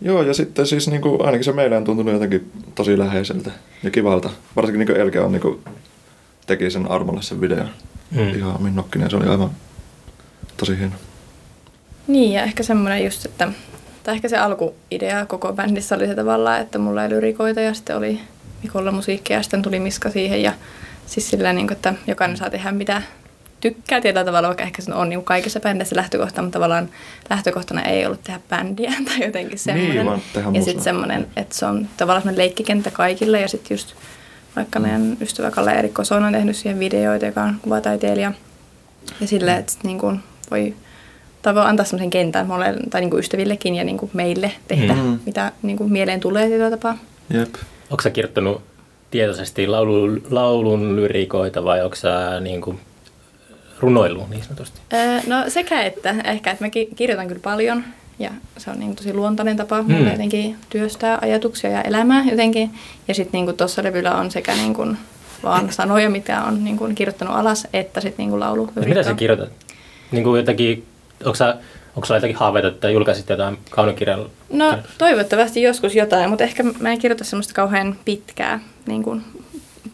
Joo, 0.00 0.22
ja 0.22 0.34
sitten 0.34 0.66
siis 0.66 0.88
niinku, 0.88 1.22
ainakin 1.22 1.44
se 1.44 1.52
meille 1.52 1.76
on 1.76 1.84
tuntunut 1.84 2.12
jotenkin 2.12 2.50
tosi 2.74 2.98
läheiseltä 2.98 3.50
ja 3.82 3.90
kivalta. 3.90 4.30
Varsinkin 4.56 4.78
niinku 4.78 5.00
Elke 5.00 5.20
on 5.20 5.32
niinku, 5.32 5.60
teki 6.46 6.70
sen 6.70 6.90
Armolle 6.90 7.22
sen 7.22 7.40
videon. 7.40 7.68
Mm. 8.10 8.28
Ihan 8.28 8.54
Amin 8.54 8.76
Nokkinen, 8.76 9.10
se 9.10 9.16
oli 9.16 9.26
aivan 9.26 9.50
tosi 10.56 10.78
hieno. 10.78 10.92
Niin, 12.06 12.32
ja 12.32 12.42
ehkä 12.42 12.62
semmoinen 12.62 13.04
just, 13.04 13.24
että 13.24 13.48
tai 14.02 14.14
ehkä 14.14 14.28
se 14.28 14.38
alkuidea 14.38 15.26
koko 15.26 15.52
bändissä 15.52 15.96
oli 15.96 16.06
se 16.06 16.14
tavallaan, 16.14 16.60
että 16.60 16.78
mulla 16.78 17.02
oli 17.02 17.10
lyrikoita 17.10 17.60
ja 17.60 17.74
sitten 17.74 17.96
oli 17.96 18.20
Mikolla 18.62 18.92
musiikkia 18.92 19.36
ja 19.36 19.42
sitten 19.42 19.62
tuli 19.62 19.80
Miska 19.80 20.10
siihen 20.10 20.42
ja 20.42 20.52
siis 21.06 21.30
sillä 21.30 21.52
niin 21.52 21.66
kuin, 21.66 21.76
että 21.76 21.94
jokainen 22.06 22.36
saa 22.36 22.50
tehdä 22.50 22.72
mitä 22.72 23.02
tykkää 23.60 24.00
tietyllä 24.00 24.24
tavalla, 24.24 24.48
vaikka 24.48 24.64
ehkä 24.64 24.82
se 24.82 24.94
on 24.94 25.08
niin 25.08 25.24
kaikissa 25.24 25.60
bändeissä 25.60 25.96
lähtökohta, 25.96 26.42
mutta 26.42 26.56
tavallaan 26.58 26.88
lähtökohtana 27.30 27.82
ei 27.82 28.06
ollut 28.06 28.22
tehdä 28.22 28.40
bändiä 28.48 28.92
tai 29.08 29.24
jotenkin 29.26 29.58
semmoinen. 29.58 29.94
Niin, 29.96 30.06
vaan 30.06 30.20
tehdä 30.32 30.50
ja 30.52 30.62
sitten 30.62 30.84
semmoinen, 30.84 31.26
että 31.36 31.54
se 31.54 31.66
on 31.66 31.88
tavallaan 31.96 32.22
semmoinen 32.22 32.44
leikkikenttä 32.44 32.90
kaikille 32.90 33.40
ja 33.40 33.48
sitten 33.48 33.74
just 33.74 33.94
vaikka 34.56 34.78
meidän 34.78 35.16
ystävä 35.20 35.50
Kalle 35.50 35.72
Erik 35.72 35.94
Koson 35.94 36.24
on 36.24 36.32
tehnyt 36.32 36.56
siihen 36.56 36.78
videoita, 36.78 37.26
joka 37.26 37.42
on 37.42 37.54
kuvataiteilija. 37.62 38.32
Ja 39.20 39.26
silleen, 39.26 39.58
että 39.58 39.72
sit 39.72 39.84
niin 39.84 39.98
kuin 39.98 40.20
voi, 40.50 40.74
tai 41.42 41.54
voi 41.54 41.64
antaa 41.64 41.86
semmoisen 41.86 42.10
kentän 42.10 42.46
molle, 42.46 42.74
tai 42.90 43.00
niin 43.00 43.10
kuin 43.10 43.20
ystävillekin 43.20 43.74
ja 43.74 43.84
niin 43.84 43.98
kuin 43.98 44.10
meille 44.14 44.52
tehdä, 44.68 44.94
Mm. 44.94 45.00
mm. 45.00 45.18
mitä 45.26 45.52
niin 45.62 45.76
kuin 45.78 45.92
mieleen 45.92 46.20
tulee 46.20 46.46
tietyllä 46.48 46.70
tapaa. 46.70 46.98
Jep. 47.34 47.54
Onko 47.90 48.02
sä 48.02 48.10
kirjoittanut 48.10 48.62
tietoisesti 49.10 49.66
laulu, 49.66 50.20
laulun 50.30 50.96
lyrikoita 50.96 51.64
vai 51.64 51.84
onko 51.84 51.96
sä 51.96 52.40
niin 52.40 52.60
kuin 52.60 52.80
runoilu 53.80 54.26
niin 54.30 54.42
sanotusti? 54.42 54.80
Öö, 54.92 55.20
no 55.26 55.44
sekä 55.48 55.82
että, 55.82 56.14
ehkä 56.24 56.50
että 56.50 56.64
mä 56.64 56.70
ki- 56.70 56.88
kirjoitan 56.96 57.28
kyllä 57.28 57.40
paljon 57.44 57.84
ja 58.18 58.30
se 58.56 58.70
on 58.70 58.78
niin 58.78 58.96
tosi 58.96 59.14
luontainen 59.14 59.56
tapa 59.56 59.82
Mm. 59.82 60.10
jotenkin 60.10 60.56
työstää 60.70 61.18
ajatuksia 61.22 61.70
ja 61.70 61.82
elämää 61.82 62.24
jotenkin. 62.30 62.70
Ja 63.08 63.14
sitten 63.14 63.44
niin 63.46 63.56
tuossa 63.56 63.82
levyllä 63.82 64.14
on 64.14 64.30
sekä 64.30 64.54
niin 64.54 64.74
kuin 64.74 64.96
vaan 65.42 65.72
sanoja, 65.72 66.10
mitä 66.10 66.42
on 66.44 66.64
niin 66.64 66.76
kuin 66.76 66.94
kirjoittanut 66.94 67.34
alas, 67.36 67.66
että 67.72 68.00
sitten 68.00 68.22
niin 68.22 68.30
kuin 68.30 68.40
laulu. 68.40 68.70
Mitä 68.86 69.02
sä 69.02 69.14
kirjoitat? 69.14 69.50
Niin 70.10 70.24
kuin 70.24 70.38
jotakin, 70.38 70.84
onko, 71.24 71.34
sä, 71.34 71.56
onko 71.96 72.06
sulla 72.06 72.16
jotakin 72.18 72.36
haaveita, 72.36 72.68
että 72.68 72.90
julkaisit 72.90 73.28
jotain 73.28 73.58
kaunokirjalla? 73.70 74.30
No 74.52 74.78
toivottavasti 74.98 75.62
joskus 75.62 75.94
jotain, 75.94 76.30
mutta 76.30 76.44
ehkä 76.44 76.62
mä 76.80 76.90
en 76.92 76.98
kirjoita 76.98 77.24
semmoista 77.24 77.54
kauhean 77.54 77.96
pitkää 78.04 78.60
niin 78.86 79.02
kuin 79.02 79.22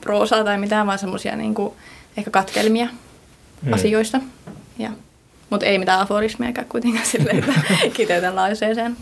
proosaa 0.00 0.44
tai 0.44 0.58
mitään, 0.58 0.86
vaan 0.86 0.98
semmoisia 0.98 1.36
niin 1.36 1.54
kuin, 1.54 1.72
ehkä 2.16 2.30
katkelmia 2.30 2.88
Mm. 3.62 3.68
mm. 3.68 3.72
asioista. 3.74 4.20
Ja, 4.78 4.90
mutta 5.50 5.66
ei 5.66 5.78
mitään 5.78 6.00
aforismiakaan 6.00 6.66
kuitenkaan 6.68 7.06
silleen, 7.06 7.38
että 7.38 7.52
kiteytän 7.96 8.36
lauseeseen. 8.36 8.96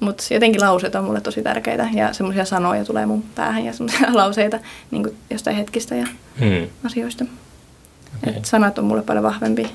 Mutta 0.00 0.24
jotenkin 0.30 0.60
lauseet 0.60 0.94
on 0.94 1.04
mulle 1.04 1.20
tosi 1.20 1.42
tärkeitä 1.42 1.88
ja 1.94 2.12
semmoisia 2.12 2.44
sanoja 2.44 2.84
tulee 2.84 3.06
mun 3.06 3.24
päähän 3.34 3.64
ja 3.64 3.72
semmoisia 3.72 4.08
lauseita 4.22 4.58
niin 4.90 5.16
jostain 5.30 5.56
hetkistä 5.56 5.94
ja 5.94 6.06
Hmm. 6.40 6.66
asioista. 6.86 7.24
Okei. 8.22 8.36
Et 8.36 8.44
sanat 8.44 8.78
on 8.78 8.84
mulle 8.84 9.02
paljon 9.02 9.22
vahvempi 9.22 9.66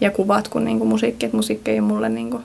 ja 0.00 0.10
kuvat 0.10 0.48
kuin 0.48 0.64
niinku 0.64 0.84
musiikki. 0.84 1.26
Et 1.26 1.32
musiikki 1.32 1.70
ei 1.70 1.78
ole 1.80 1.88
mulle 1.88 2.08
niinku 2.08 2.42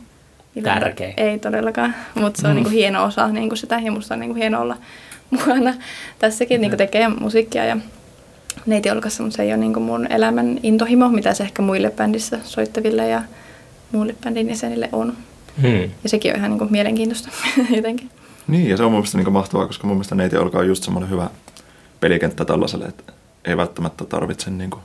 Tärkeä. 0.64 1.14
Ei 1.18 1.40
todellakaan, 1.40 1.96
mutta 2.16 2.42
se 2.42 2.48
on 2.48 2.54
Mm. 2.54 2.56
niinku 2.56 2.70
hieno 2.70 3.04
osa 3.04 3.28
niinku 3.28 3.56
sitä 3.56 3.80
ja 3.84 3.92
musta 3.92 4.14
on 4.14 4.20
niinku 4.20 4.36
hieno 4.36 4.62
olla 4.62 4.78
mukana 5.30 5.74
tässäkin 6.20 6.62
niinku 6.62 6.78
tekee 6.78 7.08
musiikkia 7.08 7.66
ja 7.66 7.78
neiti 8.66 8.90
olkassa, 8.90 9.24
mutta 9.24 9.38
se 9.38 9.44
ei 9.44 9.50
ole 9.50 9.58
niinku 9.58 9.80
mun 9.80 10.12
elämän 10.12 10.60
intohimo, 10.64 11.10
mitä 11.10 11.34
se 11.34 11.44
ehkä 11.44 11.62
muille 11.62 11.92
bändissä 11.92 12.40
soittaville 12.44 13.08
ja 13.08 13.22
muille 13.92 14.16
bändin 14.24 14.50
jäsenille 14.50 14.90
on. 14.92 15.14
Hmm. 15.62 15.90
Ja 16.04 16.10
sekin 16.10 16.32
on 16.32 16.38
ihan 16.38 16.52
niinku 16.52 16.68
mielenkiintoista 16.70 17.30
jotenkin. 17.76 18.10
Niin, 18.48 18.70
ja 18.70 18.78
se 18.78 18.84
on 18.84 18.92
mun 18.92 19.00
mielestä 19.00 19.18
niin 19.18 19.34
mahtavaa, 19.34 19.68
koska 19.68 19.88
mun 19.88 19.96
mielestä 19.96 20.16
neiti 20.16 20.38
olkaa 20.38 20.64
just 20.64 20.84
semmoinen 20.84 21.10
hyvä 21.10 21.30
pelikenttä 22.00 22.46
tällaiselle, 22.46 22.86
että 22.86 23.14
ei 23.46 23.58
välttämättä 23.58 24.06
tarvitse 24.06 24.50
niin 24.50 24.70
kuin 24.70 24.82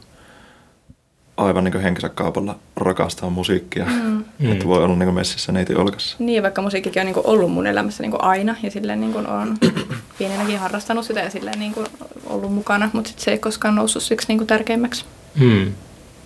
aivan 1.36 1.64
niin 1.64 1.72
kuin 1.72 1.82
henkensä 1.82 2.08
kaupalla 2.08 2.58
rakastaa 2.76 3.30
musiikkia. 3.30 3.84
Mm. 3.84 4.16
Mm. 4.38 4.52
Että 4.52 4.64
voi 4.66 4.84
olla 4.84 4.94
niin 4.94 5.06
kuin 5.06 5.14
messissä 5.14 5.52
neiti 5.52 5.74
olkassa. 5.74 6.16
Niin, 6.18 6.42
vaikka 6.42 6.62
musiikkikin 6.62 7.00
on 7.00 7.06
niinku 7.06 7.22
ollut 7.24 7.52
mun 7.52 7.66
elämässä 7.66 8.02
niinku 8.02 8.18
aina 8.20 8.56
ja 8.62 8.70
silleen 8.70 9.00
niinku 9.00 9.18
on 9.18 9.56
pienenäkin 10.18 10.58
harrastanut 10.58 11.04
sitä 11.04 11.20
ja 11.20 11.30
silleen 11.30 11.58
niinku 11.58 11.84
ollut 12.26 12.54
mukana, 12.54 12.90
mutta 12.92 13.10
sit 13.10 13.18
se 13.18 13.30
ei 13.30 13.38
koskaan 13.38 13.74
noussut 13.74 14.02
siksi 14.02 14.28
niinku 14.28 14.44
tärkeimmäksi. 14.44 15.04
Hmm. 15.38 15.72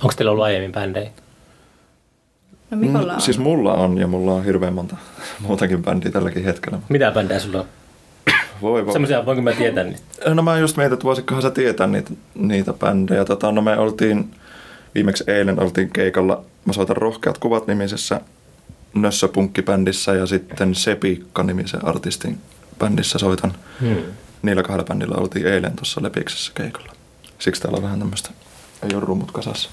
Onko 0.02 0.14
teillä 0.16 0.30
ollut 0.30 0.44
aiemmin 0.44 0.72
bändejä? 0.72 1.10
No 2.70 2.76
Mikolla 2.76 3.12
on. 3.12 3.18
Mm, 3.18 3.20
Siis 3.22 3.38
mulla 3.38 3.74
on 3.74 3.98
ja 3.98 4.06
mulla 4.06 4.32
on 4.32 4.44
hirveän 4.44 4.74
monta 4.74 4.96
muutakin 5.46 5.82
bändiä 5.82 6.10
tälläkin 6.12 6.44
hetkellä. 6.44 6.78
Mitä 6.88 7.10
bändejä 7.10 7.40
sulla 7.40 7.58
on? 7.60 7.66
Voi 8.62 8.86
voi. 8.86 8.92
Semmoisia, 8.92 9.26
voinko 9.26 9.42
mä 9.42 9.52
tietää 9.52 9.84
niistä? 9.84 10.34
No 10.34 10.42
mä 10.42 10.58
just 10.58 10.76
mietin, 10.76 10.92
että 10.92 11.04
voisitkohan 11.04 11.42
sä 11.42 11.50
tietää 11.50 11.86
niitä, 11.86 12.10
niitä 12.34 12.72
bändejä. 12.72 13.24
Tota, 13.24 13.52
no 13.52 13.62
me 13.62 13.78
oltiin, 13.78 14.30
viimeksi 14.94 15.24
eilen 15.26 15.60
oltiin 15.60 15.90
keikalla, 15.90 16.44
mä 16.64 16.72
soitan 16.72 16.96
Rohkeat 16.96 17.38
kuvat 17.38 17.66
nimisessä 17.66 18.20
Nössöpunkkibändissä 18.94 20.14
ja 20.14 20.26
sitten 20.26 20.74
Sepikka-nimisen 20.74 21.84
artistin 21.84 22.38
bändissä 22.78 23.18
soitan. 23.18 23.54
Hmm. 23.80 23.96
Niillä 24.42 24.62
kahdella 24.62 24.86
bändillä 24.86 25.14
oltiin 25.16 25.46
eilen 25.46 25.76
tuossa 25.76 26.02
Lepiksessä 26.02 26.52
keikalla. 26.54 26.92
Siksi 27.38 27.62
täällä 27.62 27.76
on 27.76 27.82
vähän 27.82 27.98
tämmöistä, 27.98 28.30
ei 28.82 28.96
ole 28.96 29.04
rummut 29.04 29.32
kasassa. 29.32 29.70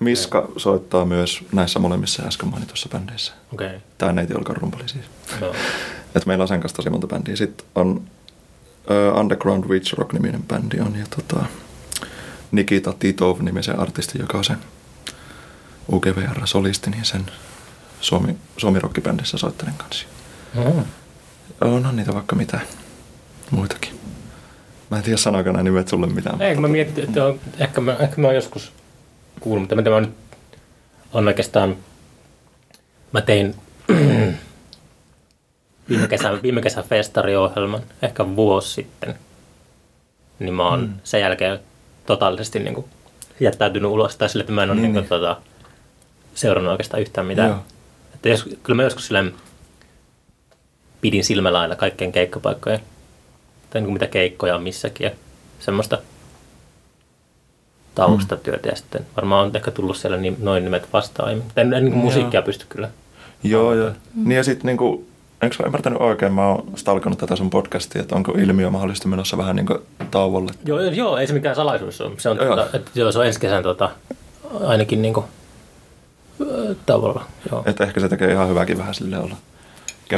Miska 0.00 0.48
soittaa 0.56 1.04
myös 1.04 1.44
näissä 1.52 1.78
molemmissa 1.78 2.22
äsken 2.22 2.48
mainituissa 2.48 2.88
bändeissä. 2.88 3.32
Okei. 3.52 3.66
Okay. 3.66 3.80
Tää 3.98 4.12
neiti 4.12 4.34
olkaa 4.34 4.54
rumpali 4.54 4.88
siis. 4.88 5.04
No. 5.40 5.52
Et 6.14 6.26
meillä 6.26 6.42
on 6.42 6.48
sen 6.48 6.60
kanssa 6.60 6.76
tosi 6.76 6.90
monta 6.90 7.06
bändiä. 7.06 7.36
Sitten 7.36 7.66
on 7.74 7.88
uh, 7.90 9.18
Underground 9.20 9.64
Witch 9.64 9.94
Rock-niminen 9.98 10.42
bändi 10.42 10.80
on 10.80 10.96
ja 10.96 11.06
tota, 11.16 11.44
Nikita 12.52 12.92
Titov 12.98 13.40
nimisen 13.40 13.80
artisti, 13.80 14.18
joka 14.18 14.38
on 14.38 14.44
sen 14.44 14.58
UGVR-solisti, 15.92 16.90
niin 16.90 17.04
sen 17.04 17.26
Suomi, 18.00 18.36
Suomi 18.56 18.80
rockibändissä 18.80 19.38
soittelen 19.38 19.74
kanssa. 19.74 20.06
Oh. 20.56 20.84
On 21.60 21.96
niitä 21.96 22.14
vaikka 22.14 22.36
mitä 22.36 22.60
muitakin. 23.50 24.00
Mä 24.90 24.96
en 24.96 25.02
tiedä 25.02 25.16
sanoiko 25.16 25.52
nämä 25.52 25.62
nimet 25.62 25.88
sulle 25.88 26.06
mitään. 26.06 26.42
Ei, 26.42 26.54
kun 26.54 26.62
mä 26.62 26.68
mietin, 26.68 27.04
että 27.04 27.24
on, 27.24 27.40
ehkä, 27.58 27.80
mä, 27.80 27.96
ehkä 28.00 28.20
mä 28.20 28.26
oon 28.26 28.36
joskus 28.36 28.72
kuullut, 29.40 29.62
mutta 29.62 29.84
tämä 29.84 30.00
nyt 30.00 30.10
on 31.12 31.28
oikeastaan, 31.28 31.76
mä 33.12 33.20
tein 33.20 33.54
viime 35.88 36.08
kesän, 36.08 36.42
viime 36.42 36.60
kesän 36.62 36.84
festariohjelman, 36.84 37.82
ehkä 38.02 38.36
vuosi 38.36 38.70
sitten, 38.74 39.14
niin 40.38 40.54
mä 40.54 40.68
oon 40.68 40.80
Mm. 40.80 40.86
mm. 40.86 40.94
sen 41.04 41.20
jälkeen 41.20 41.58
totaalisesti 42.06 42.58
niin 42.58 42.74
kuin 42.74 42.86
jättäytynyt 43.40 43.90
ulos, 43.90 44.16
tai 44.16 44.28
sille, 44.28 44.42
että 44.42 44.52
mä 44.52 44.62
en 44.62 44.70
ole 44.70 44.80
Niin, 44.80 44.82
niin, 44.82 44.92
niin. 44.92 45.00
niin. 45.02 45.08
Tota, 45.08 45.36
seurannut 46.34 46.70
oikeastaan 46.70 47.00
yhtään 47.00 47.26
mitään. 47.26 47.48
Joo. 47.48 47.58
Että 48.14 48.28
jos, 48.28 48.48
kyllä 48.62 48.76
mä 48.76 48.82
joskus 48.82 49.06
silleen 49.06 49.34
pidin 51.00 51.24
silmällä 51.24 51.60
aina 51.60 51.76
kaikkien 51.76 52.12
keikkapaikkojen, 52.12 52.80
tai 53.70 53.80
niin 53.80 53.86
kuin 53.86 53.92
mitä 53.92 54.06
keikkoja 54.06 54.54
on 54.54 54.62
missäkin 54.62 55.04
ja 55.04 55.10
semmoista 55.60 55.98
taustatyötä 57.94 58.68
ja 58.68 58.76
sitten 58.76 59.06
varmaan 59.16 59.46
on 59.46 59.56
ehkä 59.56 59.70
tullut 59.70 59.96
siellä 59.96 60.16
niin, 60.16 60.36
noin 60.38 60.64
nimet 60.64 60.92
vastaan. 60.92 61.32
En, 61.32 61.42
en 61.56 61.70
niin 61.70 61.92
kuin 61.92 62.04
musiikkia 62.04 62.42
pysty 62.42 62.66
kyllä. 62.68 62.88
Joo, 63.42 63.74
joo. 63.74 63.90
Niin 64.14 64.36
ja 64.36 64.44
sitten 64.44 64.66
niinku, 64.66 65.06
enkö 65.42 65.56
mä 65.58 65.66
ymmärtänyt 65.66 66.00
oikein, 66.00 66.32
mä 66.32 66.48
oon 66.48 66.64
stalkannut 66.74 67.18
tätä 67.18 67.36
sun 67.36 67.50
podcastia, 67.50 68.02
että 68.02 68.14
onko 68.14 68.32
ilmiö 68.32 68.70
mahdollisesti 68.70 69.08
menossa 69.08 69.36
vähän 69.36 69.56
niinku 69.56 69.78
tauolle. 70.10 70.52
Joo, 70.64 70.80
joo, 70.80 71.16
ei 71.16 71.26
se 71.26 71.32
mikään 71.32 71.56
salaisuus 71.56 72.00
ole. 72.00 72.12
Se 72.18 72.28
on, 72.28 72.36
Joo. 72.36 72.56
tota, 72.56 72.76
että, 72.76 72.90
joo, 72.94 73.12
se 73.12 73.18
on 73.18 73.26
ensi 73.26 73.40
kesän 73.40 73.62
tota, 73.62 73.90
ainakin 74.64 75.02
niin 75.02 75.14
kuin, 75.14 75.26
tavalla. 76.86 77.24
Joo. 77.50 77.62
Että 77.66 77.84
ehkä 77.84 78.00
se 78.00 78.08
tekee 78.08 78.30
ihan 78.32 78.48
hyväkin 78.48 78.78
vähän 78.78 78.94
sille 78.94 79.18
olla. 79.18 79.36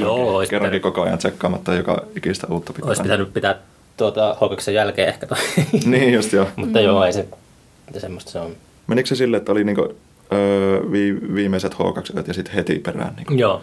Joo, 0.00 0.38
kerronkin 0.50 0.50
pitänyt- 0.50 0.82
koko 0.82 1.02
ajan 1.02 1.18
tsekkaamatta 1.18 1.74
joka 1.74 2.02
ikistä 2.16 2.46
uutta 2.50 2.72
pitää. 2.72 2.88
Olisi 2.88 3.02
pitänyt 3.02 3.34
pitää 3.34 3.56
tuota, 3.96 4.36
Hokeksen 4.40 4.74
jälkeen 4.74 5.08
ehkä. 5.08 5.26
Toi. 5.26 5.38
Niin 5.84 6.12
just 6.12 6.32
joo. 6.32 6.46
Mutta 6.56 6.80
joo, 6.80 7.04
ei 7.04 7.12
se 7.12 7.26
semmoista 7.98 8.30
se 8.30 8.38
on. 8.38 8.50
Menikö 8.86 9.08
se 9.08 9.14
sille, 9.14 9.36
että 9.36 9.52
oli 9.52 9.64
niinku, 9.64 9.96
öö, 10.32 10.80
vi, 10.92 11.34
viimeiset 11.34 11.74
H2 11.74 12.22
ja 12.28 12.34
sitten 12.34 12.54
heti 12.54 12.78
perään? 12.78 13.16
Niinku? 13.16 13.34
Joo. 13.34 13.62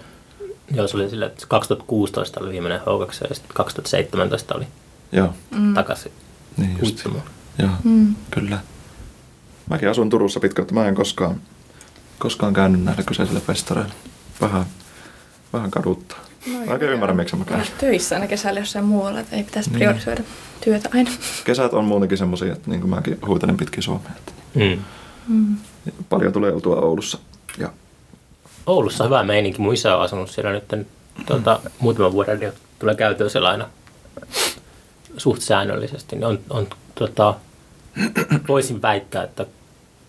Joo, 0.73 0.87
se 0.87 0.97
oli 0.97 1.09
sillä, 1.09 1.25
että 1.25 1.45
2016 1.47 2.39
oli 2.39 2.51
viimeinen 2.51 2.79
H2 2.81 3.27
ja 3.29 3.35
sitten 3.35 3.53
2017 3.55 4.55
oli 4.55 4.67
Joo, 5.11 5.33
mm. 5.51 5.73
takaisin 5.73 6.11
niin 6.57 6.77
just. 6.81 7.05
Joo, 7.57 7.69
Mm. 7.83 8.15
kyllä. 8.31 8.59
Mäkin 9.69 9.89
asun 9.89 10.09
Turussa 10.09 10.39
pitkään, 10.39 10.63
mutta 10.63 10.73
mä 10.73 10.87
en 10.87 10.95
koskaan, 10.95 11.41
koskaan 12.19 12.53
käynyt 12.53 12.83
näillä 12.83 13.03
kyseisillä 13.03 13.39
festareilla. 13.39 13.93
Vähän, 14.41 14.65
vähän 15.53 15.71
kaduttaa. 15.71 16.19
No, 16.47 16.65
Mä 16.65 16.71
oikein 16.73 16.91
ymmärrän, 16.91 17.17
miksi 17.17 17.35
mä 17.35 17.45
käyn. 17.45 17.65
Töissä 17.79 18.15
aina 18.15 18.27
kesällä 18.27 18.59
jossain 18.59 18.85
muualla, 18.85 19.19
että 19.19 19.35
ei 19.35 19.43
pitäisi 19.43 19.69
Niin. 19.69 19.77
priorisoida 19.79 20.23
työtä 20.63 20.89
aina. 20.93 21.11
Kesät 21.45 21.73
on 21.73 21.85
muutenkin 21.85 22.17
semmosia, 22.17 22.53
että 22.53 22.69
niin 22.69 22.81
kuin 22.81 22.89
mäkin 22.89 23.17
huitelen 23.27 23.57
pitkin 23.57 23.83
Suomea. 23.83 24.11
Että 24.17 24.31
Mm. 24.55 24.79
Mm. 25.27 25.55
paljon 26.09 26.33
tulee 26.33 26.51
oltua 26.53 26.75
Oulussa. 26.81 27.17
Ja 27.57 27.73
Oulussa 28.65 29.03
on 29.03 29.09
hyvä 29.09 29.23
meininki. 29.23 29.61
Mun 29.61 29.73
isä 29.73 29.95
on 29.95 30.01
asunut 30.01 30.29
siellä 30.29 30.51
nyt 30.51 30.87
tuota, 31.25 31.59
muutaman 31.79 32.11
vuoden 32.11 32.41
ja 32.41 32.51
tulee 32.79 32.95
käytyä 32.95 33.29
siellä 33.29 33.49
aina 33.49 33.69
suht 35.17 35.41
säännöllisesti. 35.41 36.15
Niin 36.15 36.25
on, 36.25 36.39
on, 36.49 36.67
tota, 36.95 37.33
voisin 38.47 38.81
väittää, 38.81 39.23
että, 39.23 39.45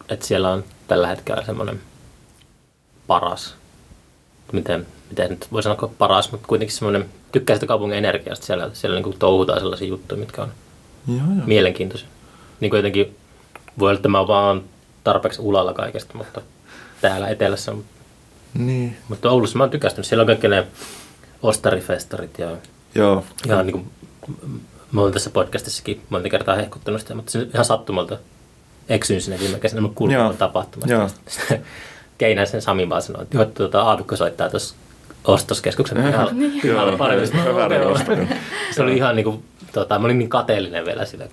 että 0.08 0.26
siellä 0.26 0.50
on 0.50 0.64
tällä 0.88 1.08
hetkellä 1.08 1.44
semmoinen 1.44 1.80
paras, 3.06 3.54
miten, 4.52 4.86
miten 5.10 5.30
nyt 5.30 5.46
voi 5.52 5.62
sanoa 5.62 5.90
paras, 5.98 6.32
mutta 6.32 6.48
kuitenkin 6.48 6.76
semmoinen, 6.76 7.08
tykkää 7.32 7.56
sitä 7.56 7.66
kaupungin 7.66 7.98
energiasta. 7.98 8.46
Siellä, 8.46 8.70
siellä 8.72 8.94
niin 8.94 9.04
kuin 9.04 9.18
touhutaan 9.18 9.60
sellaisia 9.60 9.88
juttuja, 9.88 10.18
mitkä 10.18 10.42
on 10.42 10.52
joo, 11.08 11.18
joo. 11.18 11.46
mielenkiintoisia. 11.46 12.08
Niin 12.60 12.70
kuin 12.70 12.78
jotenkin, 12.78 13.16
voi 13.78 13.88
olla, 13.88 13.96
että 13.96 14.08
mä 14.08 14.26
vaan 14.26 14.62
tarpeeksi 15.04 15.42
ulalla 15.42 15.74
kaikesta, 15.74 16.18
mutta 16.18 16.40
täällä 17.00 17.28
etelässä 17.28 17.72
on 17.72 17.84
Niin. 18.54 18.96
mutta 19.08 19.30
Oulussa 19.30 19.58
mä 19.58 19.64
oon 19.64 19.70
tykästynyt. 19.70 20.06
Siellä 20.06 20.22
on 20.22 20.26
kaikki 20.26 20.48
ne 20.48 20.66
ostarifestarit 21.42 22.38
ja, 22.38 22.50
Joo. 22.94 23.24
ja 23.46 23.62
niin 23.62 23.72
kuin, 23.72 23.90
mä 24.92 25.00
oon 25.00 25.12
tässä 25.12 25.30
podcastissakin 25.30 26.02
monta 26.10 26.28
kertaa 26.28 26.56
hehkuttanut 26.56 27.00
sitä, 27.00 27.14
mutta 27.14 27.32
se 27.32 27.46
ihan 27.54 27.64
sattumalta 27.64 28.18
eksyin 28.88 29.22
sinne 29.22 29.40
viime 29.40 29.58
kesänä. 29.58 29.80
Mä 29.80 29.86
Joo. 29.86 29.92
kuulin 29.94 30.16
tapahtumasta. 30.38 30.92
Joo. 30.92 31.08
Sitten 31.28 31.64
Keinän 32.18 32.46
sen 32.46 32.62
Sami 32.62 32.88
vaan 32.88 33.02
sanoi, 33.02 33.22
että, 33.22 33.44
tuota, 33.44 33.82
aavikko 33.82 34.16
soittaa 34.16 34.50
tuossa 34.50 34.74
ostoskeskuksen 35.24 36.04
pihalla, 36.04 36.32
pihalla 36.62 36.96
pari. 36.96 37.16
Okei, 37.64 37.80
ostoksen. 37.80 38.28
Se 38.70 38.82
oli 38.82 38.96
ihan 38.96 39.16
niin 39.16 39.24
kuin, 39.24 39.44
tota, 39.72 39.98
mä 39.98 40.04
olin 40.04 40.18
niin 40.18 40.28
kateellinen 40.28 40.84
vielä 40.84 41.04
sille 41.04 41.30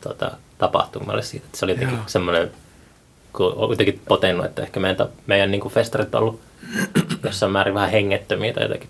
tota, 0.00 0.30
tapahtumalle 0.58 1.22
siitä, 1.22 1.46
että 1.46 1.58
se 1.58 1.64
oli 1.64 1.72
jotenkin 1.72 1.98
semmoinen, 2.06 2.50
kun 3.32 3.52
on 3.56 3.70
jotenkin 3.70 4.00
potennut, 4.08 4.46
että 4.46 4.62
ehkä 4.62 4.80
meidän, 4.80 5.08
meidän 5.26 5.50
niin 5.50 5.60
kuin 5.60 5.74
festarit 5.74 6.14
on 6.14 6.20
ollut 6.20 6.40
jossain 7.24 7.52
määrin 7.52 7.74
vähän 7.74 7.90
hengettömiä 7.90 8.52
tai 8.52 8.62
jotenkin 8.62 8.88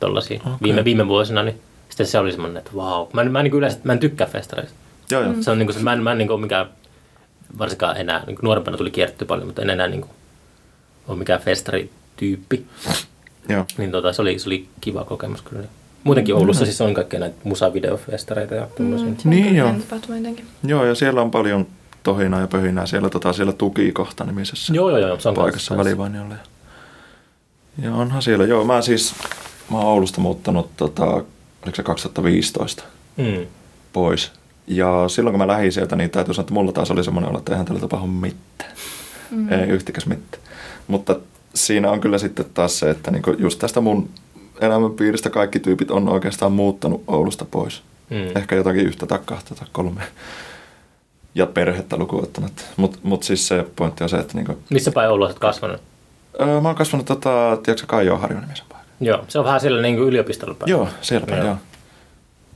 tollasia 0.00 0.40
Okei. 0.40 0.56
viime, 0.62 0.84
viime 0.84 1.08
vuosina, 1.08 1.42
niin 1.42 1.60
sitten 1.88 2.06
se 2.06 2.18
oli 2.18 2.32
semmoinen, 2.32 2.56
että 2.56 2.70
vau. 2.76 3.06
Mä, 3.12 3.20
en- 3.20 3.32
mä, 3.32 3.38
en 3.40 3.44
niin 3.44 3.54
yleensä, 3.54 3.78
mä 3.84 3.92
en 3.92 3.98
tykkää 3.98 4.26
festareista. 4.26 4.74
Joo, 5.10 5.22
joo. 5.22 5.34
Se 5.40 5.50
on 5.50 5.58
niin 5.58 5.66
kuin, 5.66 5.74
se, 5.76 5.82
mä 5.82 5.92
en, 5.92 6.02
mä 6.02 6.12
en 6.12 6.18
niin 6.18 6.28
kuin 6.28 6.34
ole 6.34 6.40
mikään, 6.40 6.66
varsinkaan 7.58 7.96
enää, 7.96 8.18
niin 8.26 8.36
kuin 8.36 8.44
nuorempana 8.44 8.76
tuli 8.76 8.90
kierretty 8.90 9.24
paljon, 9.24 9.46
mutta 9.46 9.62
en 9.62 9.70
enää 9.70 9.88
niin 9.88 10.00
kuin, 10.00 10.10
ole 11.08 11.18
mikään 11.18 11.40
festarityyppi. 11.40 12.66
joo. 13.48 13.64
Niin 13.78 13.90
tota, 13.90 14.12
se, 14.12 14.22
oli, 14.22 14.38
se 14.38 14.48
oli 14.48 14.68
kiva 14.80 15.04
kokemus 15.04 15.42
kyllä. 15.42 15.64
Muutenkin 16.04 16.34
Oulussa 16.34 16.64
siis 16.64 16.80
on 16.80 16.94
kaikkea 16.94 17.20
näitä 17.20 17.36
musavideofestareita 17.44 18.54
ja 18.54 18.66
tämmöisiä. 18.76 19.08
Mm, 19.08 19.16
Niin 19.24 19.56
joo. 19.56 19.74
Joo, 20.64 20.84
ja 20.84 20.94
siellä 20.94 21.22
on 21.22 21.30
paljon 21.30 21.66
tohinaa 22.02 22.40
ja 22.40 22.46
pöhinää. 22.46 22.86
Siellä, 22.86 23.10
tota, 23.10 23.32
siellä 23.32 23.52
tukikohta 23.52 24.24
nimisessä 24.24 24.74
Joo, 24.74 24.90
joo, 24.90 24.98
joo. 24.98 25.20
Se 25.20 25.28
on 25.28 25.34
paikassa 25.34 25.76
välivainiolla. 25.76 26.34
Ja 27.82 27.94
onhan 27.94 28.22
siellä, 28.22 28.44
joo, 28.44 28.64
mä 28.64 28.82
siis, 28.82 29.14
mä 29.70 29.76
oon 29.78 29.86
Oulusta 29.86 30.20
muuttanut, 30.20 30.70
tota, 30.76 31.04
oliko 31.62 31.76
se 31.76 31.82
2015 31.82 32.84
Mm. 33.16 33.46
pois. 33.92 34.32
Ja 34.66 35.04
silloin 35.08 35.32
kun 35.32 35.38
mä 35.38 35.46
lähdin 35.46 35.72
sieltä, 35.72 35.96
niin 35.96 36.10
täytyy 36.10 36.34
sanoa, 36.34 36.42
että 36.44 36.54
mulla 36.54 36.72
taas 36.72 36.90
oli 36.90 37.04
semmoinen 37.04 37.30
olo, 37.30 37.38
että 37.38 37.52
eihän 37.52 37.66
tällä 37.66 37.80
tapahdu 37.80 38.06
mitään. 38.06 38.72
Mm. 39.30 39.52
Ei 39.52 39.68
yhtikäs 39.68 40.06
mitään. 40.06 40.42
Mutta 40.88 41.16
siinä 41.54 41.90
on 41.90 42.00
kyllä 42.00 42.18
sitten 42.18 42.46
taas 42.54 42.78
se, 42.78 42.90
että 42.90 43.10
niinku 43.10 43.34
just 43.38 43.58
tästä 43.58 43.80
mun 43.80 44.10
elämänpiiristä 44.60 45.30
kaikki 45.30 45.60
tyypit 45.60 45.90
on 45.90 46.08
oikeastaan 46.08 46.52
muuttanut 46.52 47.04
Oulusta 47.06 47.44
pois. 47.44 47.82
Mm. 48.10 48.36
Ehkä 48.36 48.56
jotakin 48.56 48.86
yhtä 48.86 49.06
tai 49.06 49.18
kahta 49.24 49.54
tai 49.54 49.68
kolme. 49.72 50.00
Ja 51.34 51.46
perhettä 51.46 51.96
lukuun 51.96 52.22
ottamatta. 52.22 52.62
Mutta 52.76 52.98
mut 53.02 53.22
siis 53.22 53.48
se 53.48 53.66
pointti 53.76 54.04
on 54.04 54.10
se, 54.10 54.16
että 54.16 54.34
niinku, 54.34 54.58
Missä 54.70 54.90
päin 54.92 55.10
Oulua 55.10 55.26
olet 55.26 55.38
kasvanut? 55.38 55.80
Öö, 56.40 56.60
mä 56.60 56.68
oon 56.68 56.74
kasvanut, 56.76 57.06
tota, 57.06 57.58
tiedätkö 57.62 57.86
Kaijoharju 57.86 58.40
nimisen 58.40 58.66
paikan? 58.68 58.86
Joo, 59.00 59.24
se 59.28 59.38
on 59.38 59.44
vähän 59.44 59.60
siellä 59.60 59.82
niin 59.82 59.96
kuin 59.96 60.08
yliopistolla 60.08 60.54
päin. 60.54 60.70
Joo, 60.70 60.88
siellä 61.00 61.26
päin, 61.26 61.38
Joo. 61.38 61.46
joo. 61.48 61.56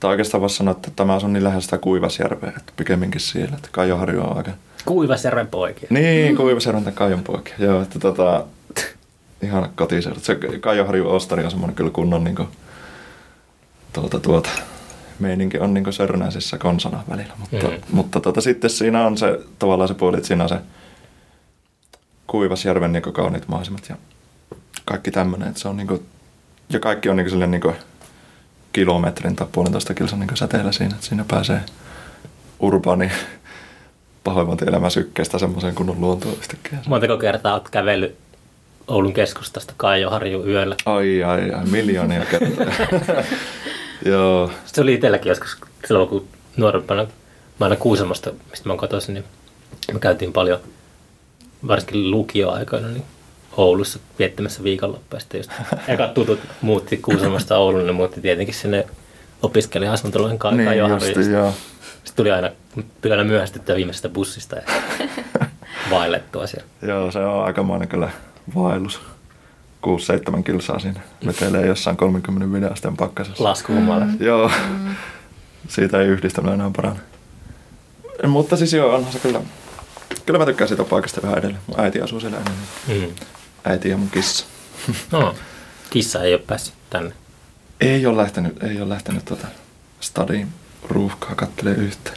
Tai 0.00 0.10
oikeastaan 0.10 0.40
voisi 0.40 0.56
sanoa, 0.56 0.72
että 0.72 0.90
tämä 0.96 1.14
on 1.22 1.32
niin 1.32 1.44
lähellä 1.44 1.60
sitä 1.62 1.78
Kuivasjärveä, 1.78 2.52
että 2.56 2.72
pikemminkin 2.76 3.20
siellä, 3.20 3.56
että 3.56 3.68
Kaijoharju 3.72 4.20
on 4.22 4.36
aika... 4.36 4.50
Kuivasjärven 4.84 5.46
poikia. 5.46 5.88
Niin, 5.90 6.36
Kuivasjärven 6.36 6.84
tai 6.84 6.92
Kaijon 6.92 7.22
poikia, 7.22 7.54
joo, 7.58 7.82
että 7.82 7.98
tota, 7.98 8.44
ihan 9.42 9.68
kotiseudut. 9.74 10.24
Se 10.24 10.38
Kaijoharju 10.60 11.10
Ostari 11.10 11.44
on 11.44 11.50
semmoinen 11.50 11.76
kyllä 11.76 11.90
kunnon 11.90 12.24
niinku, 12.24 12.48
tuota, 13.92 14.20
tuota, 14.20 14.50
meininki 15.18 15.58
on 15.58 15.74
niinku 15.74 15.92
Sörnäisissä 15.92 16.58
konsana 16.58 17.02
välillä, 17.10 17.32
mutta, 17.38 17.66
Mm. 17.68 17.74
mutta 17.90 18.20
tota, 18.20 18.40
sitten 18.40 18.70
siinä 18.70 19.06
on 19.06 19.18
se 19.18 19.40
tavallaan 19.58 19.88
se 19.88 19.94
puoli, 19.94 20.16
että 20.16 20.26
siinä 20.28 20.42
on 20.42 20.48
se 20.48 20.56
Kuivasjärven 22.26 22.92
niinku 22.92 23.12
kauniit 23.12 23.48
maisemat 23.48 23.88
ja 23.88 23.96
kaikki 24.84 25.10
tämmöinen, 25.10 25.48
että 25.48 25.60
se 25.60 25.68
on 25.68 25.76
niinku, 25.76 26.02
ja 26.70 26.80
kaikki 26.80 27.08
on 27.08 27.16
niinku 27.16 27.30
silleen 27.30 27.50
niinku 27.50 27.72
kilometrin 28.72 29.36
tai 29.36 29.46
puolentoista 29.52 29.94
kilsan 29.94 30.20
niinku 30.20 30.36
säteellä 30.36 30.72
siinä, 30.72 30.94
että 30.94 31.06
siinä 31.06 31.24
pääsee 31.28 31.60
urbaani 32.60 33.12
pahoinvointielämä 34.24 34.90
sykkeestä 34.90 35.38
semmoiseen 35.38 35.74
kunnon 35.74 36.00
luontoon 36.00 36.34
yhtäkkiä. 36.38 36.78
Montako 36.86 37.16
kertaa 37.16 37.54
olet 37.54 37.70
kävellyt 37.70 38.16
Oulun 38.88 39.12
keskustasta 39.12 39.74
Kaijoharjuun 39.76 40.48
yöllä? 40.48 40.76
Ai, 40.86 41.22
ai, 41.22 41.50
ai, 41.50 41.66
miljoonia 41.66 42.24
kertoja. 42.24 42.72
Joo, 44.04 44.50
Se 44.66 44.80
oli 44.80 44.94
itselläkin 44.94 45.30
joskus 45.30 45.56
silloin, 45.86 46.08
kun 46.08 46.28
nuorempana, 46.56 47.02
mä 47.60 47.66
aina 47.66 47.76
Kuusamosta, 47.76 48.32
mistä 48.50 48.68
mä 48.68 48.72
oon 48.72 48.78
kotoisin, 48.78 49.14
niin 49.14 49.24
me 49.92 49.98
käytiin 49.98 50.32
paljon, 50.32 50.60
varsinkin 51.66 52.10
lukioaikoina, 52.10 52.88
niin 52.88 53.04
Oulussa 53.56 53.98
viettämässä 54.18 54.62
viikonloppua. 54.62 55.20
Sitten 55.20 55.38
just 55.38 55.50
ekat 55.88 56.14
tutut 56.14 56.40
muutti 56.60 56.96
Kuusamosta 56.96 57.58
Ouluun, 57.58 57.86
ne 57.86 57.92
muutti 57.92 58.20
tietenkin 58.20 58.54
sinne 58.54 58.86
opiskelija-asuntoloihin 59.42 60.38
Ka- 60.38 60.50
niin 60.50 60.66
Kaijoharjuun. 60.66 61.12
justi, 61.16 61.32
joo. 61.32 61.50
Sitten 61.94 62.16
tuli 62.16 62.30
aina, 62.30 62.50
tuli 63.02 63.12
aina 63.12 63.24
myöhästyttyä 63.24 63.76
viimeisestä 63.76 64.08
bussista 64.08 64.56
ja 64.56 64.62
vaellettua 65.90 66.46
siellä. 66.46 66.66
Joo, 66.82 67.10
se 67.10 67.18
on 67.18 67.44
aikamoinen 67.44 67.88
kyllä 67.88 68.10
vaellus. 68.54 69.00
6-7 70.38 70.42
kilsaa 70.42 70.78
siinä. 70.78 71.00
Vetelee 71.26 71.66
jossain 71.66 71.96
35 71.96 72.72
asteen 72.72 72.96
pakkasessa. 72.96 73.44
Lasku 73.44 73.72
omalle. 73.72 74.06
Joo, 74.20 74.50
siitä 75.68 76.00
ei 76.00 76.06
yhdistelmä 76.08 76.54
enää 76.54 76.70
parane. 76.76 77.00
Mutta 78.26 78.56
siis 78.56 78.72
joo, 78.72 78.94
onhan 78.94 79.12
se 79.12 79.18
kyllä. 79.18 79.40
Kyllä 80.26 80.38
mä 80.38 80.46
tykkään 80.46 80.68
siitä 80.68 80.84
paikasta 80.84 81.22
vähän 81.22 81.38
edelleen. 81.38 81.62
Mun 81.66 81.80
äiti 81.80 82.00
asuu 82.00 82.20
siellä 82.20 82.36
enemmän. 82.36 82.66
Mm. 82.88 83.14
Äiti 83.64 83.88
ja 83.88 83.96
mun 83.96 84.10
kissa. 84.10 84.46
No, 85.12 85.34
kissa 85.90 86.22
ei 86.22 86.34
ole 86.34 86.42
päässyt 86.46 86.74
tänne. 86.90 87.12
Ei 87.80 88.06
ole 88.06 88.16
lähtenyt, 88.16 88.62
ei 88.62 88.80
ole 88.80 88.88
lähtenyt 88.88 89.24
tuota 89.24 89.46
stadiin 90.00 90.48
ruuhkaa 90.88 91.34
kattelee 91.34 91.74
yhtään. 91.74 92.16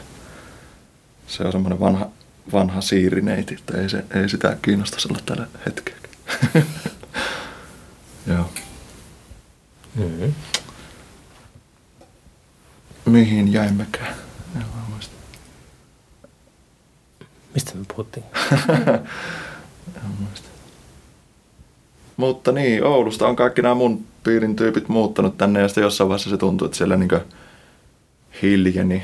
Se 1.27 1.43
on 1.43 1.51
semmoinen 1.51 1.79
vanha, 1.79 2.09
vanha 2.53 2.81
siirineiti, 2.81 3.53
että 3.53 3.77
ei, 3.81 3.89
se, 3.89 4.03
ei 4.15 4.29
sitä 4.29 4.57
kiinnostaisi 4.61 5.07
olla 5.11 5.19
tällä 5.25 5.47
hetkellä. 5.65 5.99
Joo. 8.27 8.49
Mm. 9.95 10.33
mihin 13.05 13.53
jäimmekään. 13.53 14.15
En 14.55 14.65
vaan 14.75 14.89
muista. 14.89 15.15
Mistä 17.53 17.68
me 17.79 17.85
puhuttiin? 17.95 18.25
En 19.95 20.01
muista. 20.19 20.49
Mutta 22.17 22.51
niin, 22.51 22.83
Oulusta 22.83 23.27
on 23.27 23.35
kaikki 23.35 23.61
nämä 23.61 23.75
mun 23.75 24.05
piirin 24.23 24.55
tyypit 24.55 24.89
muuttanut 24.89 25.37
tänne 25.37 25.61
ja 25.61 25.67
sitten 25.67 25.81
jossain 25.81 26.09
vaiheessa 26.09 26.29
se 26.29 26.37
tuntuu, 26.37 26.65
että 26.65 26.77
siellä 26.77 26.97
niinku 26.97 27.15
hiljeni. 28.41 29.03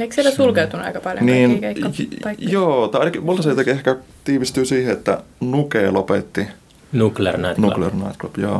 Eikö 0.00 0.14
siellä 0.14 0.30
sulkeutunut 0.30 0.86
aika 0.86 1.00
paljon 1.00 1.26
Niin, 1.26 1.60
keikkapaikkoja? 1.60 2.34
joo, 2.38 2.88
tai 2.88 2.98
ainakin 3.00 3.24
mulla 3.24 3.42
se 3.42 3.48
jotenkin 3.48 3.74
ehkä 3.74 3.96
tiivistyy 4.24 4.64
siihen, 4.64 4.92
että 4.92 5.22
Nuke 5.40 5.90
lopetti 5.90 6.46
Nuclear 6.92 7.36
Night 7.36 7.54
Club. 7.56 7.68
Nuclear 7.70 7.94
Night 7.94 8.16
Club, 8.18 8.36
joo. 8.38 8.58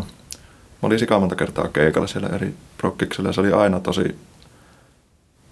Mä 0.82 0.86
olin 0.86 0.98
sika 0.98 1.20
monta 1.20 1.36
kertaa 1.36 1.68
keikalla 1.68 2.06
siellä 2.06 2.28
eri 2.28 2.54
prokkiksella 2.78 3.28
ja 3.28 3.32
se 3.32 3.40
oli 3.40 3.52
aina 3.52 3.80
tosi 3.80 4.16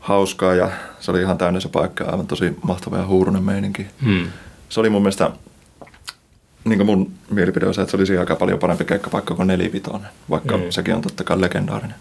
hauskaa 0.09 0.55
ja 0.55 0.71
se 1.01 1.11
oli 1.11 1.21
ihan 1.21 1.39
täynnä 1.39 1.61
se 1.61 1.69
paikka 1.69 2.05
aivan 2.05 2.27
tosi 2.27 2.57
mahtava 2.63 2.97
ja 2.97 3.07
huurunen 3.07 3.43
meininki. 3.43 3.87
Hmm. 4.05 4.27
Se 4.69 4.81
oli 4.81 4.91
mun 4.91 5.03
mielestä, 5.03 5.31
niin 6.65 6.79
kuin 6.79 6.87
mun 6.87 7.13
mielipide 7.31 7.67
on 7.67 7.75
se, 7.75 7.81
että 7.81 7.91
se 7.91 7.97
olisi 7.97 8.19
aika 8.19 8.37
paljon 8.37 8.59
parempi 8.59 8.85
keikkapaikka 8.85 9.35
kuin 9.35 9.47
nelivitonen, 9.47 10.11
vaikka 10.31 10.57
Mm. 10.57 10.63
mm. 10.63 10.71
sekin 10.71 10.95
on 10.95 11.03
totta 11.03 11.25
kai 11.25 11.41
legendaarinen. 11.41 11.97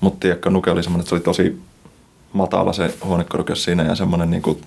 Mutta 0.00 0.20
tiedätkö, 0.20 0.50
Nuke 0.50 0.70
oli 0.70 0.82
semmoinen, 0.82 1.00
että 1.00 1.08
se 1.08 1.14
oli 1.14 1.22
tosi 1.22 1.62
matala 2.32 2.72
se 2.72 2.94
huonekorkeus 3.04 3.64
siinä 3.64 3.82
ja 3.82 3.94
semmoinen 3.94 4.30
niin 4.30 4.42
kuin, 4.42 4.60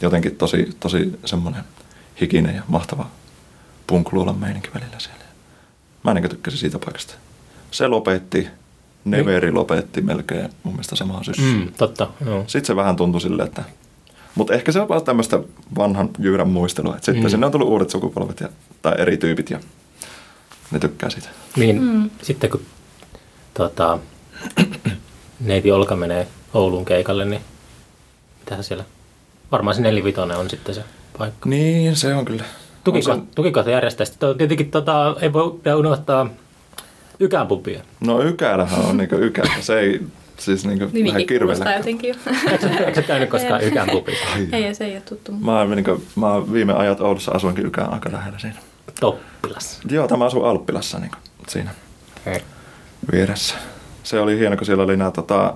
jotenkin 0.00 0.36
tosi, 0.36 0.76
tosi 0.80 1.18
semmoinen 1.24 1.64
hikinen 2.20 2.56
ja 2.56 2.62
mahtava 2.68 3.06
punkluulan 3.86 4.38
meininki 4.38 4.70
välillä 4.74 4.98
siellä. 4.98 5.24
Mä 6.04 6.14
niin 6.14 6.30
tykkäsin 6.30 6.60
siitä 6.60 6.78
paikasta. 6.78 7.14
Se 7.70 7.86
lopetti, 7.86 8.48
Neveri 9.04 9.52
lopetti 9.52 10.00
melkein 10.02 10.48
mun 10.62 10.74
mielestä 10.74 10.96
samaan 10.96 11.24
syssyyn. 11.24 11.56
Mm, 11.56 11.68
totta, 11.78 12.08
joo. 12.26 12.44
Sitten 12.46 12.66
se 12.66 12.76
vähän 12.76 12.96
tuntui 12.96 13.20
silleen, 13.20 13.48
että... 13.48 13.62
Mutta 14.34 14.54
ehkä 14.54 14.72
se 14.72 14.80
on 14.80 14.88
vaan 14.88 15.04
tämmöistä 15.04 15.40
vanhan 15.78 16.10
jyyrän 16.18 16.48
muistelua. 16.48 16.94
Että 16.96 17.04
sitten 17.06 17.24
Mm. 17.24 17.30
sinne 17.30 17.46
on 17.46 17.52
tullut 17.52 17.68
uudet 17.68 17.90
sukupolvet 17.90 18.40
ja, 18.40 18.48
tai 18.82 18.94
eri 18.98 19.16
tyypit 19.16 19.50
ja 19.50 19.60
ne 20.70 20.78
tykkää 20.78 21.10
siitä. 21.10 21.28
Niin, 21.56 21.82
Mm. 21.82 22.10
sitten 22.22 22.50
kun 22.50 22.60
tota, 23.54 23.98
neiti 25.40 25.72
Olka 25.72 25.96
menee 25.96 26.26
Ouluun 26.54 26.84
keikalle, 26.84 27.24
niin 27.24 27.40
mitähän 28.38 28.64
siellä? 28.64 28.84
Varmaan 29.52 29.74
se 29.76 29.82
nelivitonen 29.82 30.36
on 30.36 30.50
sitten 30.50 30.74
se 30.74 30.84
paikka. 31.18 31.48
Niin, 31.48 31.96
se 31.96 32.14
on 32.14 32.24
kyllä. 32.24 32.44
Tukiko, 32.84 33.12
On 33.12 33.18
se, 33.18 33.24
tukikohta 33.34 33.70
järjestää. 33.70 34.06
Sitten 34.06 34.38
tietenkin 34.38 34.70
tota, 34.70 35.16
ei 35.20 35.32
voi 35.32 35.60
unohtaa 35.78 36.26
ykään 37.20 37.46
pubia. 37.46 37.80
no 38.00 38.22
Ykälähän 38.22 38.80
on 38.84 38.96
niinku 38.96 39.14
Ykä. 39.16 39.42
Se 39.60 39.78
ei 39.80 40.00
siis 40.38 40.64
niinku 40.66 40.84
vähän 40.84 40.94
Nimikin 40.94 41.38
kuulostaa 41.38 41.66
kirveellä. 41.66 41.76
jotenkin 41.76 42.08
jo. 42.08 42.14
Eikö, 42.86 43.02
käynyt 43.02 43.30
koskaan 43.30 43.62
ykään 43.64 43.88
pubissa? 43.90 44.26
Ei, 44.52 44.74
se 44.74 44.84
ei 44.84 44.92
ole 44.92 45.00
tuttu. 45.00 45.32
Mä, 45.32 45.58
oon 45.58 45.70
niinku, 45.70 46.02
mä 46.16 46.32
oon 46.32 46.52
viime 46.52 46.72
ajat 46.72 47.00
Oulussa 47.00 47.32
asuinkin 47.32 47.66
Ykään 47.66 47.92
aika 47.92 48.12
lähellä 48.12 48.38
siinä. 48.38 48.56
Toppilas. 49.00 49.80
Joo, 49.90 50.08
tämä 50.08 50.24
asuu 50.24 50.44
Alppilassa 50.44 50.98
niinku, 50.98 51.16
siinä 51.48 51.70
Hei. 52.26 52.40
vieressä. 53.12 53.54
Se 54.02 54.20
oli 54.20 54.38
hieno, 54.38 54.56
kun 54.56 54.66
siellä 54.66 54.82
oli 54.82 54.96
nämä 54.96 55.10
tota, 55.10 55.54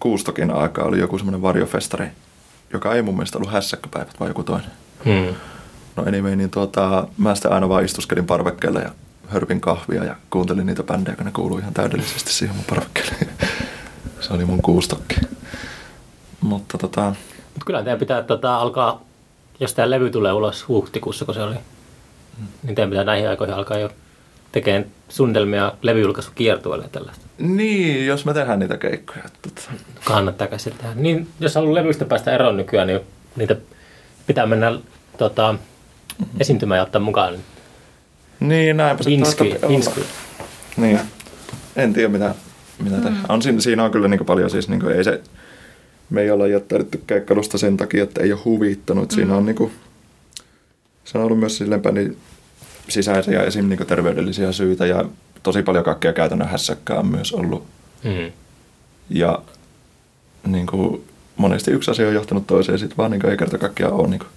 Kuustokin 0.00 0.50
aikaa, 0.50 0.84
oli 0.84 0.98
joku 0.98 1.18
semmoinen 1.18 1.42
varjofestari, 1.42 2.06
joka 2.72 2.94
ei 2.94 3.02
mun 3.02 3.14
mielestä 3.14 3.38
ollut 3.38 3.52
hässäkköpäivät, 3.52 4.20
vaan 4.20 4.30
joku 4.30 4.42
toinen. 4.42 4.70
Hmm. 5.04 5.34
No 5.96 6.02
anyway, 6.06 6.36
niin 6.36 6.50
tuota, 6.50 7.08
mä 7.18 7.34
sitten 7.34 7.52
aina 7.52 7.68
vaan 7.68 7.84
istuskelin 7.84 8.26
parvekkeelle 8.26 8.80
ja 8.80 8.90
hörpin 9.28 9.60
kahvia 9.60 10.04
ja 10.04 10.16
kuuntelin 10.30 10.66
niitä 10.66 10.82
bändejä, 10.82 11.16
kun 11.16 11.24
ne 11.26 11.32
kuului 11.32 11.60
ihan 11.60 11.74
täydellisesti 11.74 12.32
siihen 12.32 12.56
mun 12.56 12.64
parvekkeelle. 12.68 13.14
Se 14.20 14.34
oli 14.34 14.44
mun 14.44 14.62
kuustokki. 14.62 15.16
Mutta 16.40 16.78
tota, 16.78 17.14
Mut 17.54 17.64
kyllä 17.66 17.82
teidän 17.82 17.98
pitää 17.98 18.22
tota, 18.22 18.56
alkaa, 18.56 19.02
jos 19.60 19.74
tämä 19.74 19.90
levy 19.90 20.10
tulee 20.10 20.32
ulos 20.32 20.68
huhtikuussa, 20.68 21.24
kun 21.24 21.34
se 21.34 21.42
oli, 21.42 21.54
niin 22.62 22.74
teidän 22.74 22.90
pitää 22.90 23.04
näihin 23.04 23.28
aikoihin 23.28 23.54
alkaa 23.54 23.78
jo 23.78 23.90
tekemään 24.52 24.86
suunnitelmia 25.08 25.72
levyjulkaisukiertueelle 25.82 26.84
ja 26.84 26.90
tällaista. 26.90 27.24
niin, 27.38 28.06
jos 28.06 28.24
me 28.24 28.34
tehdään 28.34 28.58
niitä 28.58 28.76
keikkoja. 28.76 29.22
Tota, 29.42 29.62
Kannattaa 30.04 30.46
käsillä 30.46 30.76
tehdä. 30.78 30.94
Niin, 30.94 31.28
jos 31.40 31.54
haluaa 31.54 31.74
levyistä 31.74 32.04
päästä 32.04 32.32
eroon 32.34 32.56
nykyään, 32.56 32.86
niin 32.86 33.00
niitä 33.36 33.56
pitää 34.26 34.46
mennä 34.46 34.78
tota, 35.18 35.54
esiintymään 36.40 36.78
ja 36.78 36.82
ottaa 36.82 37.00
mukaan. 37.00 37.34
Niin, 38.40 38.76
näinpä 38.76 39.02
se 39.02 39.10
Inski, 39.10 39.54
inski. 39.68 40.00
Niin. 40.76 41.00
En 41.76 41.92
tiedä 41.92 42.08
mitä, 42.08 42.34
mitä 42.82 42.96
Mm. 42.96 43.02
tehdään. 43.02 43.24
On, 43.28 43.42
siinä, 43.42 43.60
siinä 43.60 43.84
on 43.84 43.90
kyllä 43.90 44.08
niin 44.08 44.26
paljon 44.26 44.50
siis, 44.50 44.68
niin 44.68 44.80
kuin, 44.80 44.96
ei 44.96 45.04
se, 45.04 45.20
me 46.10 46.22
ei 46.22 46.30
olla 46.30 46.46
jättäydytty 46.46 47.02
keikkailusta 47.06 47.58
sen 47.58 47.76
takia, 47.76 48.02
että 48.02 48.20
ei 48.20 48.32
ole 48.32 48.40
huvittanut. 48.44 49.10
Siinä 49.10 49.36
on 49.36 49.46
niin 49.46 49.56
kuin, 49.56 49.72
se 51.04 51.18
on 51.18 51.24
ollut 51.24 51.38
myös 51.38 51.56
silleen 51.56 51.82
niin 51.92 52.16
sisäisiä 52.88 53.42
esim. 53.42 53.68
Niin 53.68 53.86
terveydellisiä 53.86 54.52
syitä 54.52 54.86
ja 54.86 55.04
tosi 55.42 55.62
paljon 55.62 55.84
kaikkea 55.84 56.12
käytännön 56.12 56.48
hässäkkää 56.48 56.98
on 56.98 57.06
myös 57.06 57.32
ollut. 57.32 57.66
Mm. 58.04 58.32
Ja 59.10 59.38
niin 60.46 60.66
kuin, 60.66 61.04
monesti 61.36 61.70
yksi 61.70 61.90
asia 61.90 62.08
on 62.08 62.14
johtanut 62.14 62.46
toiseen, 62.46 62.78
sitten 62.78 62.96
vaan 62.96 63.10
niin 63.10 63.20
kuin, 63.20 63.30
ei 63.30 63.36
kerta 63.36 63.58
kaikkiaan 63.58 63.92
ole 63.92 64.08
niin 64.08 64.18
kuin, 64.18 64.28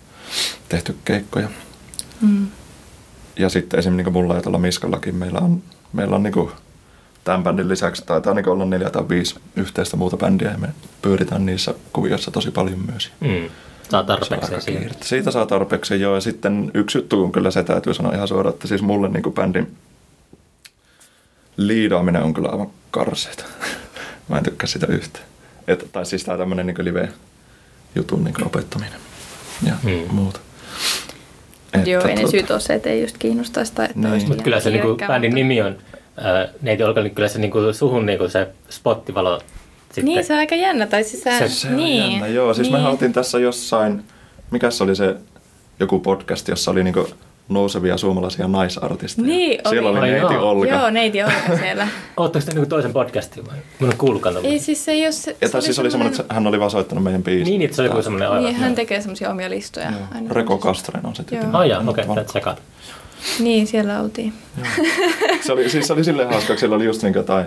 tehty 0.69 0.95
keikkoja. 1.05 1.49
Mm. 2.21 2.47
Ja 3.35 3.49
sitten 3.49 3.79
esimerkiksi 3.79 4.11
niin 4.11 4.13
mulla 4.13 4.35
ja 4.35 4.41
tuolla 4.41 4.57
Miskallakin 4.57 5.15
meillä 5.15 5.39
on, 5.39 5.63
meillä 5.93 6.15
on 6.15 6.23
niin 6.23 6.33
kuin 6.33 6.51
tämän 7.23 7.43
bändin 7.43 7.69
lisäksi 7.69 8.03
taitaa 8.05 8.33
niin 8.33 8.49
olla 8.49 8.65
neljä 8.65 8.89
tai 8.89 9.09
viisi 9.09 9.35
yhteistä 9.55 9.97
muuta 9.97 10.17
bändiä 10.17 10.51
ja 10.51 10.57
me 10.57 10.67
pyöritään 11.01 11.45
niissä 11.45 11.73
kuvioissa 11.93 12.31
tosi 12.31 12.51
paljon 12.51 12.79
myös. 12.91 13.11
Mm. 13.19 13.49
Saa 13.89 13.99
on 13.99 14.05
tarpeeksi 14.05 14.51
kiirettä. 14.65 15.05
Siitä 15.05 15.31
saa 15.31 15.45
tarpeeksi 15.45 16.01
joo. 16.01 16.15
Ja 16.15 16.21
sitten 16.21 16.71
yksi 16.73 16.97
juttu, 16.97 17.17
kun 17.17 17.31
kyllä 17.31 17.51
se 17.51 17.63
täytyy 17.63 17.93
sanoa 17.93 18.13
ihan 18.13 18.27
suoraan, 18.27 18.53
että 18.53 18.67
siis 18.67 18.81
mulle 18.81 19.09
niin 19.09 19.23
kuin 19.23 19.33
bändin 19.33 19.77
liidaaminen 21.57 22.23
on 22.23 22.33
kyllä 22.33 22.49
aivan 22.49 22.69
karseita. 22.91 23.43
Mä 24.29 24.37
en 24.37 24.43
tykkää 24.43 24.67
sitä 24.67 24.87
yhtään. 24.87 25.25
Et, 25.67 25.89
tai 25.91 26.05
siis 26.05 26.23
tää 26.23 26.37
tämmönen 26.37 26.65
niin 26.65 26.85
live-jutun 26.85 28.23
niin 28.23 28.45
opettaminen 28.45 28.99
ja 29.63 29.73
mm. 29.83 30.15
muuta. 30.15 30.39
Mut 31.77 31.88
Joo, 31.88 32.03
ei 32.07 32.15
ne 32.15 32.21
tota- 32.21 32.31
syyt 32.31 32.51
ole 32.51 32.60
se, 32.60 32.73
että 32.73 32.89
ei 32.89 33.01
just 33.01 33.17
kiinnostaisi 33.17 33.71
tai 33.75 33.86
että 33.86 34.07
Niin. 34.10 34.27
Mutta 34.27 34.43
kyllä 34.43 34.60
se 34.60 34.69
niinku, 34.69 34.97
bändin 35.07 35.36
nimi 35.36 35.62
on 35.62 35.75
ää, 36.17 36.47
Neiti 36.62 36.84
Olka, 36.84 37.01
niin 37.01 37.15
kyllä 37.15 37.27
se 37.27 37.39
niinku, 37.39 37.73
suhun 37.73 38.05
niinku, 38.05 38.29
se 38.29 38.47
spottivalo 38.69 39.41
sitten. 39.88 40.05
Niin, 40.05 40.25
se 40.25 40.34
on 40.34 40.39
aika 40.39 40.55
jännä. 40.55 40.88
Tai 40.88 41.03
siis 41.03 41.23
sä, 41.23 41.39
Se- 41.39 41.49
Se 41.49 41.67
on 41.67 41.77
niin. 41.77 42.12
jännä, 42.12 42.27
joo. 42.27 42.53
Siis 42.53 42.71
niin. 42.71 42.81
me 42.81 42.88
oltiin 42.89 43.13
tässä 43.13 43.39
jossain, 43.39 44.03
mikä 44.51 44.71
se 44.71 44.84
oli 44.84 44.95
se 44.95 45.15
joku 45.79 45.99
podcast, 45.99 46.47
jossa 46.47 46.71
oli 46.71 46.84
niinku 46.84 47.07
nousevia 47.49 47.97
suomalaisia 47.97 48.47
naisartisteja. 48.47 49.27
Niin, 49.27 49.62
Siellä 49.69 49.89
oli. 49.89 49.99
oli 49.99 50.08
Ai 50.08 50.19
neiti 50.19 50.34
joo. 50.34 50.49
Olga. 50.49 50.67
Joo, 50.67 50.89
neiti 50.89 51.23
Olga 51.23 51.58
siellä. 51.60 51.88
Ootteko 52.17 52.45
te 52.45 52.51
niinku 52.51 52.69
toisen 52.69 52.93
podcastin 52.93 53.45
vai? 53.47 53.56
Ole 53.82 53.93
kuullutkaan 53.97 54.36
ei 54.43 54.60
siis 54.60 54.86
se 54.86 54.91
ei 54.91 55.04
ole 55.04 55.12
se, 55.12 55.36
ja 55.41 55.49
tai 55.49 55.62
siis 55.62 55.80
oli 55.80 55.91
semmoinen, 55.91 56.19
että 56.21 56.34
hän 56.34 56.47
oli 56.47 56.60
vaan 56.60 56.71
soittanut 56.71 57.04
meidän 57.04 57.23
biisin. 57.23 57.45
Niin, 57.51 57.62
että 57.62 57.75
se 57.75 57.82
oli 57.82 57.89
joku 57.89 58.01
semmoinen 58.01 58.30
aivan. 58.30 58.43
Niin, 58.43 58.56
hän 58.56 58.75
tekee 58.75 59.01
semmoisia 59.01 59.30
omia 59.32 59.49
listoja. 59.49 59.86
Joo. 59.91 60.01
aina. 60.15 60.34
Reko 60.34 60.58
Kastren 60.58 61.06
on 61.06 61.15
se 61.15 61.23
tyyppi. 61.23 61.47
Ai 61.54 61.69
jaa, 61.69 61.84
okei, 61.88 62.06
okay, 62.08 62.23
tsekat. 62.25 62.62
Niin, 63.39 63.67
siellä 63.67 64.01
oltiin. 64.01 64.34
Se 65.41 65.54
oli, 65.54 65.69
siis 65.69 65.88
se 65.88 65.93
oli 65.93 66.04
silleen 66.04 66.30
hauska, 66.30 66.58
siellä 66.58 66.75
oli 66.75 66.86
just 66.86 67.04
niin 67.04 67.13
jotain 67.13 67.45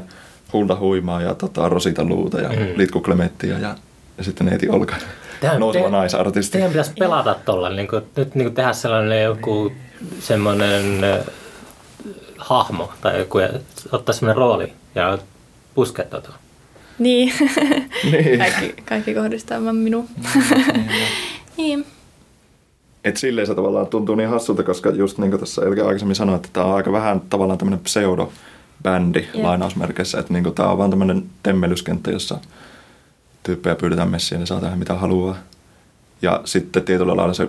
Hulda 0.53 0.77
Huimaa 0.77 1.23
ja 1.23 1.35
tota, 1.35 1.69
Rosita 1.69 2.05
Luuta 2.05 2.41
ja 2.41 2.49
Mm. 2.49 2.57
Litku 2.77 3.01
Klementtiä 3.01 3.59
ja, 3.59 3.75
ja 4.19 4.25
sitten 4.25 4.47
neiti 4.47 4.69
Olga. 4.69 4.95
Tehän- 5.45 5.61
Nouseva 5.61 5.85
te- 5.85 5.91
naisartisti. 5.91 6.53
Teidän 6.53 6.71
pitäisi 6.71 6.93
pelata 6.99 7.37
tuolla, 7.45 7.69
niin 7.71 7.89
kuin, 7.89 8.03
nyt 8.17 8.35
niin 8.35 8.47
kuin 8.47 8.55
tehdä 8.55 8.73
sellainen 8.73 9.23
joku 9.23 9.73
semmoinen 10.21 11.05
äh, 11.05 11.19
hahmo 12.39 12.93
tai 13.01 13.19
joku, 13.19 13.39
ja 13.39 13.49
ottaa 13.93 14.13
semmoinen 14.15 14.37
rooli 14.37 14.73
ja 14.95 15.19
puskea 15.75 16.05
tota. 16.05 16.31
Niin. 16.99 17.33
Niin. 18.13 18.39
kaikki, 18.39 18.83
kaikki 18.85 19.15
kohdistaa 19.15 19.65
vaan 19.65 19.77
minuun. 19.77 20.09
niin. 21.57 21.87
Et 23.05 23.17
silleen 23.17 23.47
se 23.47 23.55
tavallaan 23.55 23.87
tuntuu 23.87 24.15
niin 24.15 24.29
hassulta, 24.29 24.63
koska 24.63 24.91
just 24.91 25.19
niin 25.19 25.31
kuin 25.31 25.41
tässä 25.41 25.63
Elke 25.63 25.81
aikaisemmin 25.81 26.17
sanoi, 26.17 26.37
että 26.37 26.49
tämä 26.53 26.67
on 26.67 26.75
aika 26.75 26.93
vähän 26.93 27.21
tavallaan 27.21 27.59
tämmöinen 27.59 27.81
pseudo-bändi 27.85 29.19
Jep. 29.35 29.45
lainausmerkeissä. 29.45 30.19
Että 30.19 30.33
niin 30.33 30.55
tämä 30.55 30.69
on 30.71 30.79
vaan 30.79 30.91
tämmöinen 30.91 31.25
temmelyskenttä, 31.43 32.11
jossa 32.11 32.39
tyyppejä 33.45 33.75
pyydetään 33.77 34.11
messiin 34.11 34.37
ja 34.37 34.41
ne 34.41 34.47
saa 34.47 34.61
tehdä 34.61 34.77
mitä 34.77 34.95
haluaa. 34.95 35.37
Ja 36.23 36.41
sitten 36.45 36.83
tietyllä 36.83 37.17
lailla 37.17 37.35
se, 37.35 37.49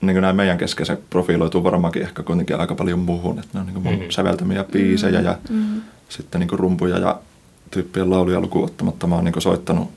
niin 0.00 0.14
kuin 0.14 0.22
näin 0.22 0.36
meidän 0.36 0.58
kesken 0.58 0.86
se 0.86 0.98
profiloituu 1.10 1.64
varmaankin 1.64 2.02
ehkä 2.02 2.22
kuitenkin 2.22 2.60
aika 2.60 2.74
paljon 2.74 2.98
muuhun. 2.98 3.38
Että 3.38 3.48
ne 3.52 3.60
on 3.60 3.66
niin 3.66 3.74
kuin 3.74 3.84
mun 3.84 3.94
Mhm. 3.94 4.10
säveltämiä 4.10 4.64
biisejä 4.64 5.20
ja 5.20 5.38
Mm. 5.50 5.80
sitten 6.08 6.38
niin 6.40 6.48
kuin 6.48 6.58
rumpuja 6.58 6.98
ja 6.98 7.20
tyyppien 7.70 8.10
lauluja 8.10 8.40
lukuun 8.40 8.64
ottamatta. 8.64 9.06
Mä 9.06 9.14
oon 9.14 9.24
niin 9.24 9.32
kuin 9.32 9.42
soittanut 9.42 9.90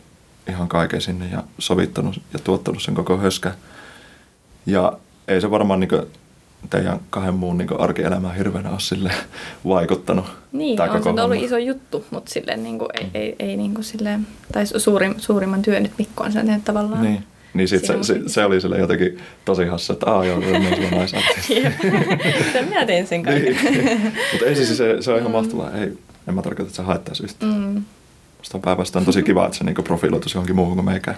ihan 0.49 0.67
kaiken 0.67 1.01
sinne 1.01 1.29
ja 1.31 1.43
sovittanut 1.59 2.21
ja 2.33 2.39
tuottanut 2.39 2.81
sen 2.81 2.95
koko 2.95 3.17
höskä. 3.17 3.51
Ja 4.65 4.93
ei 5.27 5.41
se 5.41 5.51
varmaan 5.51 5.79
niin 5.79 5.89
kuin 5.89 6.01
teidän 6.69 6.99
kahden 7.09 7.33
muun 7.33 7.57
niin 7.57 7.79
arkielämään 7.79 8.35
hirveänä 8.35 8.69
ole 8.69 8.79
sille 8.79 9.11
vaikuttanut. 9.67 10.25
Niin, 10.51 10.81
on 10.81 10.89
koko 10.89 11.15
se 11.15 11.21
ollut 11.21 11.43
iso 11.43 11.57
juttu, 11.57 12.05
mutta 12.11 12.31
silleen 12.31 12.63
niin 12.63 12.79
kuin, 12.79 12.89
ei, 12.93 13.09
ei, 13.13 13.35
ei 13.39 13.57
niin 13.57 13.73
kuin 13.73 13.83
silleen, 13.83 14.27
tai 14.53 14.65
suurin, 14.65 15.15
suurimman 15.17 15.61
työn 15.61 15.83
nyt 15.83 15.91
Mikko 15.97 16.23
on 16.23 16.31
sen 16.31 16.45
tehnyt 16.45 16.65
tavallaan. 16.65 17.03
Niin. 17.03 17.23
Niin 17.53 17.67
sit 17.67 17.85
se, 17.85 17.93
se, 18.01 18.21
se, 18.27 18.45
oli 18.45 18.61
sille 18.61 18.77
jotenkin 18.77 19.17
tosi 19.45 19.65
hassu, 19.65 19.93
että 19.93 20.05
aah 20.05 20.25
joo, 20.25 20.39
niin 20.39 20.75
sulla 20.75 20.89
naisartisti. 20.89 21.55
Jep. 21.63 21.73
Se 22.53 22.61
minä 22.61 22.85
teen 22.85 23.07
sen 23.07 23.23
kaiken. 23.23 23.57
niin. 23.63 24.13
Mutta 24.31 24.45
ei 24.45 24.55
siis 24.55 24.77
se, 24.77 24.97
se 25.01 25.11
on 25.11 25.19
ihan 25.19 25.31
mahtavaa. 25.31 25.71
Ei, 25.71 25.97
en 26.27 26.35
mä 26.35 26.41
tarkoita, 26.41 26.69
että 26.69 26.75
se 26.75 26.83
haittaisi 26.83 27.23
yhtään. 27.23 27.53
Mm. 27.53 27.83
Musta 28.37 28.57
on 28.57 28.61
päinvastoin 28.61 29.05
tosi 29.05 29.23
kiva, 29.23 29.45
että 29.45 29.57
se 29.57 29.63
niinku 29.63 29.83
profiloituisi 29.83 30.37
johonkin 30.37 30.55
muuhun 30.55 30.75
kuin 30.75 30.85
meikään. 30.85 31.17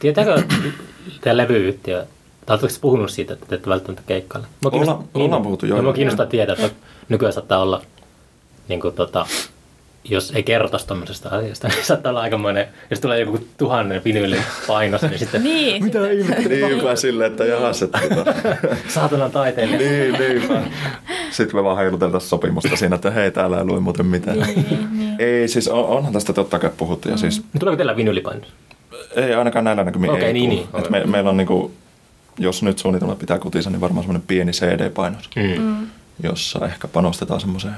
Tietääkö 0.00 0.42
tämä 1.20 1.36
levyyhtiö, 1.36 2.06
oletteko 2.52 2.72
te 2.72 2.78
puhunut 2.80 3.10
siitä, 3.10 3.32
että 3.32 3.46
te 3.46 3.54
ette 3.54 3.70
välttämättä 3.70 4.02
keikkailla? 4.06 4.48
Mua 4.62 4.70
kiinnostaa- 4.70 4.96
Ollaan- 4.96 5.08
ollaan 5.26 5.42
puhuttu, 5.42 5.66
joo, 5.66 5.76
Ja 5.78 5.82
mua 5.82 5.88
joo. 5.88 5.94
kiinnostaa 5.96 6.26
tietää, 6.26 6.56
että 6.58 6.70
nykyään 7.08 7.32
saattaa 7.32 7.62
olla, 7.62 7.82
niin 8.68 8.80
kuin, 8.80 8.94
tota, 8.94 9.26
jos 10.04 10.32
ei 10.34 10.42
kertoisi 10.42 10.86
tuommoisesta 10.86 11.28
asiasta, 11.28 11.68
niin 11.74 11.84
saattaa 11.84 12.10
olla 12.10 12.20
aikamoinen, 12.20 12.66
jos 12.90 13.00
tulee 13.00 13.20
joku 13.20 13.38
tuhannen 13.58 14.02
vinyylin 14.04 14.42
painos, 14.66 15.02
niin 15.02 15.18
sitten 15.18 15.44
Niin, 15.50 15.84
mitä 15.84 16.10
ihmettä, 16.10 16.48
Niinpä 16.48 16.96
silleen, 16.96 17.30
että 17.30 17.44
jahas, 17.44 17.82
että 17.82 17.98
tota, 18.14 18.34
saatanan 18.94 19.30
taiteilija. 19.30 19.78
niin, 19.78 20.12
niinpä. 20.38 20.62
Sitten 21.30 21.56
me 21.56 21.64
vaan 21.64 21.76
heiluteltaisiin 21.76 22.28
sopimusta 22.30 22.76
siinä, 22.76 22.94
että 22.96 23.10
hei, 23.10 23.30
täällä 23.30 23.58
ei 23.58 23.64
lue 23.64 23.80
muuten 23.80 24.06
mitään. 24.06 24.38
Niin, 24.38 24.66
niin. 24.98 25.16
Ei, 25.18 25.48
siis 25.48 25.68
on, 25.68 25.84
onhan 25.84 26.12
tästä 26.12 26.32
totta 26.32 26.58
kai 26.58 26.70
puhuttu 26.76 27.08
ja 27.08 27.16
siis 27.16 27.38
Niin 27.52 27.60
Tuleeko 27.60 27.76
teillä 27.76 27.96
vinyylipainos? 27.96 28.46
ei 29.16 29.34
ainakaan 29.34 29.64
näillä 29.64 29.84
näkymin 29.84 30.10
Okei, 30.10 30.24
ei 30.24 30.32
niin, 30.32 30.50
niin, 30.50 30.62
Et 30.62 30.74
okei. 30.74 30.90
me, 30.90 31.04
meillä 31.06 31.30
on 31.30 31.36
niinku, 31.36 31.72
jos 32.40 32.62
nyt 32.62 32.78
suunnitelma 32.78 33.14
pitää 33.14 33.38
kutinsa, 33.38 33.70
niin 33.70 33.80
varmaan 33.80 34.04
semmoinen 34.04 34.26
pieni 34.26 34.52
CD-painos, 34.52 35.30
Mm. 35.36 35.62
Mm. 35.62 35.86
jossa 36.22 36.66
ehkä 36.66 36.88
panostetaan 36.88 37.40
semmoiseen, 37.40 37.74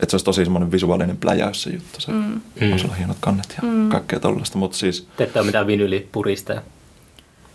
että 0.00 0.10
se 0.10 0.14
olisi 0.16 0.24
tosi 0.24 0.44
semmoinen 0.44 0.72
visuaalinen 0.72 1.16
pläjäys 1.16 1.62
se 1.62 1.70
juttu. 1.70 2.00
Se 2.00 2.12
Mm. 2.12 2.40
Mm. 2.60 2.72
on 2.72 2.78
siellä 2.78 2.96
hienot 2.96 3.16
kannet 3.20 3.54
ja 3.62 3.68
Mm. 3.68 3.88
kaikkea 3.88 4.20
tollaista, 4.20 4.58
mutta 4.58 4.76
siis 4.76 5.08
Te 5.16 5.24
ette 5.24 5.38
ole 5.38 5.46
mitään 5.46 5.66
vinyylipuristeja. 5.66 6.62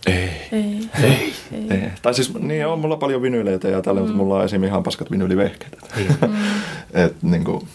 ei. 0.06 0.30
Ei. 0.52 0.88
Ei. 1.02 1.32
Ei. 1.52 1.66
ei. 1.70 1.88
Tai 2.02 2.14
siis 2.14 2.34
niin 2.34 2.66
on 2.66 2.78
mulla 2.78 2.96
paljon 2.96 3.22
vinyyleitä 3.22 3.68
ja 3.68 3.82
tällä, 3.82 4.00
mm. 4.00 4.04
mutta 4.06 4.16
mulla 4.16 4.36
on 4.38 4.44
esim. 4.44 4.64
ihan 4.64 4.82
paskat 4.82 5.10
vinyylivehkeet. 5.10 5.78
Mm. 6.26 6.34
Et 6.94 7.22
niinku 7.22 7.68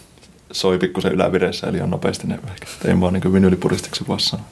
soi 0.52 0.78
pikkusen 0.78 1.12
ylävireessä 1.12 1.66
eli 1.66 1.80
on 1.80 1.90
nopeasti 1.90 2.26
ne 2.26 2.38
vehkeet. 2.46 2.70
Et 2.80 2.88
Ei 2.88 2.94
mua 2.94 3.10
niinku 3.10 3.32
vinyylipuristiksi 3.32 4.04
voi 4.08 4.20
sanoa. 4.20 4.46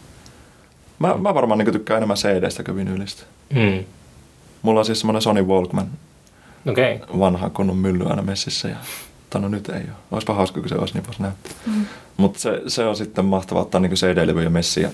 Mä, 0.98 1.14
mä 1.16 1.35
varmaan 1.35 1.59
niinku 1.59 1.72
tykkään 1.72 1.96
enemmän 1.96 2.16
CD-stä 2.16 2.62
kuin 2.64 2.76
vinyylistä. 2.76 3.22
Mm. 3.54 3.85
Mulla 4.62 4.80
on 4.80 4.87
siis 4.87 5.00
semmoinen 5.00 5.22
Sony 5.22 5.42
Walkman, 5.42 5.90
Okei. 6.68 6.94
Okay. 6.94 7.18
vanha 7.18 7.50
kunnon 7.50 7.76
mylly 7.76 8.06
aina 8.06 8.22
messissä. 8.22 8.68
Ja, 8.68 8.76
tai 9.30 9.40
no 9.40 9.48
nyt 9.48 9.68
ei 9.68 9.74
ole. 9.74 9.96
Olisipa 10.11 10.35
hauska, 10.35 10.61
kun 10.61 10.68
se 10.68 10.74
olisi, 10.74 10.94
niin 10.94 11.06
voisi 11.06 11.22
näyttää. 11.22 11.52
Mm. 11.66 11.87
Mutta 12.16 12.38
se, 12.38 12.62
se, 12.66 12.85
on 12.85 12.96
sitten 12.96 13.24
mahtavaa 13.24 13.62
ottaa 13.62 13.80
niinku 13.80 13.96
CD-levyjä 13.96 14.50
messiin 14.50 14.85
ja 14.85 14.90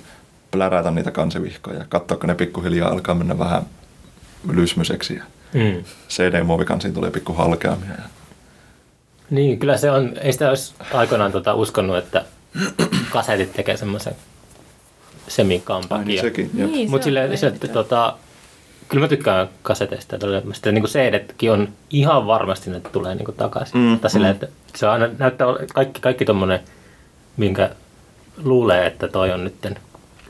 plärätä 0.50 0.90
niitä 0.90 1.10
kansivihkoja 1.10 1.78
ja 1.78 1.84
katsoa, 1.88 2.16
kun 2.18 2.28
ne 2.28 2.34
pikkuhiljaa 2.34 2.90
alkaa 2.90 3.14
mennä 3.14 3.38
vähän 3.38 3.62
lysmyseksi. 4.52 5.14
Ja 5.14 5.22
Mm. 5.54 5.84
CD-muovikansiin 6.08 6.94
tulee 6.94 7.10
pikku 7.10 7.32
halkeamia. 7.32 7.90
Ja... 7.90 8.02
Niin, 9.30 9.58
kyllä 9.58 9.76
se 9.76 9.90
on, 9.90 10.12
ei 10.20 10.32
sitä 10.32 10.48
olisi 10.48 10.74
aikoinaan 10.92 11.32
tota 11.32 11.54
uskonut, 11.54 11.96
että 11.96 12.24
kasetit 13.10 13.52
tekee 13.52 13.76
semmoisen 13.76 14.14
semikampakin. 15.28 16.06
niin 16.06 16.20
sekin. 16.20 16.50
Niin, 16.52 16.90
Mutta 16.90 17.04
se 17.04 17.08
sille, 17.08 17.36
sille, 17.36 17.50
merkittävä. 17.50 17.72
tota, 17.72 18.16
kyllä 18.88 19.04
mä 19.04 19.08
tykkään 19.08 19.48
kaseteista. 19.62 20.16
Sitten 20.52 20.74
niin 20.74 20.84
CD-tkin 20.84 21.52
on 21.52 21.68
ihan 21.90 22.26
varmasti, 22.26 22.70
että 22.70 22.88
ne 22.88 22.92
tulee 22.92 23.14
niin 23.14 23.34
takaisin. 23.36 23.80
Mm, 23.80 23.98
tai 23.98 24.10
sille, 24.10 24.26
mm. 24.26 24.30
että 24.30 24.48
se 24.76 24.86
aina 24.86 25.08
näyttää 25.18 25.46
kaikki, 25.74 26.00
kaikki 26.00 26.24
tommonen, 26.24 26.60
minkä 27.36 27.70
luulee, 28.44 28.86
että 28.86 29.08
toi 29.08 29.30
on 29.32 29.44
nyt 29.44 29.54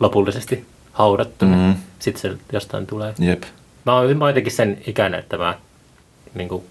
lopullisesti 0.01 0.67
haudattu, 0.93 1.45
mm. 1.45 1.51
Niin 1.53 1.77
sitten 1.99 2.21
se 2.21 2.39
jostain 2.53 2.87
tulee. 2.87 3.15
Jep. 3.19 3.43
Mä 3.87 3.95
oon, 3.95 4.17
mä 4.17 4.25
oon 4.25 4.31
jotenkin 4.31 4.53
sen 4.53 4.79
ikäinen, 4.87 5.21
että 5.21 5.39
mä 5.39 5.59
niin 6.35 6.49
kuin, 6.49 6.65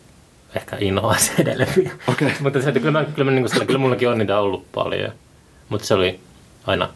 ehkä 0.56 0.78
inhoan 0.80 1.15
CD-levyjä. 1.15 1.91
Okei. 2.08 2.34
Mutta 2.43 2.62
se, 2.62 2.67
että 2.67 2.80
kyllä, 2.80 2.91
mä, 2.91 3.06
kyllä, 3.06 3.32
mä, 3.32 3.36
niin 3.36 3.50
kuin, 3.52 3.67
kyllä 3.67 3.80
mullakin 3.80 4.10
on 4.10 4.17
niitä 4.17 4.39
ollut 4.39 4.65
paljon. 4.71 5.12
Mutta 5.69 5.88
se 5.88 5.93
oli 5.93 6.19
aina 6.67 6.89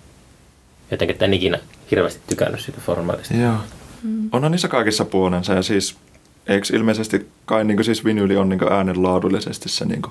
jotenkin, 0.91 1.13
että 1.13 1.25
en 1.25 1.33
ikinä 1.33 1.59
hirveästi 1.91 2.19
tykännyt 2.27 2.61
siitä 2.61 2.81
formaatista. 2.85 3.33
Joo. 3.33 3.55
Onhan 4.31 4.51
niissä 4.51 4.67
kaikissa 4.67 5.05
puolensa 5.05 5.53
ja 5.53 5.61
siis 5.61 5.95
eikö 6.47 6.67
ilmeisesti 6.73 7.27
kai 7.45 7.63
niin 7.63 7.83
siis 7.83 8.05
vinyyli 8.05 8.37
on 8.37 8.49
niin 8.49 8.73
äänenlaadullisesti 8.73 9.69
se 9.69 9.85
niin 9.85 10.01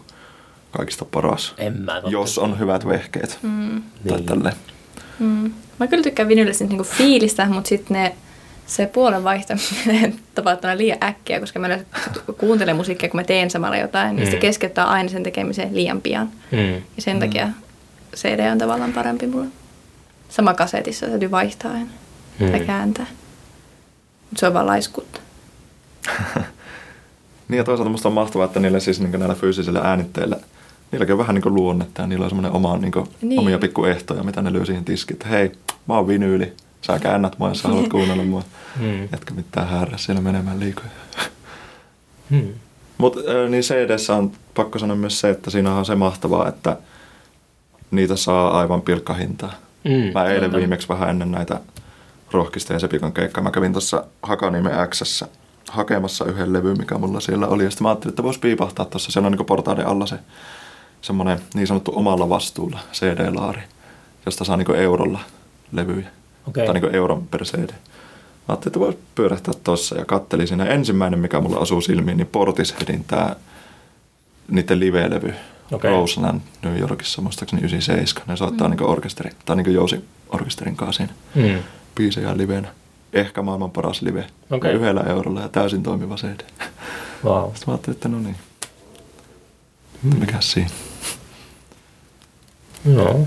kaikista 0.70 1.04
paras, 1.04 1.54
En 1.58 1.80
mä 1.80 1.92
totta. 1.94 2.10
jos 2.10 2.38
on 2.38 2.58
hyvät 2.58 2.88
vehkeet. 2.88 3.38
Mm. 3.42 3.82
Tai 4.08 4.16
Niin. 4.16 4.26
tälleen. 4.26 4.54
Mm. 5.18 5.52
Mä 5.80 5.86
kyllä 5.86 6.02
tykkään 6.02 6.28
vinyylistä 6.28 6.64
niinku 6.64 6.84
fiilistä, 6.84 7.46
mutta 7.46 7.68
sitten 7.68 7.94
ne 7.94 8.14
se 8.66 8.86
puolen 8.86 9.24
vaihtaminen 9.24 10.14
tapahtuu 10.34 10.70
liian 10.76 10.98
äkkiä, 11.02 11.40
koska 11.40 11.58
mä 11.58 11.78
kuuntelen 12.38 12.76
musiikkia, 12.76 13.08
kun 13.08 13.20
mä 13.20 13.24
teen 13.24 13.50
samalla 13.50 13.76
jotain, 13.76 14.16
niin 14.16 14.26
se 14.26 14.32
Mm. 14.36 14.40
keskeyttää 14.40 14.84
aina 14.84 15.08
sen 15.08 15.22
tekemiseen 15.22 15.76
liian 15.76 16.00
pian. 16.00 16.28
Mm. 16.52 16.58
Ja 16.74 16.82
sen 16.98 17.20
takia 17.20 17.48
CD 18.16 18.50
on 18.52 18.58
tavallaan 18.58 18.92
parempi 18.92 19.26
mulle. 19.26 19.46
Sama 20.28 20.54
kasetissa 20.54 21.06
täytyy 21.06 21.30
vaihtaa 21.30 21.72
aina 21.72 21.90
Mm. 22.40 22.50
tai 22.50 22.60
kääntää. 22.60 23.06
Mutta 24.30 24.40
se 24.40 24.46
on 24.46 24.54
vaan 24.54 24.66
laiskuutta. 24.66 25.20
Niin 27.48 27.56
ja 27.58 27.64
toisaalta 27.64 27.90
musta 27.90 28.08
on 28.08 28.12
mahtavaa, 28.14 28.44
että 28.46 28.60
niillä 28.60 28.80
siis 28.80 29.00
niin 29.00 29.12
näillä 29.12 29.34
fyysisillä 29.34 29.80
äänitteillä, 29.80 30.36
niilläkin 30.92 31.12
on 31.12 31.18
vähän 31.18 31.34
niin 31.34 31.42
kuin 31.42 31.54
luonnetta 31.54 32.02
ja 32.02 32.06
niillä 32.08 32.24
on 32.24 32.30
semmoinen 32.30 32.52
oma, 32.52 32.76
niin 32.76 32.92
kuin, 32.92 33.06
Niin. 33.22 33.40
omia 33.40 33.58
pikkuehtoja, 33.58 34.22
mitä 34.22 34.42
ne 34.42 34.52
lyö 34.52 34.64
siihen 34.64 34.84
tiskiin. 34.84 35.14
Että 35.16 35.28
hei, 35.28 35.52
mä 35.88 35.94
oon 35.94 36.08
vinyyli, 36.08 36.52
sä 36.82 36.98
käännät 36.98 37.38
mua, 37.38 37.48
jos 37.48 37.58
sä 37.60 37.68
haluat 37.68 37.88
kuunnella 37.92 38.24
mua. 38.24 38.42
Mm. 38.80 39.04
Etkä 39.04 39.34
mitään 39.34 39.68
häärä 39.68 39.96
siellä 39.98 40.20
menemään 40.22 40.60
liikoja. 40.60 40.88
Mm. 42.30 42.48
Mutta 42.98 43.20
niin 43.48 43.62
cd 43.62 43.96
on 44.16 44.32
pakko 44.54 44.78
sanoa 44.78 44.96
myös 44.96 45.20
se, 45.20 45.30
että 45.30 45.50
siinä 45.50 45.74
on 45.74 45.84
se 45.84 45.94
mahtavaa, 45.94 46.48
että 46.48 46.76
niitä 47.90 48.16
saa 48.16 48.58
aivan 48.58 48.82
pilkkahintaa. 48.82 49.52
Mm. 49.84 50.12
Mä 50.14 50.24
eilen 50.24 50.42
Totta. 50.42 50.58
viimeksi 50.58 50.88
vähän 50.88 51.10
ennen 51.10 51.32
näitä 51.32 51.60
rohkista 52.30 52.72
ja 52.72 52.78
Sepikon 52.78 53.12
keikkaa, 53.12 53.44
mä 53.44 53.50
kävin 53.50 53.72
tuossa 53.72 54.04
Hakaniemen 54.22 54.88
Xssä 54.88 55.28
hakemassa 55.68 56.24
yhden 56.24 56.52
levyn, 56.52 56.78
mikä 56.78 56.98
mulla 56.98 57.20
siellä 57.20 57.46
oli. 57.48 57.64
Ja 57.64 57.70
sitten 57.70 57.84
mä 57.84 57.88
ajattelin, 57.88 58.12
että 58.12 58.22
voisi 58.22 58.40
piipahtaa 58.40 58.86
tuossa. 58.86 59.12
Siellä 59.12 59.26
on 59.26 59.32
niin 59.32 59.46
portaiden 59.46 59.86
alla 59.86 60.06
se 60.06 60.18
semmoinen 61.02 61.38
niin 61.54 61.66
sanottu 61.66 61.92
omalla 61.94 62.28
vastuulla 62.28 62.78
CD-laari, 62.92 63.62
josta 64.26 64.44
saa 64.44 64.56
niin 64.56 64.74
eurolla 64.74 65.20
levyjä. 65.72 66.08
Okei. 66.48 66.66
Tai 66.66 66.74
niin 66.74 66.94
euron 66.94 67.26
per 67.26 67.44
CD. 67.44 67.68
Mä 67.68 67.72
ajattelin, 68.48 68.70
että 68.70 68.80
voisi 68.80 68.98
pyörähtää 69.14 69.54
tuossa 69.64 69.98
ja 69.98 70.04
kattelin 70.04 70.48
siinä. 70.48 70.64
Ensimmäinen, 70.64 71.18
mikä 71.18 71.40
mulla 71.40 71.58
osuu 71.58 71.80
silmiin, 71.80 72.16
niin 72.16 72.26
Portisheadin 72.26 73.04
tämä 73.04 73.36
niiden 74.48 74.80
live-levy. 74.80 75.34
Okei. 75.72 75.90
Roseland 75.90 76.40
New 76.62 76.78
Yorkissa, 76.78 77.22
muistaakseni 77.22 77.62
97. 77.62 78.28
Ne 78.28 78.36
soittaa 78.36 78.68
mm. 78.68 78.76
niin 78.76 78.86
orkesteri, 78.86 79.30
tai 79.44 79.56
niin 79.56 79.74
jousi 79.74 80.04
orkesterin 80.28 80.76
kanssa 80.76 80.96
siinä 80.96 81.12
Mm. 81.34 81.62
biisejä 81.94 82.36
livenä. 82.36 82.68
Ehkä 83.12 83.42
maailman 83.42 83.70
paras 83.70 84.02
live. 84.02 84.26
Ja 84.64 84.70
yhdellä 84.70 85.00
eurolla 85.00 85.40
ja 85.40 85.48
täysin 85.48 85.82
toimiva 85.82 86.14
CD. 86.16 86.40
Wow. 87.24 87.44
Sitten 87.44 87.64
mä 87.66 87.72
ajattelin, 87.72 87.96
että 87.96 88.08
no 88.08 88.18
niin. 88.18 88.36
Mm. 90.02 90.18
Mikä 90.18 90.36
siinä? 90.40 90.70
No. 92.84 93.26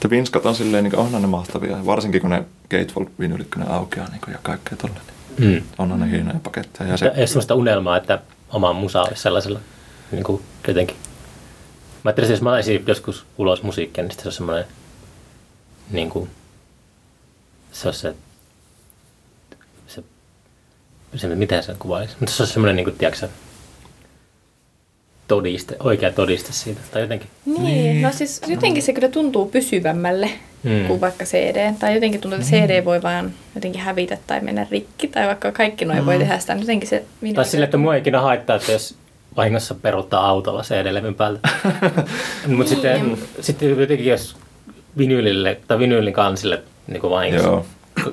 Te 0.00 0.10
vinskat 0.10 0.46
on 0.46 0.54
silleen, 0.54 0.84
niin 0.84 0.96
onhan 0.96 1.22
ne 1.22 1.28
mahtavia. 1.28 1.86
Varsinkin 1.86 2.20
kun 2.20 2.30
ne 2.30 2.44
Gatefold 2.70 3.06
vinylikkönen 3.20 3.70
aukeaa 3.70 4.08
niin 4.08 4.20
ja 4.32 4.38
kaikkea 4.42 4.76
tolle. 4.76 4.94
Niin 5.38 5.62
Mm. 5.62 5.68
onhan 5.78 6.00
ne 6.00 6.10
hienoja 6.10 6.38
paketteja. 6.42 6.90
Ja 6.90 6.96
Se... 6.96 7.12
Ei 7.16 7.26
sellaista 7.26 7.54
unelmaa, 7.54 7.96
että 7.96 8.18
oma 8.50 8.72
musa 8.72 9.02
olisi 9.02 9.22
sellaisella 9.22 9.60
niin 10.12 10.24
kuin 10.24 10.42
jotenkin. 10.68 10.96
Mä 12.04 12.08
ajattelin, 12.08 12.26
että 12.26 12.32
jos 12.34 12.42
mä 12.42 12.50
laisin 12.50 12.84
joskus 12.86 13.26
ulos 13.38 13.62
musiikkia, 13.62 14.04
niin 14.04 14.10
sitten 14.10 14.22
se 14.22 14.28
on 14.28 14.32
semmoinen 14.32 14.64
niin 15.90 16.10
kuin, 16.10 16.30
se 17.72 17.88
on 17.88 17.94
se, 17.94 18.14
se, 19.86 20.02
se 21.16 21.26
miten 21.28 21.62
sen 21.62 21.76
kuvailisi, 21.78 22.16
mutta 22.20 22.34
se 22.34 22.42
on 22.42 22.46
semmoinen 22.46 22.76
niin 22.76 22.84
kuin, 22.84 22.96
tiedätkö, 22.98 23.28
todiste, 25.28 25.76
oikea 25.80 26.12
todiste 26.12 26.52
siitä, 26.52 26.80
tai 26.92 27.02
jotenkin. 27.02 27.28
Niin, 27.46 27.62
Niin. 27.64 28.02
no 28.02 28.12
siis 28.12 28.40
jotenkin 28.46 28.82
se 28.82 28.92
kyllä 28.92 29.08
tuntuu 29.08 29.46
pysyvämmälle 29.46 30.30
Mm. 30.62 30.86
kuin 30.86 31.00
vaikka 31.00 31.24
CD. 31.24 31.72
Tai 31.78 31.94
jotenkin 31.94 32.20
tuntuu, 32.20 32.40
että. 32.40 32.50
CD 32.50 32.84
voi 32.84 33.02
vaan 33.02 33.32
jotenkin 33.54 33.80
hävitä 33.80 34.18
tai 34.26 34.40
mennä 34.40 34.66
rikki. 34.70 35.08
Tai 35.08 35.26
vaikka 35.26 35.52
kaikki 35.52 35.84
noin 35.84 35.98
mm. 35.98 36.06
voi 36.06 36.18
tehdä 36.18 36.38
sitä, 36.38 36.54
niin 36.54 36.62
jotenkin 36.62 36.88
se... 36.88 37.04
Tai 37.34 37.44
sille, 37.44 37.64
että 37.64 37.76
mua 37.76 37.94
ei 37.94 38.00
ikinä 38.00 38.20
haittaa, 38.20 38.56
että 38.56 38.72
jos 38.72 38.94
vahingossa 39.36 39.74
peruuttaa 39.74 40.26
autolla 40.26 40.62
CD-levyn 40.62 41.14
päältä. 41.14 41.48
Mutta 42.46 42.70
sitten, 42.70 43.02
Niin. 43.02 43.18
sitten 43.40 43.80
jotenkin 43.80 44.06
jos 44.06 44.36
vinyylille 44.98 45.60
tai 45.68 45.78
vinyylin 45.78 46.12
kansille 46.12 46.62
niin 46.86 47.02
vahingossa 47.02 47.48
joo. 47.48 47.66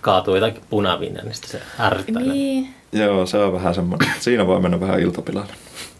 Kaatuu 0.00 0.34
jotakin 0.34 0.62
punaviina, 0.70 1.22
niin 1.22 1.34
sitten 1.34 1.50
se 1.50 1.82
ärsyttää. 1.82 2.22
Niin. 2.22 2.68
Joo, 2.92 3.26
se 3.26 3.38
on 3.38 3.52
vähän 3.52 3.74
semmoinen. 3.74 4.08
Siinä 4.20 4.46
voi 4.46 4.60
mennä 4.60 4.80
vähän 4.80 5.00
iltapilalle. 5.00 5.52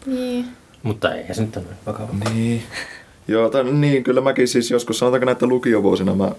Niin. 0.05 0.45
Mutta 0.83 1.13
ei 1.15 1.33
se 1.33 1.41
nyt 1.41 1.57
ole 1.57 1.65
vakava. 1.85 2.13
Niin. 2.33 2.63
Joo, 3.27 3.49
tai 3.49 3.63
niin, 3.63 4.03
kyllä 4.03 4.21
mäkin 4.21 4.47
siis 4.47 4.71
joskus 4.71 4.99
sanotaanko 4.99 5.25
näitä 5.25 5.47
lukiovuosina 5.47 6.15
mä 6.15 6.31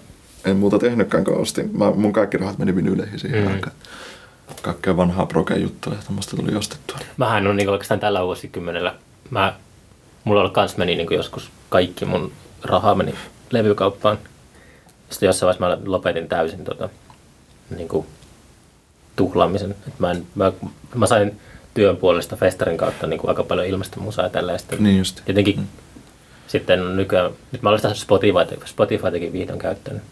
en 0.45 0.57
muuta 0.57 0.79
tehnytkään, 0.79 1.23
kun 1.23 1.37
ostin. 1.37 1.69
Mä, 1.77 1.91
mun 1.91 2.13
kaikki 2.13 2.37
rahat 2.37 2.57
meni 2.57 2.75
vinyleihin 2.75 3.19
siihen 3.19 3.41
mm. 3.41 3.47
aikaan. 3.47 3.75
Kaikkea 4.61 4.97
vanhaa 4.97 5.25
proge-juttuja, 5.25 5.95
tämmöistä 6.05 6.37
tuli 6.37 6.55
ostettua. 6.55 6.97
Mähän 7.17 7.47
on 7.47 7.55
niin 7.55 7.69
oikeastaan 7.69 7.99
tällä 7.99 8.23
vuosikymmenellä. 8.25 8.95
Mä, 9.29 9.53
mulla 10.23 10.49
kans 10.49 10.77
meni 10.77 10.95
niin 10.95 11.07
joskus 11.11 11.49
kaikki 11.69 12.05
mun 12.05 12.31
rahaa 12.63 12.95
meni 12.95 13.15
levykauppaan. 13.51 14.17
Sitten 15.09 15.27
jossain 15.27 15.47
vaiheessa 15.59 15.83
mä 15.85 15.91
lopetin 15.91 16.27
täysin 16.27 16.63
tota, 16.63 16.89
niin 17.75 17.87
kuin 17.87 18.07
tuhlaamisen. 19.15 19.75
Et 19.87 19.99
mä, 19.99 20.11
en, 20.11 20.25
mä, 20.35 20.51
mä, 20.95 21.07
sain 21.07 21.39
työn 21.73 21.97
puolesta 21.97 22.35
festarin 22.35 22.77
kautta 22.77 23.07
niin 23.07 23.19
kuin 23.19 23.29
aika 23.29 23.43
paljon 23.43 23.67
ilmasta 23.67 23.99
musaa 23.99 24.25
ja 24.25 24.57
sitten 24.57 24.83
Niin 24.83 24.97
just. 24.97 25.21
Jotenkin 25.27 25.57
Mm. 25.57 25.67
sitten 26.47 26.95
nykyään, 26.95 27.31
nyt 27.51 27.61
mä 27.61 27.69
olen 27.69 27.79
sitä 27.79 27.93
Spotify, 27.93 28.65
Spotifytakin 28.65 29.33
vihdoin 29.33 29.59
käyttänyt. 29.59 30.03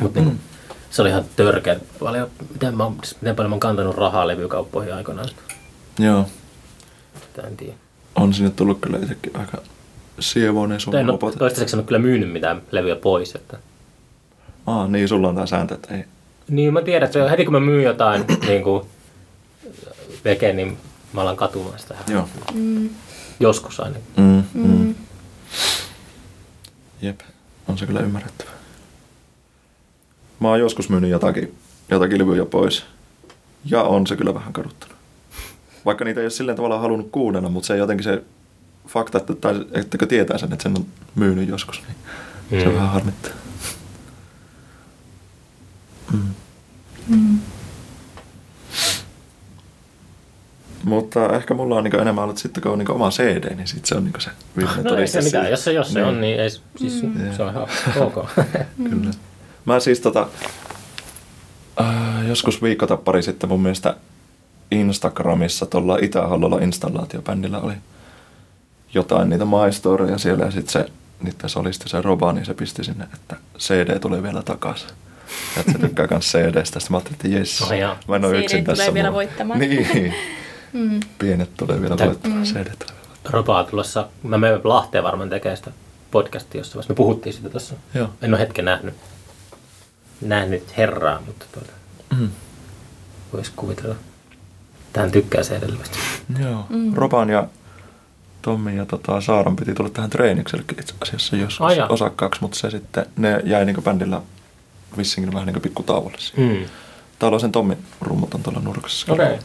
Mutta 0.00 0.20
mm. 0.20 0.38
Se 0.92 1.02
oli 1.02 1.08
ihan 1.08 1.24
törkeä. 1.36 1.76
Paljon, 2.00 2.30
miten, 2.52 2.76
mä, 2.76 2.90
miten 3.20 3.36
paljon 3.36 3.50
mä 3.50 3.54
oon 3.54 3.60
kantanut 3.60 3.96
rahaa 3.96 4.28
levykauppoihin 4.28 4.94
aikoinaan. 4.94 5.28
Joo. 5.98 6.26
Sitä 7.20 7.48
en 7.48 7.56
tiedä. 7.56 7.74
On 8.14 8.34
sinne 8.34 8.50
tullut 8.50 8.80
kyllä 8.80 8.98
itsekin 8.98 9.36
aika 9.36 9.58
sievoinen 10.20 10.80
sun 10.80 10.90
Mutta 10.90 11.00
en 11.00 11.06
ole 11.06 11.12
mopote. 11.12 11.38
toistaiseksi 11.38 11.76
en 11.76 11.80
ole 11.80 11.86
kyllä 11.86 11.98
myynyt 11.98 12.32
mitään 12.32 12.62
levyjä 12.70 12.96
pois. 12.96 13.34
Että. 13.34 13.56
Aa, 14.66 14.88
niin, 14.88 15.08
sulla 15.08 15.28
on 15.28 15.34
tää 15.34 15.46
sääntö, 15.46 15.74
että 15.74 15.94
ei. 15.94 16.04
Niin 16.48 16.72
mä 16.72 16.82
tiedän, 16.82 17.06
että 17.06 17.28
heti 17.28 17.44
kun 17.44 17.52
mä 17.52 17.60
myyn 17.60 17.84
jotain 17.84 18.24
niin 18.48 18.62
kuin, 18.62 18.86
veke, 20.24 20.52
niin 20.52 20.78
mä 21.12 21.20
alan 21.20 21.36
katumaan 21.36 21.78
sitä. 21.78 21.94
Joo. 22.08 22.28
Mm. 22.54 22.90
Joskus 23.40 23.80
aina. 23.80 23.96
Mm, 24.16 24.42
mm. 24.54 24.66
Mm. 24.66 24.94
Jep, 27.02 27.20
on 27.68 27.78
se 27.78 27.86
kyllä 27.86 28.00
ymmärrettävää. 28.00 28.52
Mä 30.42 30.48
oon 30.48 30.60
joskus 30.60 30.88
myynyt 30.88 31.10
jotakin, 31.10 31.54
jotakin 31.90 32.18
levyjä 32.18 32.44
pois. 32.44 32.84
Ja 33.64 33.82
on 33.82 34.06
se 34.06 34.16
kyllä 34.16 34.34
vähän 34.34 34.52
kaduttanut. 34.52 34.96
Vaikka 35.84 36.04
niitä 36.04 36.20
ei 36.20 36.24
ole 36.24 36.30
silleen 36.30 36.56
tavallaan 36.56 36.80
halunnut 36.80 37.08
kuunnella, 37.12 37.48
mutta 37.48 37.66
se 37.66 37.76
jotenkin 37.76 38.04
se 38.04 38.22
fakta, 38.88 39.18
että, 39.18 39.34
tai, 39.34 39.64
ettekö 39.72 40.06
tietää 40.06 40.38
sen, 40.38 40.52
että 40.52 40.62
sen 40.62 40.72
on 40.78 40.86
myynyt 41.14 41.48
joskus, 41.48 41.82
niin 42.50 42.62
se 42.62 42.68
Mm. 42.68 42.74
vähän 42.74 42.88
harmittaa. 42.90 43.32
Mm. 46.12 46.20
Mm. 47.08 47.38
Mutta 50.84 51.36
ehkä 51.36 51.54
mulla 51.54 51.76
on 51.76 51.84
niinku 51.84 51.98
enemmän 51.98 52.24
ollut 52.24 52.38
sitten, 52.38 52.62
kun 52.62 52.72
on 52.72 52.78
niinku 52.78 52.92
oma 52.92 53.10
CD, 53.10 53.54
niin 53.54 53.66
sit 53.68 53.86
se 53.86 53.94
on 53.94 54.04
niinku 54.04 54.20
se 54.20 54.30
viimeinen 54.56 54.84
No 54.84 54.90
ei 54.90 54.96
todiste 54.96 55.20
se 55.22 55.24
mitään. 55.28 55.50
Jos 55.50 55.64
se, 55.64 55.72
jos 55.72 55.92
se 55.92 56.04
on, 56.04 56.20
niin 56.20 56.40
ei, 56.40 56.50
siis, 56.50 57.02
Mm. 57.02 57.32
se 57.36 57.42
on 57.42 57.50
ihan 57.50 57.62
ok. 58.06 58.28
Kyllä. 58.90 59.10
Mä 59.64 59.80
siis 59.80 60.00
tota, 60.00 60.26
äh, 61.80 62.28
joskus 62.28 62.62
viikkotappari 62.62 63.22
sitten 63.22 63.48
mun 63.48 63.60
mielestä 63.62 63.96
Instagramissa 64.70 65.66
tuolla 65.66 65.98
Itä-Hallolla 66.02 66.58
installaatiobändillä 66.60 67.60
oli 67.60 67.74
jotain 68.94 69.28
niitä 69.30 69.44
maistoreja 69.44 70.18
siellä 70.18 70.44
ja 70.44 70.50
sitten 70.50 70.72
se 70.72 70.86
niiden 71.22 71.50
solisti 71.50 71.88
se 71.88 72.02
Roba, 72.02 72.32
niin 72.32 72.46
se 72.46 72.54
pisti 72.54 72.84
sinne, 72.84 73.04
että 73.14 73.36
CD 73.58 73.98
tulee 73.98 74.22
vielä 74.22 74.42
takaisin. 74.42 74.88
Ja 75.56 75.60
että 75.60 75.72
se 75.72 75.78
tykkää 75.78 76.08
kans 76.08 76.24
CDstä. 76.32 76.80
Sitten 76.80 76.82
mä 76.90 76.96
ajattelin, 76.96 77.14
että 77.14 77.28
jes, 77.28 77.62
Oh, 77.62 77.72
jaa. 77.72 77.96
mä 78.08 78.16
en 78.16 78.24
ole 78.24 78.34
CD 78.34 78.42
yksin 78.42 78.64
tulee 78.64 78.76
tässä. 78.76 78.94
vielä 78.94 79.08
mulla- 79.08 79.14
voittamaan. 79.16 79.60
Niin, 79.60 80.14
Mm. 80.72 81.00
pienet 81.18 81.50
tulee 81.56 81.80
vielä 81.80 81.96
voittamaan, 81.98 82.42
CD 82.44 82.52
tulee 82.54 82.64
vielä 82.64 83.08
voittamaan. 83.08 83.32
Robaa 83.34 83.64
tulossa, 83.64 84.08
mä 84.22 84.38
menen 84.38 84.60
Lahteen 84.64 85.04
varmaan 85.04 85.30
tekemään 85.30 85.56
sitä 85.56 85.70
podcastia 86.10 86.58
jossain 86.58 86.74
vaiheessa. 86.74 86.92
Me 86.92 86.96
puhuttiin 86.96 87.32
sitä 87.32 87.48
tuossa. 87.50 87.74
Joo. 87.94 88.08
En 88.22 88.30
ole 88.34 88.40
hetken 88.40 88.64
nähnyt, 88.64 88.94
nähnyt 90.22 90.76
herraa, 90.76 91.20
mutta 91.26 91.46
tuota, 91.52 91.72
Mm. 92.18 92.28
voisi 93.32 93.52
kuvitella. 93.56 93.94
Tähän 94.92 95.10
tykkää 95.10 95.42
se 95.42 95.56
edelleen. 95.56 95.86
Joo, 96.42 96.66
Mm. 96.68 96.94
Roban 96.94 97.30
ja 97.30 97.46
Tommi 98.42 98.76
ja 98.76 98.86
tota, 98.86 99.20
Saaran 99.20 99.56
piti 99.56 99.74
tulla 99.74 99.90
tähän 99.90 100.10
treeniksellekin 100.10 100.80
itse 100.80 100.94
asiassa 101.00 101.36
joskus 101.36 101.60
Ai 101.66 101.76
jaa. 101.76 101.88
osakkaaksi, 101.88 102.40
mutta 102.40 102.58
se 102.58 102.70
sitten, 102.70 103.06
ne 103.16 103.40
jäi 103.44 103.64
niinku 103.64 103.82
bändillä 103.82 104.20
vissinkin 104.96 105.32
vähän 105.32 105.46
niinku 105.46 105.60
pikku 105.60 105.82
tauolle. 105.82 106.16
Mm. 106.36 106.64
Täällä 107.18 107.34
on 107.36 107.40
sen 107.40 107.52
Tommin 107.52 107.78
rummut 108.00 108.34
on 108.34 108.42
tuolla 108.42 108.60
nurkassa. 108.60 109.12
Okei. 109.12 109.38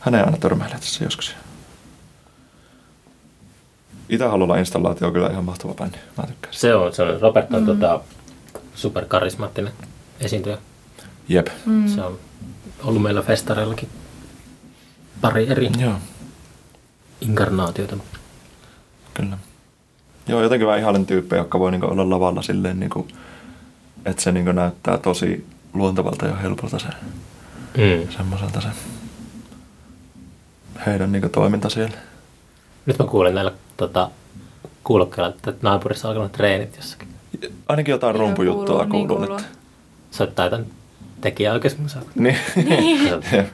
Hänen 0.00 0.24
aina 0.24 0.36
törmäilee 0.36 0.78
tässä 0.78 1.04
joskus. 1.04 1.34
Itä-Hallolla 4.08 4.56
installaatio 4.56 5.06
on 5.06 5.12
kyllä 5.12 5.28
ihan 5.30 5.44
mahtava 5.44 5.74
bändi. 5.74 5.96
Mä 6.16 6.24
tykkään 6.26 6.54
sitä. 6.54 6.60
Se 6.60 6.74
on, 6.74 6.92
se 6.94 7.02
on. 7.02 7.20
Robert 7.20 7.54
on 7.54 7.60
mm. 7.60 7.66
tota, 7.66 8.00
superkarismaattinen 8.74 9.72
esiintyjä. 10.20 10.58
Jep. 11.28 11.46
Mm. 11.66 11.88
Se 11.88 12.02
on 12.02 12.18
ollut 12.84 13.02
meillä 13.02 13.22
festareillakin 13.22 13.88
pari 15.20 15.48
eri 15.50 15.70
Joo, 15.78 15.94
inkarnaatiota. 17.20 17.96
kyllä. 19.14 19.38
Joo, 20.28 20.42
jotenkin 20.42 20.66
vähän 20.66 20.80
ihailen 20.80 21.06
tyyppejä, 21.06 21.40
jotka 21.40 21.58
voi 21.58 21.70
niinku 21.70 21.86
olla 21.86 22.10
lavalla 22.10 22.42
silleen, 22.42 22.80
niinku, 22.80 23.08
että 24.04 24.22
se 24.22 24.32
niinku 24.32 24.52
näyttää 24.52 24.98
tosi 24.98 25.46
luontevalta 25.74 26.26
ja 26.26 26.36
helpolta 26.36 26.78
se 26.78 26.88
Mm. 27.76 28.08
semmoiselta 28.16 28.60
se 28.60 28.68
heidän 30.86 31.12
niinku 31.12 31.28
toiminta 31.28 31.68
siellä. 31.70 31.96
Nyt 32.86 32.98
mä 32.98 33.04
kuulen 33.06 33.34
näillä 33.34 33.52
tota, 33.76 34.10
kuulokkeilla, 34.84 35.28
että 35.28 35.54
naapurissa 35.62 36.08
on 36.08 36.12
alkanut 36.14 36.32
treenit 36.32 36.76
jossakin. 36.76 37.07
Ainakin 37.68 37.92
jotain 37.92 38.16
Joo, 38.16 38.20
rumpujuttua 38.26 38.64
kuuluu, 38.66 38.82
niin 38.82 38.90
kuuluu 39.08 39.16
kuuluu. 39.16 39.36
nyt. 39.36 39.46
Soittaa 40.10 40.50
tekijää 41.20 41.54
oikeasti 41.54 41.80
musaa. 41.82 42.02
Niin. 42.14 42.36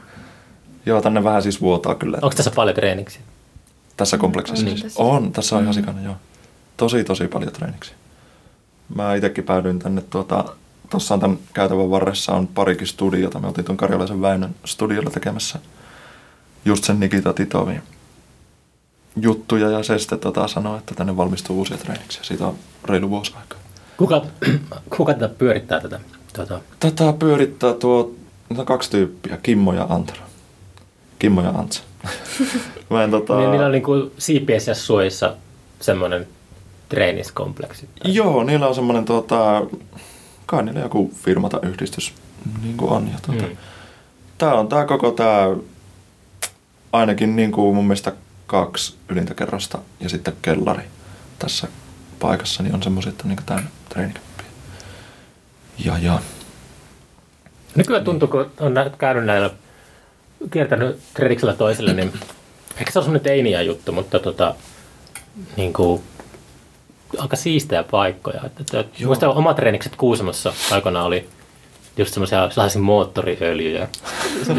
Joo, 0.85 1.01
tänne 1.01 1.23
vähän 1.23 1.41
siis 1.43 1.61
vuotaa 1.61 1.95
kyllä. 1.95 2.17
Onko 2.21 2.35
tässä 2.35 2.51
paljon 2.55 2.75
treeniksiä? 2.75 3.21
Tässä 3.97 4.17
kompleksissa 4.17 4.65
on 4.65 4.69
siis. 4.69 4.83
tässä. 4.83 5.03
On, 5.03 5.31
tässä 5.31 5.55
on 5.55 5.63
ihan 5.63 5.75
Mm. 5.75 5.79
sikana, 5.81 6.01
joo. 6.01 6.15
Tosi, 6.77 7.03
tosi 7.03 7.27
paljon 7.27 7.51
treeniksi. 7.53 7.91
Mä 8.95 9.15
itsekin 9.15 9.43
päädyin 9.43 9.79
tänne 9.79 10.01
tuota, 10.09 10.45
tuossa 10.89 11.13
on 11.13 11.19
tämän 11.19 11.37
käytävän 11.53 11.89
varressa 11.89 12.31
on 12.33 12.47
parikin 12.47 12.87
studiota. 12.87 13.39
Me 13.39 13.47
oltiin 13.47 13.65
tuon 13.65 13.77
Karjalaisen 13.77 14.21
Väinön 14.21 14.55
studiolla 14.65 15.09
tekemässä 15.09 15.59
just 16.65 16.83
sen 16.83 16.99
Nikita 16.99 17.33
Titovin 17.33 17.81
juttuja 19.21 19.69
ja 19.69 19.83
se 19.83 19.99
sitten 19.99 20.19
tota 20.19 20.47
sanoi, 20.47 20.77
että 20.77 20.95
tänne 20.95 21.17
valmistuu 21.17 21.57
uusia 21.57 21.77
treeniksiä. 21.77 22.23
Siitä 22.23 22.47
on 22.47 22.55
reilu 22.85 23.09
vuosi 23.09 23.33
aikaa. 23.39 23.59
Kuka, 23.97 24.25
kuka 24.97 25.13
tätä 25.13 25.27
pyörittää 25.37 25.79
tätä? 25.79 25.99
Tota, 26.33 26.59
Tätä 26.79 27.13
pyörittää 27.19 27.73
tuo, 27.73 28.15
on 28.59 28.65
kaksi 28.65 28.91
tyyppiä, 28.91 29.37
Kimmo 29.43 29.73
ja 29.73 29.85
Antero. 29.89 30.21
Kimmo 31.19 31.41
ja 31.41 31.49
Antsa. 31.49 31.83
Mä 32.89 33.03
en 33.03 33.11
tota... 33.11 33.37
niin, 33.37 33.51
niillä 33.51 33.65
on 33.65 33.71
niinku 33.71 34.11
siipiessä 34.17 34.71
ja 34.71 34.75
suojissa 34.75 35.35
semmoinen 35.79 36.27
treeniskompleksi. 36.89 37.89
Joo, 38.03 38.43
niillä 38.43 38.67
on 38.67 38.75
semmoinen 38.75 39.05
tota, 39.05 39.65
kai 40.45 40.63
niillä 40.63 40.79
joku 40.79 41.11
firma 41.23 41.49
tai 41.49 41.59
yhdistys 41.63 42.13
niin 42.63 42.77
kuin 42.77 42.91
on. 42.91 43.07
Ja, 43.07 43.17
tota, 43.27 43.43
Mm. 43.43 43.49
mm. 43.49 43.57
Tää 44.37 44.53
on 44.55 44.67
tää 44.67 44.85
koko 44.85 45.11
tää, 45.11 45.55
ainakin 46.93 47.35
niin 47.35 47.51
kuin 47.51 47.75
mun 47.75 47.85
mielestä 47.85 48.13
kaksi 48.47 48.95
ylintä 49.09 49.33
kerrosta 49.33 49.79
ja 49.99 50.09
sitten 50.09 50.33
kellari 50.41 50.83
tässä 51.39 51.67
paikassa, 52.27 52.63
niin 52.63 52.75
on 52.75 52.83
semmoisia, 52.83 53.09
että 53.09 53.23
on 53.23 53.29
niin 53.29 53.45
täynnä 53.45 53.69
treenikäppiä. 53.89 54.45
Ja 55.85 55.97
ja. 55.97 56.19
Nykyään 57.75 58.03
tuntuu, 58.03 58.27
kun 58.27 58.51
on 58.59 58.73
käynyt 58.97 59.25
näillä, 59.25 59.49
kiertänyt 60.51 60.99
treeniksellä 61.13 61.53
toiselle, 61.53 61.93
niin 61.93 62.13
ehkä 62.77 62.91
se 62.91 62.99
on 62.99 63.05
semmoinen 63.05 63.23
teiniä 63.23 63.61
juttu, 63.61 63.91
mutta 63.91 64.19
tota, 64.19 64.55
niin 65.57 65.73
kuin, 65.73 66.03
aika 67.17 67.35
siistejä 67.35 67.83
paikkoja. 67.83 68.41
Että, 68.45 68.79
että, 68.79 69.05
muistan 69.05 69.29
omat 69.29 69.55
treenikset 69.55 69.95
Kuusamossa 69.95 70.53
aikana 70.71 71.03
oli 71.03 71.29
just 71.97 72.13
semmoisia 72.13 72.49
sellaisia 72.49 72.81
moottoriöljyjä. 72.81 73.87
Se 74.43 74.53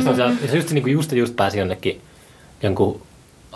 se 0.51 0.57
just, 0.57 0.71
niin 0.71 0.83
kuin 0.83 0.93
just, 0.93 1.13
just 1.13 1.37
pääsi 1.37 1.59
jonnekin 1.59 2.03
jonkun 2.63 3.03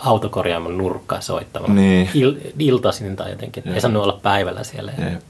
autokorjaamon 0.05 0.77
nurkkaan 0.77 1.21
soittamaan. 1.21 1.75
Niin. 1.75 2.09
Il, 2.13 2.35
iltaisin 2.59 3.15
tai 3.15 3.29
jotenkin. 3.29 3.63
Joo. 3.65 3.75
Ei 3.75 3.81
saanut 3.81 4.03
olla 4.03 4.19
päivällä 4.23 4.63
siellä. 4.63 4.91
Jep. 4.97 5.21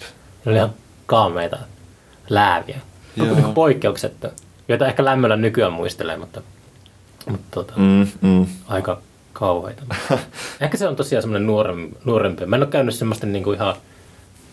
Ne 0.46 0.52
oli 0.52 0.56
ihan 0.56 0.74
kaameita 1.06 1.58
lääviä. 2.30 2.80
Niin 3.16 3.54
poikkeuksetta, 3.54 4.30
joita 4.68 4.88
ehkä 4.88 5.06
lämmöllä 5.06 5.36
nykyään 5.36 5.74
muistelee, 5.74 6.18
mutta, 6.18 6.42
mutta 7.30 7.48
tota, 7.52 7.74
mm. 7.76 8.08
Mm, 8.22 8.46
aika 8.68 9.02
kauheita. 9.34 9.84
ehkä 10.62 10.78
se 10.78 10.88
on 10.88 10.96
tosiaan 10.96 11.22
semmoinen 11.22 11.48
nuorempi. 11.48 11.98
nuorempi. 12.06 12.46
Mä 12.46 12.56
en 12.56 12.62
ole 12.62 12.70
käynyt 12.70 12.96
semmoista 12.96 13.28
niinku 13.28 13.52
ihan 13.52 13.76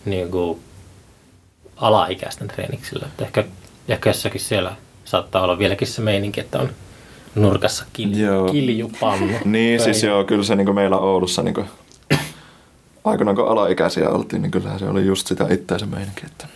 niinku 0.05 0.59
alaikäisten 1.75 2.47
treeniksillä. 2.47 3.05
Että 3.05 3.25
ehkä, 3.25 3.43
ehkä 3.87 4.09
jossakin 4.09 4.41
siellä 4.41 4.75
saattaa 5.05 5.41
olla 5.41 5.59
vieläkin 5.59 5.87
se 5.87 6.01
meininki, 6.01 6.41
että 6.41 6.59
on 6.59 6.69
nurkassa 7.35 7.85
kil, 7.93 8.17
Joo. 8.17 8.51
kiljupannu. 8.51 9.33
Niin, 9.45 9.79
siis 9.79 10.03
joo, 10.03 10.23
kyllä 10.23 10.43
se 10.43 10.55
niin 10.55 10.75
meillä 10.75 10.97
Oulussa 10.97 11.43
niin 11.43 11.65
aikoinaan 13.03 13.35
kun 13.35 13.47
alaikäisiä 13.47 14.09
oltiin, 14.09 14.41
niin 14.41 14.51
kyllähän 14.51 14.79
se 14.79 14.85
oli 14.89 15.05
just 15.05 15.27
sitä 15.27 15.47
itteensä 15.49 15.85
meininki, 15.85 16.21
että 16.25 16.47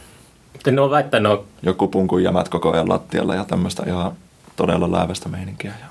ne 0.71 0.82
on 0.82 0.91
väittänyt, 0.91 1.39
joku 1.63 1.88
punkun 1.88 2.24
jämät 2.24 2.49
koko 2.49 2.71
ajan 2.74 2.89
lattialla 2.89 3.36
ja 3.36 3.45
tämmöistä 3.45 3.84
ihan 3.88 4.11
todella 4.55 4.91
läävästä 4.91 5.30
meininkiä. 5.30 5.74
Ja, 5.80 5.86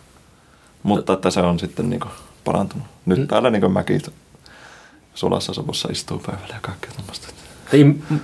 mutta 0.83 1.13
että 1.13 1.31
se 1.31 1.41
on 1.41 1.59
sitten 1.59 1.91
niin 1.91 2.01
parantunut. 2.45 2.87
Nyt 3.07 3.19
Mm. 3.19 3.29
täällä 3.29 3.51
niin 3.51 3.73
mäkin 3.73 4.03
sulassa 5.15 5.55
sovussa 5.55 5.89
istuu 5.93 6.19
päivällä 6.19 6.55
ja 6.55 6.61
kaikkea 6.61 6.91
tämmöistä. 6.97 7.29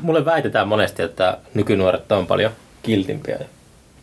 mulle 0.03 0.25
väitetään 0.25 0.69
monesti, 0.69 1.03
että 1.03 1.39
nykynuoret 1.55 2.13
on 2.13 2.27
paljon 2.27 2.53
kiltimpiä. 2.83 3.39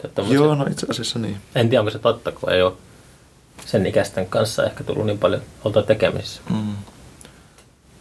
Tämmöisiä. 0.07 0.43
Joo, 0.43 0.55
no 0.55 0.65
itse 0.71 0.87
asiassa 0.89 1.19
niin. 1.19 1.37
En 1.55 1.69
tiedä, 1.69 1.81
onko 1.81 1.91
se 1.91 1.99
totta, 1.99 2.31
kun 2.31 2.51
ei 2.51 2.61
ole 2.61 2.73
sen 3.65 3.85
ikäisten 3.85 4.25
kanssa 4.25 4.65
ehkä 4.65 4.83
tullut 4.83 5.05
niin 5.05 5.19
paljon 5.19 5.41
oltua 5.63 5.83
tekemisissä. 5.83 6.41
Mm. 6.49 6.75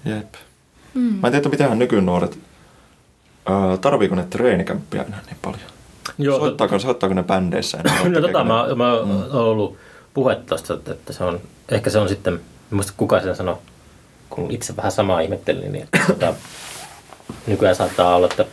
Jep. 0.05 0.35
Mm. 0.95 1.01
Mä 1.01 1.29
en 1.29 1.33
tiedä, 1.33 1.49
mitähän 1.49 1.79
nykynuoret, 1.79 2.39
öö, 3.51 3.77
tarviiko 3.77 4.15
ne 4.15 4.27
treenikämppiä 4.31 5.03
enää 5.03 5.21
niin 5.27 5.37
paljon? 5.43 5.61
Joo, 6.19 6.39
soittaako, 6.39 6.79
soittaako 6.79 7.15
ne 7.15 7.23
bändeissä 7.23 7.79
enää? 7.79 8.09
No 8.09 8.21
tota, 8.21 8.39
ne- 8.39 8.45
mä, 8.45 8.67
mä 8.75 8.97
mm. 9.05 9.11
olen 9.11 9.33
ollut 9.33 9.77
puhetta 10.15 10.47
tosta, 10.47 10.75
että, 10.75 10.93
että 10.93 11.13
se 11.13 11.25
on, 11.25 11.41
ehkä 11.69 11.91
se 11.91 11.99
on 11.99 12.09
sitten, 12.09 12.35
en 12.35 12.41
muista 12.71 12.93
kuka 12.97 13.21
sen 13.21 13.37
sanoi, 13.37 13.57
kun 14.31 14.51
itse 14.51 14.77
vähän 14.77 14.93
samaa 14.93 15.21
ihmettelin, 15.21 15.73
niin 15.73 15.85
että, 15.85 15.99
tota, 16.07 16.35
nykyään 17.47 17.77
saattaa 17.77 18.17
olla, 18.17 18.27
että 18.27 18.45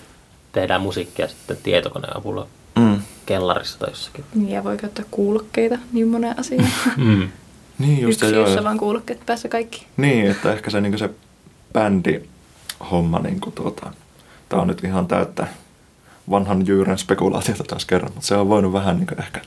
tehdään 0.52 0.82
musiikkia 0.82 1.28
sitten 1.28 1.58
tietokoneen 1.64 2.18
avulla 2.18 2.48
Mm. 2.76 3.02
kellarissa 3.26 3.80
tai 3.80 3.90
jossakin. 3.90 4.26
Niin, 4.36 4.50
ja 4.50 4.64
voi 4.64 4.78
käyttää 4.78 5.06
kuulokkeita 5.12 5.78
niin 5.94 6.08
moneen 6.08 6.40
asiaan. 6.40 6.72
Mm. 6.98 7.28
Niin 7.80 8.02
just 8.02 8.22
Yksi, 8.22 8.36
joo. 8.36 8.48
jossa 8.48 8.64
vaan 8.64 8.78
kuulokkeet 8.78 9.26
päässä 9.26 9.50
kaikki. 9.50 9.88
Niin, 9.98 10.32
että 10.32 10.54
ehkä 10.54 10.70
se, 10.70 10.82
niin 10.82 10.98
se 10.98 11.10
bändi 11.74 12.22
homma, 12.92 13.20
niin 13.20 13.40
kuin 13.42 13.54
tuota, 13.54 13.94
tämä 14.50 14.62
on 14.62 14.68
nyt 14.68 14.84
ihan 14.84 15.08
täyttä 15.08 15.48
vanhan 16.30 16.68
jyyrän 16.68 16.98
spekulaatiota 16.98 17.64
taas 17.64 17.86
kerran, 17.86 18.12
mutta 18.14 18.28
se 18.28 18.36
on 18.36 18.50
voinut 18.50 18.74
vähän 18.74 18.98
niin 18.98 19.20
ehkä 19.20 19.42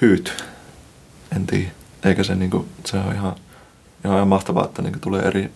hyytyä. 0.00 0.34
En 1.36 1.46
tiedä. 1.46 1.70
Eikä 2.04 2.22
se, 2.22 2.34
niin 2.34 2.50
kuin, 2.50 2.68
se 2.84 2.96
on 2.96 3.14
ihan, 3.14 3.34
ihan, 4.04 4.16
ihan 4.16 4.28
mahtavaa, 4.28 4.64
että 4.64 4.82
niin 4.82 5.00
tulee 5.00 5.22
eri, 5.22 5.50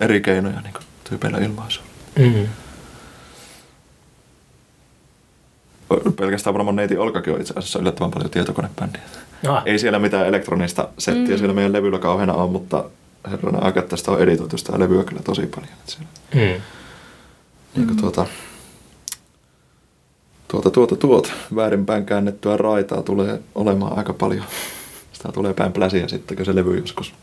eri 0.00 0.20
keinoja 0.20 0.60
niin 0.60 0.74
tyypeillä 1.08 1.38
ilmaisuun. 1.38 1.86
Mm. 2.18 2.46
Pelkästään 6.16 6.54
varmaan 6.54 6.76
neiti 6.76 6.96
Olkakin 6.96 7.34
on 7.34 7.40
itse 7.40 7.54
asiassa 7.56 7.78
yllättävän 7.78 8.10
paljon 8.10 8.30
tietokonebändiä. 8.30 9.02
Ah, 9.48 9.62
Ei 9.66 9.78
siellä 9.78 9.98
mitään 9.98 10.26
elektronista 10.26 10.88
settiä 10.98 11.34
mm. 11.34 11.38
siellä 11.38 11.54
meidän 11.54 11.72
levyllä 11.72 11.98
kauheana 11.98 12.34
ole, 12.34 12.50
mutta 12.50 12.84
herranen 13.30 13.62
aika, 13.62 13.80
että 13.80 13.90
tästä 13.90 14.10
on 14.10 14.20
editoitu 14.20 14.58
sitä 14.58 14.78
levyä 14.78 15.04
kyllä 15.04 15.22
tosi 15.22 15.46
paljon. 15.46 15.72
Että 15.72 15.92
siellä, 15.92 16.08
mm. 16.34 16.62
niin 17.76 17.86
kuin 17.86 17.96
tuota, 17.96 18.26
tuota, 20.48 20.70
tuota, 20.70 20.96
tuota, 20.96 21.28
väärinpäin 21.54 22.06
käännettyä 22.06 22.56
raitaa 22.56 23.02
tulee 23.02 23.40
olemaan 23.54 23.98
aika 23.98 24.12
paljon. 24.12 24.44
Sitä 25.12 25.32
tulee 25.32 25.54
päin 25.54 25.72
pläsiä 25.72 26.08
sitten, 26.08 26.36
kun 26.36 26.46
se 26.46 26.54
levy 26.54 26.78
joskus 26.78 27.14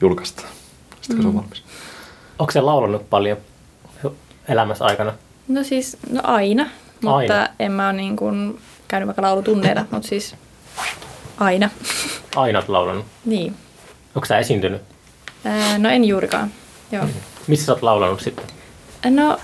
julkaistaan. 0.00 0.48
Sitten 1.00 1.16
kun 1.16 1.22
se 1.22 1.28
on 1.28 1.34
valmis. 1.34 1.62
Onko 2.38 2.52
se 2.52 2.60
laulanut 2.60 3.10
paljon 3.10 3.38
elämässä 4.48 4.84
aikana? 4.84 5.12
No 5.48 5.64
siis, 5.64 5.96
no 6.10 6.20
aina. 6.24 6.66
Mutta 7.02 7.16
Aina. 7.16 7.48
en 7.58 7.72
mä 7.72 7.84
ole 7.88 7.92
niin 7.96 8.16
kuin 8.16 8.60
käynyt 8.88 9.06
vaikka 9.06 9.22
laulutunneilla, 9.22 9.84
mutta 9.90 10.08
siis 10.08 10.34
aina. 11.38 11.70
Aina 12.36 12.58
olet 12.58 12.68
laulanut. 12.68 13.04
niin. 13.24 13.54
Onko 14.14 14.26
sä 14.26 14.38
esiintynyt? 14.38 14.82
Ää, 15.44 15.78
no 15.78 15.88
en 15.88 16.04
juurikaan. 16.04 16.50
Joo. 16.92 17.04
Missä 17.46 17.66
sä 17.66 17.72
oot 17.72 17.82
laulanut 17.82 18.20
sitten? 18.20 18.44
No, 19.10 19.38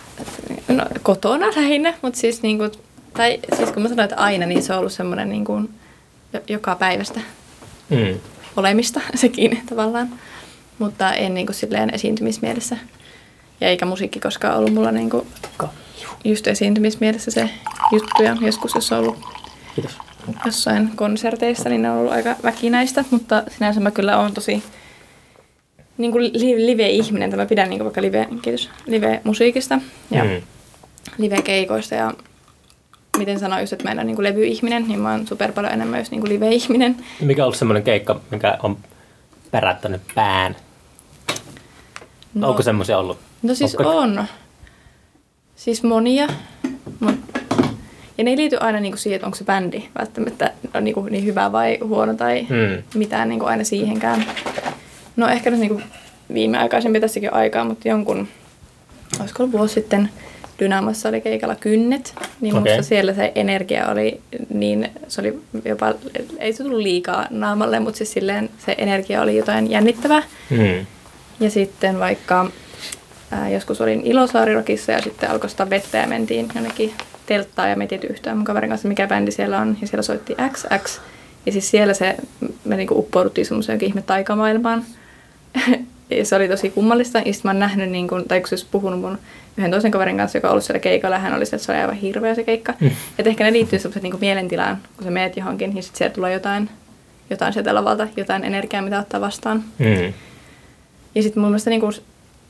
no 0.68 0.84
kotona 1.02 1.46
lähinnä, 1.56 1.94
mutta 2.02 2.18
siis, 2.20 2.42
niin 2.42 2.58
kuin, 2.58 2.70
tai 3.16 3.38
siis 3.56 3.72
kun 3.72 3.82
mä 3.82 3.88
sanoin, 3.88 4.04
että 4.04 4.16
aina, 4.22 4.46
niin 4.46 4.62
se 4.62 4.72
on 4.72 4.78
ollut 4.78 4.92
semmoinen 4.92 5.28
niin 5.28 5.44
kuin, 5.44 5.70
jo- 6.32 6.40
joka 6.48 6.74
päivästä 6.74 7.20
Mm. 7.90 8.20
olemista 8.56 9.00
sekin 9.14 9.62
tavallaan. 9.68 10.08
Mutta 10.78 11.12
en 11.12 11.34
niin 11.34 11.46
kuin, 11.46 11.54
silleen 11.56 11.94
esiintymismielessä. 11.94 12.76
Ja 13.60 13.68
eikä 13.68 13.86
musiikki 13.86 14.20
koskaan 14.20 14.56
ollut 14.58 14.74
mulla 14.74 14.92
niin 14.92 15.10
kuin, 15.10 15.26
just 16.24 16.46
esiintymismielessä 16.46 17.30
se 17.30 17.50
juttu. 17.92 18.22
Ja 18.22 18.36
joskus, 18.40 18.74
jos 18.74 18.92
on 18.92 18.98
ollut 18.98 19.18
Kiitos. 19.74 19.98
jossain 20.46 20.90
konserteissa, 20.96 21.68
niin 21.68 21.82
ne 21.82 21.90
on 21.90 21.98
ollut 21.98 22.12
aika 22.12 22.36
väkinäistä, 22.42 23.04
mutta 23.10 23.42
sinänsä 23.48 23.80
mä 23.80 23.90
kyllä 23.90 24.18
olen 24.18 24.34
tosi 24.34 24.62
niin 25.98 26.12
kuin 26.12 26.24
li- 26.24 26.66
live-ihminen, 26.66 27.30
tai 27.30 27.36
mä 27.36 27.46
pidän 27.46 27.68
niin 27.70 27.78
kuin 27.78 27.84
vaikka 27.84 28.02
live, 28.02 28.28
kiitos, 28.42 28.70
live-musiikista 28.86 29.78
ja 30.10 30.24
Mm. 30.24 30.30
live-keikoista 31.18 31.94
ja 31.94 32.12
miten 33.18 33.38
sanoa 33.38 33.60
just, 33.60 33.72
että 33.72 33.84
mä 33.84 33.90
en 33.90 33.98
ole 33.98 34.04
niin 34.04 34.16
kuin 34.16 34.24
levy-ihminen, 34.24 34.88
niin 34.88 35.00
mä 35.00 35.10
oon 35.12 35.26
super 35.26 35.52
paljon 35.52 35.72
enemmän 35.72 36.00
just 36.00 36.10
niin 36.10 36.20
kuin 36.20 36.32
live-ihminen. 36.32 36.96
Mikä 37.20 37.42
on 37.42 37.44
ollut 37.44 37.56
semmoinen 37.58 37.82
keikka, 37.82 38.20
mikä 38.30 38.58
on 38.62 38.76
pärättänyt 39.50 40.02
pään? 40.14 40.56
No. 42.34 42.48
Onko 42.48 42.62
semmoisia 42.62 42.98
ollut? 42.98 43.18
No 43.42 43.54
siis 43.54 43.74
Onko- 43.74 43.90
on. 43.96 44.24
Siis 45.56 45.82
monia. 45.82 46.26
Ja 48.18 48.24
ne 48.24 48.30
ei 48.30 48.36
liity 48.36 48.56
aina 48.60 48.80
niinku 48.80 48.98
siihen, 48.98 49.16
että 49.16 49.26
onko 49.26 49.36
se 49.36 49.44
bändi 49.44 49.82
välttämättä 49.98 50.52
on 50.74 50.84
niinku 50.84 51.02
niin 51.02 51.24
hyvä 51.24 51.52
vai 51.52 51.78
huono 51.84 52.14
tai 52.14 52.40
Mm. 52.42 52.82
mitään 52.94 53.28
niinku 53.28 53.44
aina 53.44 53.64
siihenkään. 53.64 54.24
No 55.16 55.28
ehkä 55.28 55.50
nyt 55.50 55.60
niinku 55.60 55.80
viimeaikaisemmin 56.34 57.00
tässäkin 57.00 57.32
aikaa, 57.32 57.64
mutta 57.64 57.88
jonkun, 57.88 58.28
olisiko 59.20 59.42
ollut 59.42 59.52
vuosi 59.58 59.74
sitten, 59.74 60.08
Dynamossa 60.58 61.08
oli 61.08 61.20
keikalla 61.20 61.54
kynnet, 61.54 62.14
niin 62.40 62.56
Okei. 62.56 62.72
musta 62.72 62.88
siellä 62.88 63.14
se 63.14 63.32
energia 63.34 63.88
oli 63.90 64.20
niin, 64.54 64.90
se 65.08 65.20
oli 65.20 65.38
jopa, 65.64 65.94
ei 66.38 66.52
se 66.52 66.62
tullut 66.62 66.80
liikaa 66.80 67.26
naamalle, 67.30 67.80
mutta 67.80 67.98
siis 67.98 68.12
silleen 68.12 68.50
se 68.66 68.74
energia 68.78 69.22
oli 69.22 69.36
jotain 69.36 69.70
jännittävää. 69.70 70.22
Mm. 70.50 70.86
Ja 71.40 71.50
sitten 71.50 71.98
vaikka 71.98 72.50
ää, 73.36 73.48
joskus 73.48 73.80
olin 73.80 74.00
Ilosaarirokissa 74.04 74.92
ja 74.92 75.02
sitten 75.02 75.30
alkoi 75.30 75.50
sitä 75.50 75.70
vettä 75.70 75.98
ja 75.98 76.06
mentiin 76.06 76.48
jonnekin 76.54 76.92
telttaan 77.26 77.70
ja 77.70 77.76
me 77.76 77.88
ei 77.90 78.00
yhtään 78.10 78.36
mun 78.36 78.44
kaverin 78.44 78.70
kanssa, 78.70 78.88
mikä 78.88 79.06
bändi 79.06 79.30
siellä 79.30 79.58
on. 79.58 79.76
Ja 79.80 79.86
siellä 79.86 80.02
soitti 80.02 80.36
XX. 80.52 81.00
Ja 81.46 81.52
siis 81.52 81.70
siellä 81.70 81.94
se, 81.94 82.16
me 82.64 82.76
niinku 82.76 82.98
uppouduttiin 82.98 83.46
semmoiseen 83.46 83.84
ihme 83.84 84.02
taikamaailmaan. 84.02 84.84
ja 86.10 86.24
se 86.24 86.36
oli 86.36 86.48
tosi 86.48 86.70
kummallista. 86.70 87.18
Ja 87.18 87.24
sitten 87.24 87.48
mä 87.48 87.50
oon 87.50 87.58
nähnyt, 87.58 87.90
niin 87.90 88.08
kun, 88.08 88.24
tai 88.28 88.40
kun 88.40 88.48
olisi 88.52 88.66
puhunut 88.70 89.00
mun 89.00 89.18
yhden 89.56 89.70
toisen 89.70 89.90
kaverin 89.90 90.16
kanssa, 90.16 90.38
joka 90.38 90.48
on 90.48 90.52
ollut 90.52 90.64
siellä 90.64 90.80
keikalla, 90.80 91.18
hän 91.18 91.34
oli 91.34 91.46
se, 91.46 91.56
että 91.56 91.66
se 91.66 91.72
oli 91.72 91.80
aivan 91.80 91.94
hirveä 91.94 92.34
se 92.34 92.44
keikka. 92.44 92.74
Mm. 92.80 92.90
Että 93.18 93.30
ehkä 93.30 93.44
ne 93.44 93.52
liittyy 93.52 93.78
semmoiset 93.78 94.02
niin 94.02 94.20
mielentilaan, 94.20 94.78
kun 94.96 95.04
sä 95.04 95.10
meet 95.10 95.36
johonkin 95.36 95.76
ja 95.76 95.82
sitten 95.82 95.98
siellä 95.98 96.14
tulee 96.14 96.32
jotain, 96.32 96.70
jotain 97.30 97.52
sieltä 97.52 97.74
lavalta, 97.74 98.08
jotain 98.16 98.44
energiaa, 98.44 98.82
mitä 98.82 98.98
ottaa 98.98 99.20
vastaan. 99.20 99.64
Mm. 99.78 100.12
Ja 101.14 101.22
sitten 101.22 101.40
mun 101.40 101.50
mielestä 101.50 101.70
niinku, 101.70 101.90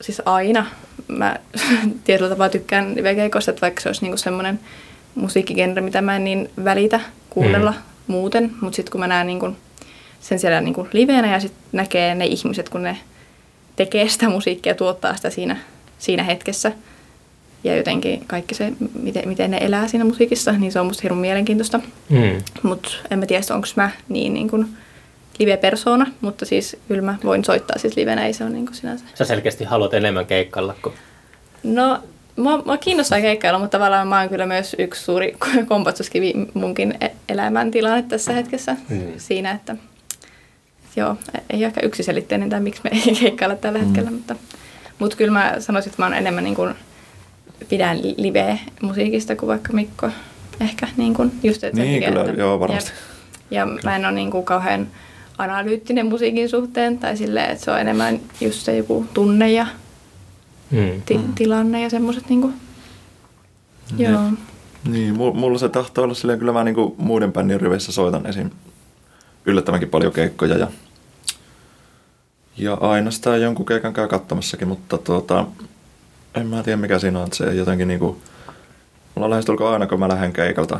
siis 0.01 0.21
aina 0.25 0.65
mä 1.07 1.35
tietyllä 2.03 2.29
tapaa 2.29 2.49
tykkään 2.49 2.95
livekeikoista, 2.95 3.51
että 3.51 3.61
vaikka 3.61 3.81
se 3.81 3.89
olisi 3.89 4.01
niinku 4.01 4.17
semmoinen 4.17 4.59
musiikkigenre, 5.15 5.81
mitä 5.81 6.01
mä 6.01 6.15
en 6.15 6.23
niin 6.23 6.49
välitä 6.63 6.99
kuunnella 7.29 7.71
Mm. 7.71 8.13
muuten, 8.13 8.51
mutta 8.61 8.75
sitten 8.75 8.91
kun 8.91 8.99
mä 8.99 9.07
näen 9.07 9.27
niinku 9.27 9.55
sen 10.19 10.39
siellä 10.39 10.61
niinku 10.61 10.87
liveenä 10.93 11.31
ja 11.33 11.39
sitten 11.39 11.61
näkee 11.71 12.15
ne 12.15 12.25
ihmiset, 12.25 12.69
kun 12.69 12.83
ne 12.83 12.97
tekee 13.75 14.09
sitä 14.09 14.29
musiikkia 14.29 14.71
ja 14.71 14.75
tuottaa 14.75 15.15
sitä 15.15 15.29
siinä, 15.29 15.57
siinä 15.99 16.23
hetkessä 16.23 16.71
ja 17.63 17.75
jotenkin 17.75 18.23
kaikki 18.27 18.55
se, 18.55 18.73
miten, 19.01 19.27
miten 19.27 19.51
ne 19.51 19.57
elää 19.61 19.87
siinä 19.87 20.05
musiikissa, 20.05 20.51
niin 20.51 20.71
se 20.71 20.79
on 20.79 20.85
musta 20.85 21.01
hirveän 21.01 21.21
mielenkiintoista. 21.21 21.79
Mm. 22.09 22.43
Mutta 22.63 22.89
en 23.11 23.19
mä 23.19 23.25
tiedä, 23.25 23.43
onko 23.55 23.67
mä 23.75 23.91
niin, 24.09 24.33
niin 24.33 24.49
kuin 24.49 24.67
live-persoona, 25.39 26.07
mutta 26.21 26.45
siis 26.45 26.77
kyllä 26.87 27.01
mä 27.01 27.15
voin 27.23 27.45
soittaa 27.45 27.77
siis 27.77 27.95
livenä, 27.95 28.25
ei 28.25 28.33
se 28.33 28.43
ole 28.43 28.53
niin 28.53 28.65
kuin 28.65 28.75
sinänsä. 28.75 29.05
Sä 29.15 29.25
selkeästi 29.25 29.63
haluat 29.63 29.93
enemmän 29.93 30.25
keikkailla 30.25 30.75
kuin... 30.81 30.95
No, 31.63 31.99
mua, 32.35 32.61
mua 32.65 32.77
kiinnostaa 32.77 33.21
keikkailla, 33.21 33.59
mutta 33.59 33.77
tavallaan 33.77 34.07
mä 34.07 34.19
oon 34.19 34.29
kyllä 34.29 34.45
myös 34.45 34.75
yksi 34.79 35.03
suuri 35.03 35.35
kompatsuskivi 35.67 36.33
munkin 36.53 36.95
e- 37.01 37.09
elämäntilanne 37.29 38.01
tässä 38.01 38.33
hetkessä 38.33 38.75
Mm. 38.89 38.99
siinä, 39.17 39.51
että 39.51 39.75
joo, 40.95 41.15
ei 41.49 41.57
ole 41.59 41.65
ehkä 41.65 41.81
yksiselitteinen 41.83 42.49
tämä, 42.49 42.59
miksi 42.59 42.81
me 42.83 42.89
ei 42.93 43.15
keikkailla 43.21 43.55
tällä 43.55 43.79
hetkellä, 43.79 44.11
mutta, 44.11 44.35
mutta 44.99 45.17
kyllä 45.17 45.31
mä 45.31 45.55
sanoisin, 45.59 45.89
että 45.89 46.01
mä 46.01 46.05
oon 46.05 46.13
enemmän 46.17 46.43
niin 46.43 46.55
kuin, 46.55 46.75
pidän 47.69 47.97
live-musiikista 48.01 49.35
kuin 49.35 49.47
vaikka 49.47 49.73
Mikko 49.73 50.09
ehkä 50.61 50.87
niin 50.97 51.13
kuin, 51.13 51.31
just, 51.43 51.63
että 51.63 51.81
Niin, 51.81 51.93
tekee, 51.93 52.09
kyllä, 52.09 52.29
että, 52.29 52.41
joo, 52.41 52.59
varmasti. 52.59 52.91
Ja, 53.51 53.59
ja 53.59 53.67
mä 53.83 53.95
en 53.95 54.05
ole 54.05 54.13
niin 54.13 54.31
kuin 54.31 54.45
kauhean 54.45 54.87
analyyttinen 55.37 56.05
musiikin 56.05 56.49
suhteen, 56.49 56.99
tai 56.99 57.17
silleen, 57.17 57.49
että 57.51 57.65
se 57.65 57.71
on 57.71 57.79
enemmän 57.79 58.19
just 58.41 58.59
se 58.61 58.77
joku 58.77 59.05
tunne 59.13 59.51
ja 59.51 59.67
Mm. 60.71 61.01
ti- 61.05 61.19
tilanne 61.35 61.81
ja 61.83 61.89
semmoiset 61.89 62.29
niinku. 62.29 62.51
Niin. 63.97 64.11
Joo. 64.11 64.21
Niin, 64.89 65.15
mu- 65.15 65.33
mulla 65.33 65.57
se 65.59 65.69
tahtoo 65.69 66.03
olla 66.03 66.13
silleen, 66.13 66.39
kyllä 66.39 66.53
mä 66.53 66.63
niinku 66.63 66.95
muiden 66.97 67.33
bändin 67.33 67.61
riveissä 67.61 67.91
soitan 67.91 68.25
esim. 68.25 68.49
yllättävänkin 69.45 69.89
paljon 69.89 70.13
keikkoja 70.13 70.57
ja, 70.57 70.67
ja 72.57 72.73
aina 72.73 73.11
sitä 73.11 73.37
jonkun 73.37 73.65
keikan 73.65 73.93
käy 73.93 74.07
katsomassakin, 74.07 74.67
mutta 74.67 74.97
tuota, 74.97 75.45
en 76.35 76.47
mä 76.47 76.63
tiedä 76.63 76.77
mikä 76.77 76.99
siinä 76.99 77.19
on, 77.19 77.25
että 77.25 77.37
se 77.37 77.53
jotenkin 77.53 77.87
niinku, 77.87 78.21
mulla 79.15 79.25
on 79.25 79.29
lähestulkoon 79.29 79.73
aina 79.73 79.87
kun 79.87 79.99
mä 79.99 80.07
lähden 80.07 80.33
keikalta, 80.33 80.79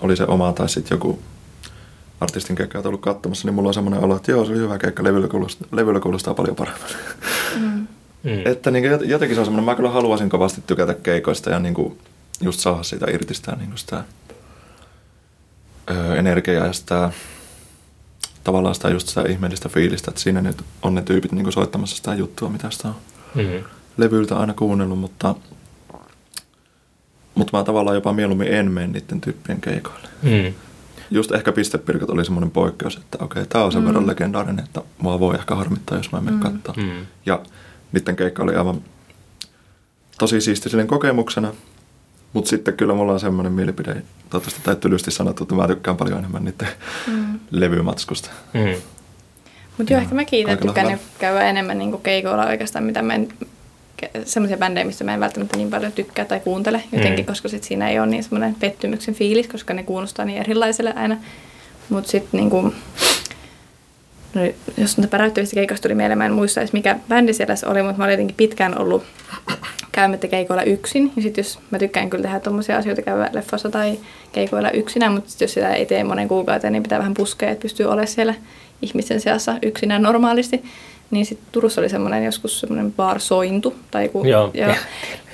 oli 0.00 0.16
se 0.16 0.24
oma 0.24 0.52
tai 0.52 0.68
sitten 0.68 0.96
joku 0.96 1.18
artistin 2.20 2.56
keikka 2.56 2.82
ollut 2.84 3.00
katsomassa, 3.00 3.48
niin 3.48 3.54
mulla 3.54 3.68
on 3.68 3.74
semmoinen 3.74 4.00
olo, 4.04 4.16
että 4.16 4.30
joo, 4.30 4.44
se 4.44 4.52
oli 4.52 4.60
hyvä 4.60 4.78
keikka, 4.78 5.04
levyllä 5.04 5.28
kuulostaa, 5.28 5.68
levyllä 5.72 6.00
kuulostaa 6.00 6.34
paljon 6.34 6.56
paremmin. 6.56 6.82
Mm. 7.60 7.86
Mm. 8.22 8.42
Että 8.44 8.70
niin 8.70 8.84
jotenkin 8.84 9.34
se 9.34 9.40
on 9.40 9.46
semmoinen, 9.46 9.64
mä 9.64 9.74
kyllä 9.74 9.90
haluaisin 9.90 10.28
kovasti 10.30 10.62
tykätä 10.66 10.94
keikoista 10.94 11.50
ja 11.50 11.58
niin 11.58 11.74
kuin 11.74 11.98
just 12.40 12.60
saada 12.60 12.82
siitä 12.82 13.06
irti 13.10 13.34
sitä, 13.34 13.56
niin 13.56 13.68
kuin 13.68 13.78
sitä 13.78 14.04
öö, 15.90 16.16
energiaa 16.16 16.66
ja 16.66 16.72
sitä 16.72 17.10
tavallaan 18.44 18.74
sitä 18.74 18.88
just 18.88 19.08
sitä 19.08 19.22
ihmeellistä 19.22 19.68
fiilistä, 19.68 20.10
että 20.10 20.20
siinä 20.20 20.40
nyt 20.40 20.62
on 20.82 20.94
ne 20.94 21.02
tyypit 21.02 21.32
niin 21.32 21.44
kuin 21.44 21.52
soittamassa 21.52 21.96
sitä 21.96 22.14
juttua, 22.14 22.48
mitä 22.48 22.70
sitä 22.70 22.88
on 22.88 22.94
Mm. 23.34 23.64
levyltä 23.96 24.36
aina 24.38 24.54
kuunnellut, 24.54 24.98
mutta, 24.98 25.34
mutta 27.34 27.56
mä 27.56 27.64
tavallaan 27.64 27.94
jopa 27.94 28.12
mieluummin 28.12 28.48
en 28.48 28.70
mene 28.70 28.86
niiden 28.86 29.20
tyyppien 29.20 29.60
keikoille. 29.60 30.08
Mm. 30.22 30.54
Just 31.10 31.32
ehkä 31.32 31.52
Pistepirkot 31.52 32.10
oli 32.10 32.24
semmoinen 32.24 32.50
poikkeus, 32.50 32.96
että 32.96 33.18
okei, 33.24 33.46
tää 33.46 33.64
on 33.64 33.72
sen 33.72 33.82
Mm. 33.82 33.86
verran 33.86 34.06
legendaarinen, 34.06 34.64
että 34.64 34.82
mua 34.98 35.20
voi 35.20 35.34
ehkä 35.34 35.54
harmittaa, 35.54 35.98
jos 35.98 36.12
mä 36.12 36.18
en 36.18 36.24
mene 36.24 36.36
Mm. 36.36 36.42
katsoa. 36.42 36.74
Mm. 36.84 37.06
Ja 37.26 37.40
niiden 37.92 38.16
keikka 38.16 38.42
oli 38.42 38.54
aivan 38.54 38.82
tosi 40.18 40.40
siisti 40.40 40.68
silleen 40.70 40.88
kokemuksena, 40.88 41.52
mutta 42.32 42.48
sitten 42.48 42.74
kyllä 42.76 42.94
mulla 42.94 43.12
on 43.12 43.20
semmoinen 43.20 43.52
mielipide, 43.52 43.92
toivottavasti 44.30 44.60
tai 44.64 44.76
tylysti 44.76 45.10
sanottu, 45.10 45.42
että 45.44 45.54
mä 45.54 45.66
tykkään 45.68 45.96
paljon 45.96 46.18
enemmän 46.18 46.44
niiden 46.44 46.68
Mm. 47.06 47.38
levymatskusta. 47.50 48.30
Mm. 48.54 48.74
Mutta 49.78 49.92
joo, 49.92 50.00
ehkä 50.02 50.14
mäkin 50.14 50.40
itse 50.40 50.56
tykkään 50.56 50.98
käydä 51.18 51.40
enemmän 51.40 51.78
niin 51.78 52.00
keikoilla 52.02 52.46
oikeastaan, 52.46 52.84
mitä 52.84 53.02
mä 53.02 53.14
en, 53.14 53.28
semmoisia 54.24 54.56
bändejä, 54.56 54.84
mistä 54.84 55.04
mä 55.04 55.14
en 55.14 55.20
välttämättä 55.20 55.56
niin 55.56 55.70
paljon 55.70 55.92
tykkää 55.92 56.24
tai 56.24 56.40
kuuntele 56.40 56.82
jotenkin, 56.92 57.24
Mm. 57.24 57.26
koska 57.26 57.48
sit 57.48 57.64
siinä 57.64 57.90
ei 57.90 57.98
ole 57.98 58.06
niin 58.06 58.22
semmoinen 58.22 58.54
pettymyksen 58.54 59.14
fiilis, 59.14 59.48
koska 59.48 59.74
ne 59.74 59.82
kuulostaa 59.82 60.24
niin 60.24 60.38
erilaiselle 60.40 60.92
aina. 60.96 61.16
Mutta 61.88 62.10
sitten 62.10 62.38
niin 62.40 62.50
kuin, 62.50 62.74
no, 64.34 64.40
jos 64.76 64.98
nyt 64.98 65.10
päräyttävistä 65.10 65.54
keikoista 65.54 65.82
tuli 65.82 65.94
mieleen, 65.94 66.18
mä 66.18 66.26
en 66.26 66.32
muista 66.32 66.60
edes 66.60 66.72
mikä 66.72 66.98
bändi 67.08 67.32
siellä 67.34 67.56
se 67.56 67.66
oli, 67.66 67.82
mutta 67.82 67.98
mä 67.98 68.04
olin 68.04 68.12
jotenkin 68.12 68.36
pitkään 68.36 68.78
ollut 68.78 69.04
käymättä 69.92 70.28
keikoilla 70.28 70.62
yksin. 70.62 71.12
Ja 71.16 71.22
sitten 71.22 71.42
jos 71.42 71.58
mä 71.70 71.78
tykkään 71.78 72.10
kyllä 72.10 72.22
tehdä 72.22 72.40
tuommoisia 72.40 72.76
asioita, 72.76 73.02
käydä 73.02 73.30
leffassa 73.32 73.70
tai 73.70 73.98
keikoilla 74.32 74.70
yksinään, 74.70 75.12
mutta 75.12 75.30
sit 75.30 75.40
jos 75.40 75.54
sitä 75.54 75.74
ei 75.74 75.86
tee 75.86 76.04
monen 76.04 76.28
kuukauteen, 76.28 76.72
niin 76.72 76.82
pitää 76.82 76.98
vähän 76.98 77.14
puskea, 77.14 77.50
että 77.50 77.62
pystyy 77.62 77.86
olemaan 77.86 78.06
siellä 78.06 78.34
ihmisten 78.82 79.20
seassa 79.20 79.58
yksinään 79.62 80.02
normaalisti. 80.02 80.64
Niin 81.14 81.26
sitten 81.26 81.48
Turussa 81.52 81.80
oli 81.80 81.88
semmoinen 81.88 82.24
joskus 82.24 82.60
semmoinen 82.60 82.92
bar 82.92 83.20
sointu. 83.20 83.74
Tai 83.90 84.04
joku, 84.04 84.24
Joo. 84.24 84.50
Ja, 84.54 84.74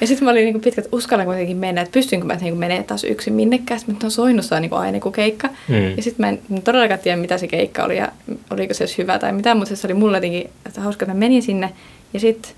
ja 0.01 0.07
sitten 0.07 0.24
mä 0.24 0.31
olin 0.31 0.45
niinku 0.45 0.61
pitkät, 0.61 0.85
että 0.85 0.97
uskallan 0.97 1.26
kuitenkin 1.26 1.57
mennä, 1.57 1.81
että 1.81 1.93
pystynkö 1.93 2.26
mä 2.26 2.35
niinku 2.35 2.59
menemään 2.59 2.85
taas 2.85 3.05
yksin 3.05 3.33
minnekään. 3.33 3.81
Sitten 3.81 3.99
on 4.05 4.11
soinnussa 4.11 4.61
niinku 4.61 4.76
aina 4.76 4.97
joku 4.97 5.11
keikka. 5.11 5.49
Mm. 5.68 5.97
Ja 5.97 6.03
sitten 6.03 6.26
mä 6.26 6.28
en 6.28 6.62
todellakaan 6.62 7.01
tiedä, 7.01 7.16
mitä 7.16 7.39
se 7.39 7.47
keikka 7.47 7.85
oli 7.85 7.97
ja 7.97 8.09
oliko 8.51 8.74
se 8.74 8.85
edes 8.85 8.99
hyvä 8.99 9.18
tai 9.18 9.33
mitä, 9.33 9.55
mutta 9.55 9.76
se 9.76 9.87
oli 9.87 9.95
mulle 9.95 10.16
jotenkin 10.16 10.51
että 10.66 10.81
hauska, 10.81 11.05
että 11.05 11.14
mä 11.14 11.18
menin 11.18 11.43
sinne. 11.43 11.72
Ja 12.14 12.20
sitten 12.20 12.53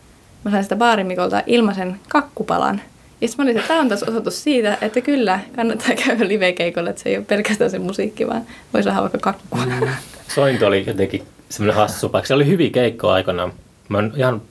mä 0.44 0.50
sain 0.50 0.62
sitä 0.62 0.76
baarimikolta 0.76 1.42
ilmaisen 1.46 2.00
kakkupalan. 2.08 2.82
Ja 3.20 3.28
sitten 3.28 3.44
mä 3.44 3.50
olin, 3.50 3.56
että 3.56 3.68
tämä 3.68 3.80
on 3.80 3.88
taas 3.88 4.02
osoitus 4.02 4.42
siitä, 4.42 4.78
että 4.80 5.00
kyllä 5.00 5.40
kannattaa 5.56 5.94
käydä 6.06 6.28
live-keikolla, 6.28 6.90
että 6.90 7.02
se 7.02 7.08
ei 7.08 7.16
ole 7.16 7.24
pelkästään 7.24 7.70
se 7.70 7.78
musiikki, 7.78 8.26
vaan 8.26 8.42
voi 8.74 8.82
saada 8.82 9.00
vaikka 9.00 9.18
kakkua. 9.18 9.66
Mm. 9.66 9.88
Sointi 10.28 10.64
oli 10.64 10.84
jotenkin 10.86 11.22
semmoinen 11.52 11.76
hassu 11.76 12.08
paikka. 12.08 12.26
Se 12.26 12.34
oli 12.34 12.46
hyviä 12.46 12.70
keikkoja 12.70 13.14
aikanaan. 13.14 13.52
Mä 13.88 13.98
en 13.98 14.12
ihan 14.16 14.42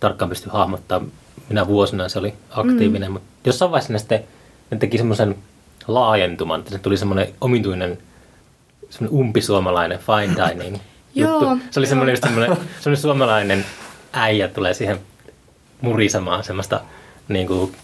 tarkkaan 0.00 0.28
pysty 0.28 0.50
hahmottaa, 0.52 1.00
minä 1.48 1.66
vuosina 1.66 2.08
se 2.08 2.18
oli 2.18 2.34
aktiivinen, 2.50 3.08
mm. 3.08 3.12
mutta 3.12 3.28
jossain 3.44 3.70
vaiheessa 3.70 3.92
ne 3.92 3.98
sitten 3.98 4.24
ne 4.70 4.78
teki 4.78 4.98
semmoisen 4.98 5.36
laajentuman, 5.88 6.60
että 6.60 6.72
se 6.72 6.78
tuli 6.78 6.96
semmoinen 6.96 7.28
omituinen 7.40 7.98
semmoinen 8.90 9.20
umpisuomalainen 9.20 9.98
fine 9.98 10.48
dining 10.48 10.76
juttu. 11.14 11.44
Joo, 11.44 11.58
Se 11.70 11.80
oli 11.80 11.86
semmoinen, 11.86 12.12
just 12.12 12.22
semmoinen, 12.22 12.56
semmoinen 12.56 13.02
suomalainen 13.02 13.64
äijä 14.12 14.48
tulee 14.48 14.74
siihen 14.74 15.00
murisemaan 15.80 16.44
semmoista 16.44 16.80
niin 17.28 17.46
kuin 17.46 17.76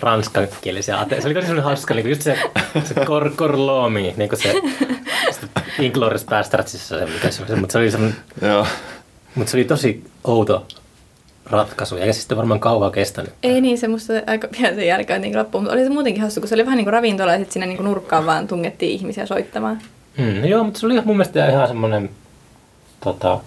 ranskankielisiä 0.00 1.00
ateja. 1.00 1.20
Se 1.22 1.28
oli 1.28 1.34
tosi 1.34 1.46
semmoinen 1.46 1.64
hauska, 1.64 1.94
niin 1.94 2.04
kuin 2.04 2.10
just 2.10 2.22
se, 2.22 2.38
se 2.84 3.04
kor, 3.04 3.30
korloomi, 3.36 4.14
niin 4.16 4.28
kuin 4.28 4.42
se, 4.42 4.52
se 5.40 5.62
Inglourious 5.78 6.24
Bastardsissa 6.24 6.98
se, 6.98 7.06
mikä 7.06 7.30
se 7.30 7.42
oli, 7.42 7.60
mutta 7.60 7.72
se 7.72 7.78
oli 7.78 7.90
semmoinen, 7.90 8.18
Joo. 8.42 8.66
mutta 9.34 9.50
se 9.50 9.56
oli 9.56 9.64
tosi 9.64 10.04
outo 10.24 10.66
ratkaisu, 11.46 11.96
eikä 11.96 12.12
se 12.12 12.18
sitten 12.20 12.36
varmaan 12.36 12.60
kauan 12.60 12.92
kestänyt. 12.92 13.32
Ei 13.42 13.60
niin, 13.60 13.78
se 13.78 13.88
musta 13.88 14.12
aika 14.26 14.48
pian 14.48 14.74
sen 14.74 14.86
jälkeen 14.86 15.20
niin 15.20 15.38
loppuun, 15.38 15.64
mutta 15.64 15.74
oli 15.74 15.84
se 15.84 15.90
muutenkin 15.90 16.22
hassu, 16.22 16.40
kun 16.40 16.48
se 16.48 16.54
oli 16.54 16.64
vähän 16.64 16.76
niin 16.76 16.84
kuin 16.84 16.92
ravintola 16.92 17.32
ja 17.32 17.38
sitten 17.38 17.52
sinne 17.52 17.66
niin 17.66 17.76
kuin 17.76 17.84
nurkkaan 17.84 18.26
vaan 18.26 18.48
tungettiin 18.48 18.92
ihmisiä 18.92 19.26
soittamaan. 19.26 19.78
Mm, 20.18 20.44
joo, 20.44 20.64
mutta 20.64 20.80
se 20.80 20.86
oli 20.86 21.00
mun 21.00 21.16
mielestä 21.16 21.48
ihan 21.48 21.68
semmoinen 21.68 22.10
tota, 23.04 23.40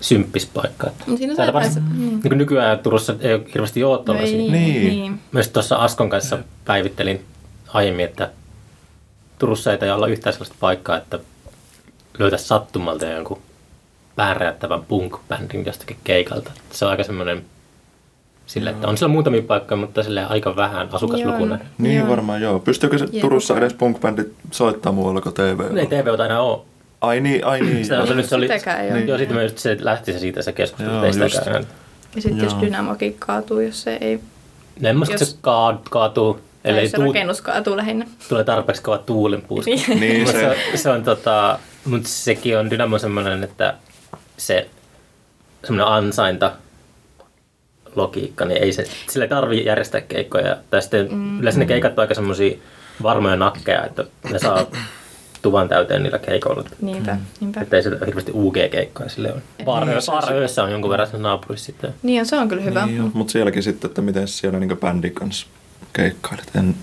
symppis 0.00 0.46
paikka. 0.46 0.86
Että 0.86 1.04
siinä 1.16 1.34
sai 1.34 1.52
varsin- 1.52 1.82
mm. 1.82 1.98
niin 1.98 2.22
kuin 2.22 2.38
nykyään 2.38 2.78
Turussa 2.78 3.14
ei 3.20 3.34
ole 3.34 3.42
hirveästi 3.54 3.84
ole 3.84 4.04
tuollaisia. 4.04 4.38
Niin. 4.38 4.52
niin. 4.52 5.20
Myös 5.32 5.48
tuossa 5.48 5.76
Askon 5.76 6.10
kanssa 6.10 6.38
päivittelin 6.64 7.24
aiemmin, 7.68 8.04
että 8.04 8.30
Turussa 9.38 9.72
ei 9.72 9.78
taida 9.78 9.94
olla 9.94 10.06
yhtään 10.06 10.32
sellaista 10.32 10.56
paikkaa, 10.60 10.96
että 10.96 11.18
löytäisi 12.18 12.44
sattumalta 12.46 13.06
jonkun 13.06 13.38
päänräjättävän 14.16 14.80
punk-bändin 14.82 15.66
jostakin 15.66 15.96
keikalta. 16.04 16.50
Se 16.70 16.84
on 16.84 16.90
aika 16.90 17.02
semmoinen 17.04 17.44
sille, 18.46 18.70
että 18.70 18.88
on 18.88 18.98
siellä 18.98 19.12
muutamia 19.12 19.42
paikkoja, 19.42 19.76
mutta 19.80 20.02
sille 20.02 20.24
aika 20.24 20.56
vähän 20.56 20.88
asukaslukuinen. 20.92 21.58
Joo. 21.58 21.68
Niin 21.78 21.98
Joo. 21.98 22.08
varmaan 22.08 22.42
joo. 22.42 22.58
Pystyykö 22.58 22.98
se. 22.98 23.06
Turussa 23.20 23.58
edes 23.58 23.72
punk-bändit 23.74 24.32
soittaa 24.50 24.92
muualla 24.92 25.20
kuin 25.20 25.34
TV? 25.34 25.76
Ei 25.76 25.86
TV 25.86 26.20
aina 26.20 26.40
ole. 26.40 26.58
Ai 27.00 27.20
niin, 27.20 27.44
ai 27.44 27.60
niin. 27.60 27.84
Sitä, 27.84 27.94
joo. 27.94 28.06
se, 28.06 28.14
nyt 28.14 28.26
se 28.26 28.34
oli, 28.34 28.44
Sitäkään 28.46 28.80
ei 28.84 28.92
ole. 28.92 29.00
Joo, 29.00 29.18
sitten 29.18 29.42
just 29.42 29.58
se 29.58 29.76
lähti 29.80 30.12
se 30.12 30.18
siitä 30.18 30.42
se 30.42 30.52
keskustelu, 30.52 30.90
Joo, 30.94 31.04
ei 31.04 31.12
just. 31.18 31.46
Ja 32.16 32.22
sitten 32.22 32.44
jos. 32.44 32.56
Dynamokin 32.60 33.16
kaatuu, 33.18 33.60
jos 33.60 33.82
se 33.82 33.98
ei, 34.00 34.20
No 34.80 34.88
en 34.88 34.96
Jos- 35.10 35.30
se 35.30 35.36
kaad, 35.40 35.76
kaatuu, 35.90 36.40
ellei 36.64 36.88
se 36.88 36.96
tuu, 36.96 37.06
rakennus 37.06 37.40
kaatuu 37.40 37.76
lähinnä. 37.76 38.06
tulee 38.28 38.44
tarpeeksi 38.44 38.82
kova 38.82 38.98
tuulenpuuska. 38.98 39.70
Niin 40.00 40.26
se, 40.26 40.32
se, 40.32 40.46
on- 40.48 40.78
se 40.78 40.90
on 40.90 41.04
tota, 41.04 41.58
mutta 41.86 42.08
sekin 42.08 42.58
on 42.58 42.70
Dynamo 42.70 42.98
semmoinen, 42.98 43.44
että 43.44 43.74
se 44.36 44.68
semmoinen 45.64 45.92
ansainta 45.92 46.52
logiikka, 47.96 48.44
niin 48.44 48.62
ei 48.62 48.72
se, 48.72 48.84
sillä 49.10 49.24
ei 49.24 49.28
tarvii 49.28 49.64
järjestää 49.64 50.00
keikkoja. 50.00 50.56
Tai 50.70 50.82
sitten 50.82 51.08
mm. 51.10 51.40
yleensä 51.40 51.58
ne 51.60 51.66
keikat 51.66 51.92
on 51.92 52.02
aika 52.02 52.14
semmoisia 52.14 52.56
varmoja 53.02 53.36
nakkeja, 53.36 53.84
että 53.84 54.04
ne 54.32 54.38
saa 54.38 54.66
tuvan 55.42 55.68
täyteen 55.68 56.02
niillä 56.02 56.18
keikoilla. 56.18 56.64
Niinpä, 56.80 57.16
niinpä. 57.40 57.60
Että 57.60 57.76
ei 57.76 57.82
sillä 57.82 58.06
hirveästi 58.06 58.32
UG-keikkoja 58.34 59.08
sille 59.08 59.32
on. 59.32 59.42
Baaröössä 59.64 60.62
on 60.62 60.70
jonkun 60.70 60.90
verran 60.90 61.08
se 61.08 61.18
naapurissa 61.18 61.66
sitten. 61.66 61.94
Niin 62.02 62.20
on, 62.20 62.26
se 62.26 62.36
on 62.36 62.48
kyllä 62.48 62.62
hyvä. 62.62 62.86
niin 62.86 63.10
mutta 63.14 63.32
sielläkin 63.32 63.62
sitten, 63.62 63.88
että 63.88 64.02
miten 64.02 64.28
siellä 64.28 64.58
niinku 64.58 64.76
bändin 64.76 65.14
kanssa 65.14 65.46
keikkailet. 65.92 66.50
En, 66.54 66.74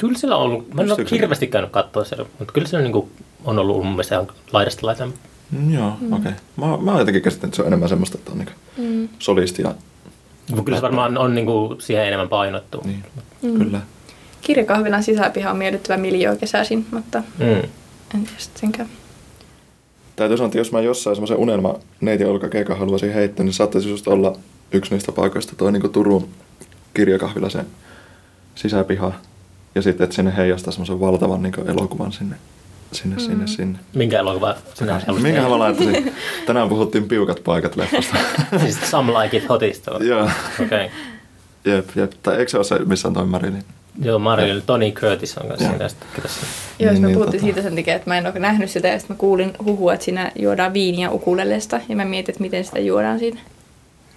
Kyllä 0.00 0.18
sillä 0.18 0.36
on 0.36 0.42
ollut, 0.42 0.74
mä 0.74 0.82
en 0.82 0.92
ole 0.92 0.96
se- 0.96 1.16
hirveästi 1.16 1.46
käynyt 1.46 1.70
katsoa 1.70 2.04
siellä, 2.04 2.26
mutta 2.38 2.52
kyllä 2.52 2.68
se 2.68 2.76
on, 2.76 2.82
niin 2.82 2.92
kuin, 2.92 3.10
on 3.44 3.58
ollut 3.58 3.76
mun 3.76 3.86
mielestä 3.92 4.14
ihan 4.14 4.26
laidasta 4.52 4.86
laitaan. 4.86 5.12
Mm, 5.50 5.74
Joo, 5.74 5.92
mm. 6.00 6.12
okei. 6.12 6.32
Okay. 6.32 6.32
Mä, 6.56 6.92
mä 6.92 6.98
jotenkin 6.98 7.22
käsittänyt, 7.22 7.48
että 7.50 7.56
se 7.56 7.62
on 7.62 7.66
enemmän 7.66 7.88
semmoista, 7.88 8.18
että 8.18 8.32
on 8.32 8.38
niinku 8.38 8.52
Mm. 8.76 9.08
solisti 9.18 9.62
ja 9.62 9.74
kyllä 10.64 10.78
se 10.78 10.82
varmaan 10.82 11.18
on 11.18 11.34
niin 11.34 11.46
kuin, 11.46 11.80
siihen 11.80 12.06
enemmän 12.06 12.28
painottu. 12.28 12.80
niin, 12.84 13.04
Mm. 13.42 13.58
kyllä. 13.58 13.80
Kirjakahvilan 14.40 15.02
sisäpiha 15.02 15.50
on 15.50 15.56
miellyttävä 15.56 15.96
miljoon 15.98 16.38
kesäisin, 16.38 16.86
mutta 16.90 17.18
Mm. 17.38 17.44
en 17.44 17.60
tiedä 18.10 18.28
sitten 18.38 18.60
senkään. 18.60 18.88
Täytyy 20.16 20.36
sanoa, 20.36 20.46
että 20.46 20.58
jos 20.58 20.72
mä 20.72 20.80
jossain 20.80 21.16
semmoisen 21.16 21.36
unelma 21.36 21.74
neiti 22.00 22.24
olkakeikan 22.24 22.78
haluaisin 22.78 23.12
heittää, 23.12 23.44
niin 23.44 23.52
saattaisi 23.52 23.90
just 23.90 24.08
olla 24.08 24.36
yksi 24.72 24.94
niistä 24.94 25.12
paikoista 25.12 25.56
toi 25.56 25.72
niinku 25.72 25.88
Turun 25.88 26.28
kirjakahvila 26.94 27.50
se 27.50 27.64
sisäpiha. 28.54 29.12
Ja 29.74 29.82
sitten, 29.82 30.04
että 30.04 30.16
sinne 30.16 30.36
heijastaa 30.36 30.72
semmoisen 30.72 31.00
valtavan 31.00 31.42
niinku 31.42 31.60
elokuvan 31.60 32.12
sinne, 32.12 32.36
sinne, 32.94 33.16
mm. 33.16 33.20
sinne, 33.22 33.46
sinne. 33.46 33.78
Minkä 33.94 34.18
elokuva 34.18 34.54
sinä 34.74 34.92
haluaisit 34.92 35.22
Minkä 35.22 35.40
mä 35.48 35.58
laittaisin? 35.58 36.12
Tänään 36.46 36.68
puhuttiin 36.68 37.08
piukat 37.08 37.40
paikat 37.44 37.76
leffasta. 37.76 38.16
siis 38.60 38.90
Some 38.90 39.12
Like 39.12 39.36
It 39.36 39.48
Hotista. 39.48 39.92
Okei. 39.92 40.08
Joo, 40.08 40.28
Okay. 40.66 40.88
jep, 41.64 41.88
jep. 41.96 42.12
Tai 42.22 42.36
eikö 42.36 42.50
se 42.50 42.56
ole 42.56 42.64
se, 42.64 42.78
missä 42.78 43.08
on 43.08 43.14
toi 43.14 43.26
Marilyn? 43.26 43.64
Joo, 44.02 44.18
Marilyn, 44.18 44.62
Tony 44.66 44.90
Curtis 44.90 45.38
on 45.38 45.48
kanssa 45.48 45.68
siinä. 45.68 45.84
Joo, 46.78 46.92
niin, 46.92 46.92
Niin, 46.92 47.02
me 47.02 47.06
niin, 47.08 47.14
puhuttiin 47.14 47.40
tota- 47.40 47.44
siitä 47.44 47.62
sen 47.62 47.76
takia, 47.76 47.94
että 47.94 48.10
mä 48.10 48.18
en 48.18 48.26
ole 48.26 48.38
nähnyt 48.38 48.70
sitä 48.70 48.88
ja 48.88 48.98
sitten 48.98 49.16
mä 49.16 49.18
kuulin 49.18 49.52
huhua, 49.64 49.94
että 49.94 50.04
siinä 50.04 50.32
juodaan 50.36 50.72
viiniä 50.72 51.10
ukulelesta 51.10 51.80
ja 51.88 51.96
mä 51.96 52.04
mietin, 52.04 52.32
että 52.32 52.42
miten 52.42 52.64
sitä 52.64 52.78
juodaan 52.78 53.18
siinä. 53.18 53.40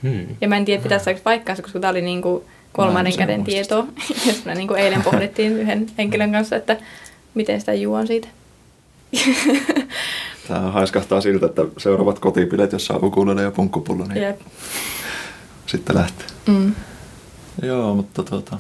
Hmm. 0.04 0.26
Ja 0.42 0.48
mä 0.48 0.58
en 0.58 0.66
tiedä, 0.66 0.84
pitäisi 0.84 1.06
saada 1.06 1.20
paikkaansa, 1.24 1.64
koska 1.64 1.80
tää 1.80 1.90
oli 1.90 2.02
niinku 2.02 2.44
kolmannen 2.74 3.14
sen 3.14 3.20
käden 3.20 3.44
tietoa. 3.44 3.88
Ja 4.10 4.32
sitten 4.34 4.42
me 4.46 4.56
niinku 4.56 4.74
eilen 4.74 5.04
pohdittiin 5.04 5.52
yhden 5.58 5.88
henkilön 5.98 6.32
kanssa, 6.32 6.56
että 6.56 6.78
miten 7.34 7.60
sitä 7.60 7.74
juon 7.74 8.08
siitä. 8.08 8.28
Tämä 10.48 10.72
haiskahtaa 10.72 11.22
siltä, 11.22 11.46
että 11.46 11.62
seuraavat 11.78 12.20
kotipilet, 12.20 12.72
jossa 12.72 12.94
on 12.94 13.04
ukulele 13.04 13.42
ja 13.42 13.52
punkkupullo, 13.52 14.06
niin 14.06 14.22
Jep. 14.24 14.42
sitten 15.66 15.96
lähtee. 15.96 16.28
Mm. 16.48 16.76
Joo, 17.62 17.96
mutta 17.96 18.24
tota... 18.24 18.60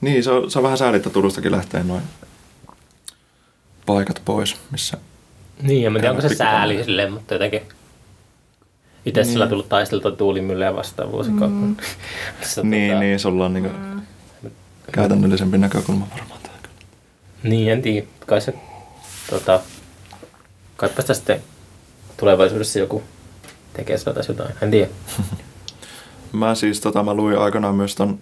Niin, 0.00 0.24
se 0.24 0.30
on, 0.30 0.50
se 0.50 0.58
on 0.58 0.62
vähän 0.62 0.78
sääli, 0.78 0.96
että 0.96 1.10
Turustakin 1.10 1.52
lähtee 1.52 1.82
noin 1.82 2.02
paikat 3.86 4.22
pois, 4.24 4.56
missä... 4.70 4.96
Niin, 5.62 5.82
ja 5.82 5.90
mä 5.90 5.98
en 5.98 6.02
tiedä, 6.02 6.14
onko 6.14 6.28
se 6.28 6.34
sääli 6.34 6.84
silleen, 6.84 7.12
mutta 7.12 7.34
jotenkin 7.34 7.60
itse 9.06 9.20
Niin. 9.22 9.32
sillä 9.32 9.46
tullut 9.46 9.68
taisteltua 9.68 10.10
tuulimyllyä 10.10 10.76
vastaan 10.76 11.12
vuosikauppaan. 11.12 11.52
Mm. 11.62 11.76
Niin, 12.70 13.00
niin, 13.00 13.18
sulla 13.18 13.44
on 13.44 13.54
niinku 13.54 13.70
Mm. 13.78 14.50
käytännöllisempi 14.92 15.58
näkökulma 15.58 16.06
varmaan. 16.10 16.40
Niin, 17.42 17.72
en 17.72 17.82
tiedä. 17.82 18.06
Kai 18.26 18.40
se, 18.40 18.54
tota, 19.30 19.60
kaipa 20.76 21.00
sitä 21.00 21.14
sitten 21.14 21.42
tulevaisuudessa 22.16 22.78
joku 22.78 23.02
tekee 23.72 23.98
sieltä 23.98 24.20
jotain. 24.28 24.54
En 24.62 24.70
tiedä. 24.70 24.90
Mä 26.32 26.54
siis 26.54 26.80
tota, 26.80 27.02
mä 27.02 27.14
luin 27.14 27.38
aikanaan 27.38 27.74
myös 27.74 27.94
ton, 27.94 28.18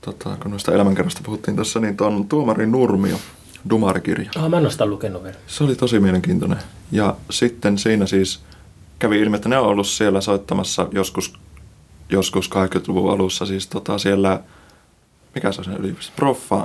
tota, 0.00 0.36
kun 0.42 0.50
noista 0.50 0.72
elämänkerrosta 0.72 1.20
puhuttiin 1.24 1.56
tässä, 1.56 1.80
niin 1.80 1.96
ton 1.96 2.28
Tuomari 2.28 2.66
Nurmio, 2.66 3.16
Dumarikirja. 3.70 4.30
Oh, 4.36 4.48
mä 4.48 4.56
en 4.56 4.62
ole 4.62 4.70
sitä 4.70 4.86
lukenut 4.86 5.22
vielä. 5.22 5.36
Se 5.46 5.64
oli 5.64 5.76
tosi 5.76 6.00
mielenkiintoinen. 6.00 6.58
Ja 6.92 7.16
sitten 7.30 7.78
siinä 7.78 8.06
siis 8.06 8.40
kävi 8.98 9.20
ilmi, 9.20 9.36
että 9.36 9.48
ne 9.48 9.58
on 9.58 9.66
ollut 9.66 9.86
siellä 9.86 10.20
soittamassa 10.20 10.88
joskus, 10.92 11.34
joskus 12.08 12.50
80-luvun 12.50 13.12
alussa, 13.12 13.46
siis 13.46 13.66
tota 13.66 13.98
siellä, 13.98 14.40
mikä 15.34 15.52
se 15.52 15.60
on 15.60 15.64
se 15.64 15.70
yliopisto, 15.70 16.12
Proffa, 16.16 16.56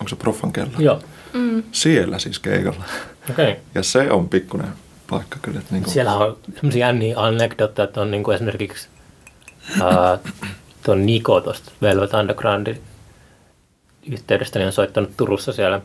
onko 0.00 0.08
se 0.08 0.16
Proffan 0.16 0.52
kello? 0.52 0.72
Joo, 0.78 1.00
Mm. 1.34 1.62
Siellä 1.72 2.18
siis 2.18 2.38
keikalla. 2.38 2.84
okei. 3.30 3.50
Okay. 3.50 3.62
Ja 3.74 3.82
se 3.82 4.10
on 4.10 4.28
pikkuinen 4.28 4.68
paikka 5.10 5.38
kyllä. 5.42 5.58
Että 5.58 5.74
niinku, 5.74 5.90
Siellä 5.90 6.14
on 6.14 6.36
semmoisia 6.54 6.86
jänniä 6.86 7.18
anekdootteja, 7.18 7.84
että 7.84 8.00
on 8.00 8.10
niinku 8.10 8.30
esimerkiksi 8.30 8.88
ää, 9.82 10.18
tuon 10.82 11.06
Niko 11.06 11.40
tuosta 11.40 11.72
Velvet 11.82 12.14
Undergroundin 12.14 12.80
yhteydestä, 14.10 14.58
niin 14.58 14.66
on 14.66 14.72
soittanut 14.72 15.10
Turussa 15.16 15.52
siellä 15.52 15.80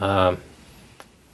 ää, 0.00 0.32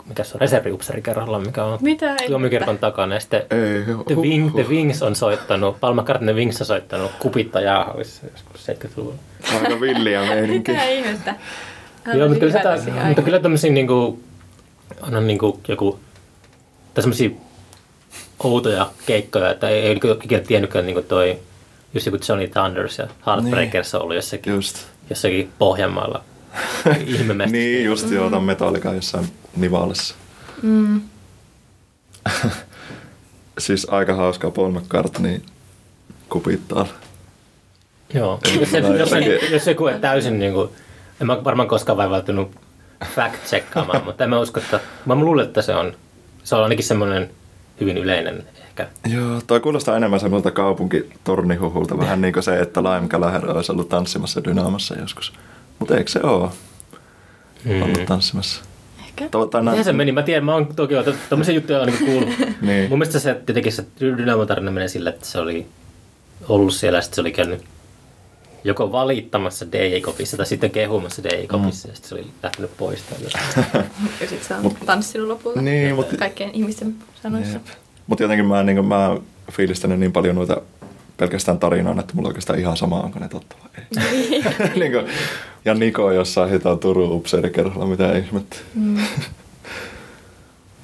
mikä 0.09 0.25
se 0.25 0.35
on, 0.35 0.41
reserviupseri 0.41 1.03
kerralla, 1.03 1.39
mikä 1.39 1.65
on 1.65 1.79
Mitä? 1.83 2.15
tuomikirkon 2.27 2.79
takana. 2.79 3.15
Ja 3.15 3.21
sitten 3.21 3.41
Ei, 3.41 3.85
The, 4.07 4.15
Wing, 4.15 4.55
The. 4.55 4.67
Wings 4.69 5.03
on 5.03 5.17
soittanut, 5.17 5.81
Paul 5.81 5.95
McCartney 5.95 6.35
The 6.35 6.41
Wings 6.41 6.61
on 6.61 6.67
soittanut 6.67 7.11
Kupitta 7.19 7.61
Jaahavissa 7.61 8.27
joskus 8.33 8.69
70-luvulla. 8.69 9.19
Aika 9.55 9.81
villiä 9.81 10.21
meininki. 10.21 10.73
Mitä 10.73 10.85
ihmettä? 10.85 11.35
Joo, 12.15 12.29
mutta 12.29 12.41
kyllä, 12.41 12.53
sitä, 12.53 13.07
mutta 13.07 13.23
kyllä 13.23 13.39
tämmöisiä 13.39 13.73
niinku, 13.73 14.21
on 15.03 15.27
niinku 15.27 15.61
joku, 15.69 16.01
tai 16.95 17.03
semmoisia 17.03 17.31
outoja 18.45 18.91
keikkoja, 19.07 19.51
että 19.51 19.69
ei, 19.69 19.81
ei 19.81 19.95
niinku 19.95 20.09
ikinä 20.25 20.41
tiennytkään 20.41 20.87
niinku 20.87 21.03
toi, 21.03 21.39
just 21.95 22.07
joku 22.07 22.19
Johnny 22.29 22.49
Thunders 22.49 22.99
ja 22.99 23.09
Heartbreakers 23.27 23.95
on 23.95 24.03
ollut 24.03 24.17
jossakin, 24.17 24.53
Just. 24.53 24.87
jossakin 25.11 25.53
Pohjanmaalla 25.59 26.25
ihmemästi. 27.07 27.53
Niin, 27.59 27.85
just 27.85 28.11
joo, 28.11 28.31
tämän 28.31 28.45
metallika 28.45 28.93
jossain 28.93 29.27
Nivalassa. 29.57 30.15
Mm. 30.63 31.01
Siis 33.59 33.87
aika 33.91 34.15
hauskaa 34.15 34.51
Paul 34.51 34.71
McCartney 34.71 35.43
kupittaa. 36.29 36.87
Joo, 38.15 38.41
jos, 38.61 38.71
se, 38.71 38.79
jos, 38.79 39.11
se, 39.11 39.21
jos 39.51 39.67
joku 39.67 39.87
ei 39.87 39.99
täysin 39.99 40.39
niinku, 40.39 40.73
en 41.21 41.27
mä 41.27 41.45
varmaan 41.45 41.69
koskaan 41.69 41.97
vaivautunut 41.97 42.51
fact-checkaamaan, 43.05 44.05
mutta 44.05 44.25
en 44.25 44.31
mä 44.31 44.41
usko, 44.41 44.61
että, 44.61 44.81
mä 45.05 45.15
luulen, 45.15 45.47
että 45.47 45.63
se 45.63 45.75
on, 45.75 45.93
se 46.45 46.57
on 46.57 46.63
ainakin 46.63 46.85
semmoinen 46.85 47.31
hyvin 47.81 47.99
yleinen 47.99 48.45
ehkä. 48.63 48.89
Joo, 49.09 49.41
toi 49.47 49.61
kuulostaa 49.61 49.97
enemmän 49.97 50.21
semmoilta 50.21 50.51
kaupunkitornihuhulta. 50.51 51.99
Vähän 51.99 52.21
niin 52.21 52.33
kuin 52.33 52.43
se, 52.43 52.59
että 52.59 52.83
Lime 52.83 53.09
Gallagher 53.09 53.51
olisi 53.51 53.73
ollut 53.73 53.89
tanssimassa 53.89 54.45
Dynaamassa 54.45 54.95
joskus. 54.95 55.33
Mutta 55.79 55.97
eikö 55.97 56.11
se 56.11 56.21
ole 56.23 56.51
ollut 57.83 58.05
tanssimassa? 58.07 58.65
Ehkä. 59.07 59.29
To, 59.29 59.47
tai 59.47 59.63
Miten 59.63 59.85
se 59.85 59.93
meni? 59.93 60.13
Mä 60.13 60.23
tiedän, 60.23 60.45
mä 60.45 60.55
oon 60.55 60.75
toki 60.77 60.95
tämmöisiä 61.31 61.55
juttuja 61.55 61.81
on 61.81 61.87
niin 61.87 62.07
kuullut. 62.07 62.29
Niin. 62.61 62.91
Mun 62.91 62.99
mielestä 62.99 63.19
se 63.19 63.41
jotenkin 63.49 63.73
se 63.73 63.85
Dynamo-tarina 64.01 64.71
menee 64.71 64.89
sillä, 64.89 65.11
että 65.11 65.27
se 65.27 65.39
oli 65.39 65.67
ollut 66.49 66.75
siellä 66.75 66.99
ja 66.99 67.03
sitten 67.03 67.15
se 67.15 67.21
oli 67.21 67.33
käynyt 67.33 67.65
joko 68.67 68.93
valittamassa 68.93 69.67
DJ-kopissa 69.73 70.37
tai 70.37 70.47
sitten 70.47 70.71
kehumassa 70.71 71.23
DJ-kopissa 71.25 71.89
mm. 71.89 71.93
ja 71.93 71.97
sitten 71.97 72.09
se 72.09 72.15
oli 72.15 72.27
lähtenyt 72.43 72.71
pois. 72.77 73.01
Ja 74.21 74.29
sit 74.29 74.43
se 74.43 74.55
on 74.55 74.63
Mut- 74.65 74.87
tanssinut 74.87 75.29
lopulta. 75.29 75.63
Niin, 75.63 75.95
mut- 75.95 76.17
Kaikkien 76.19 76.51
ihmisten 76.53 76.95
sanoissa. 77.23 77.61
Mutta 78.07 78.25
jotenkin 78.25 78.47
mä, 78.47 78.63
niin 78.63 78.85
mä 78.85 79.09
oon 79.09 79.25
fiilistänyt 79.53 80.01
niin 80.01 80.13
paljon 80.13 80.35
noita 80.35 80.63
pelkästään 81.17 81.59
tarinaa, 81.59 82.01
että 82.01 82.15
mulla 82.15 82.27
on 82.27 82.31
oikeastaan 82.31 82.59
ihan 82.59 82.77
sama, 82.77 83.01
onko 83.01 83.19
ne 83.19 83.29
totta 83.29 83.57
vai 83.63 83.71
ei. 83.79 84.43
niin 84.81 84.93
kuin, 85.03 85.07
ja 85.65 85.75
Niko 85.75 86.13
jossain 86.13 86.51
hitaan 86.51 86.79
Turun 86.79 87.13
upseerikerralla, 87.13 87.87
mitä 87.87 88.19
ihmettä. 88.19 88.57
Mm. 88.75 88.97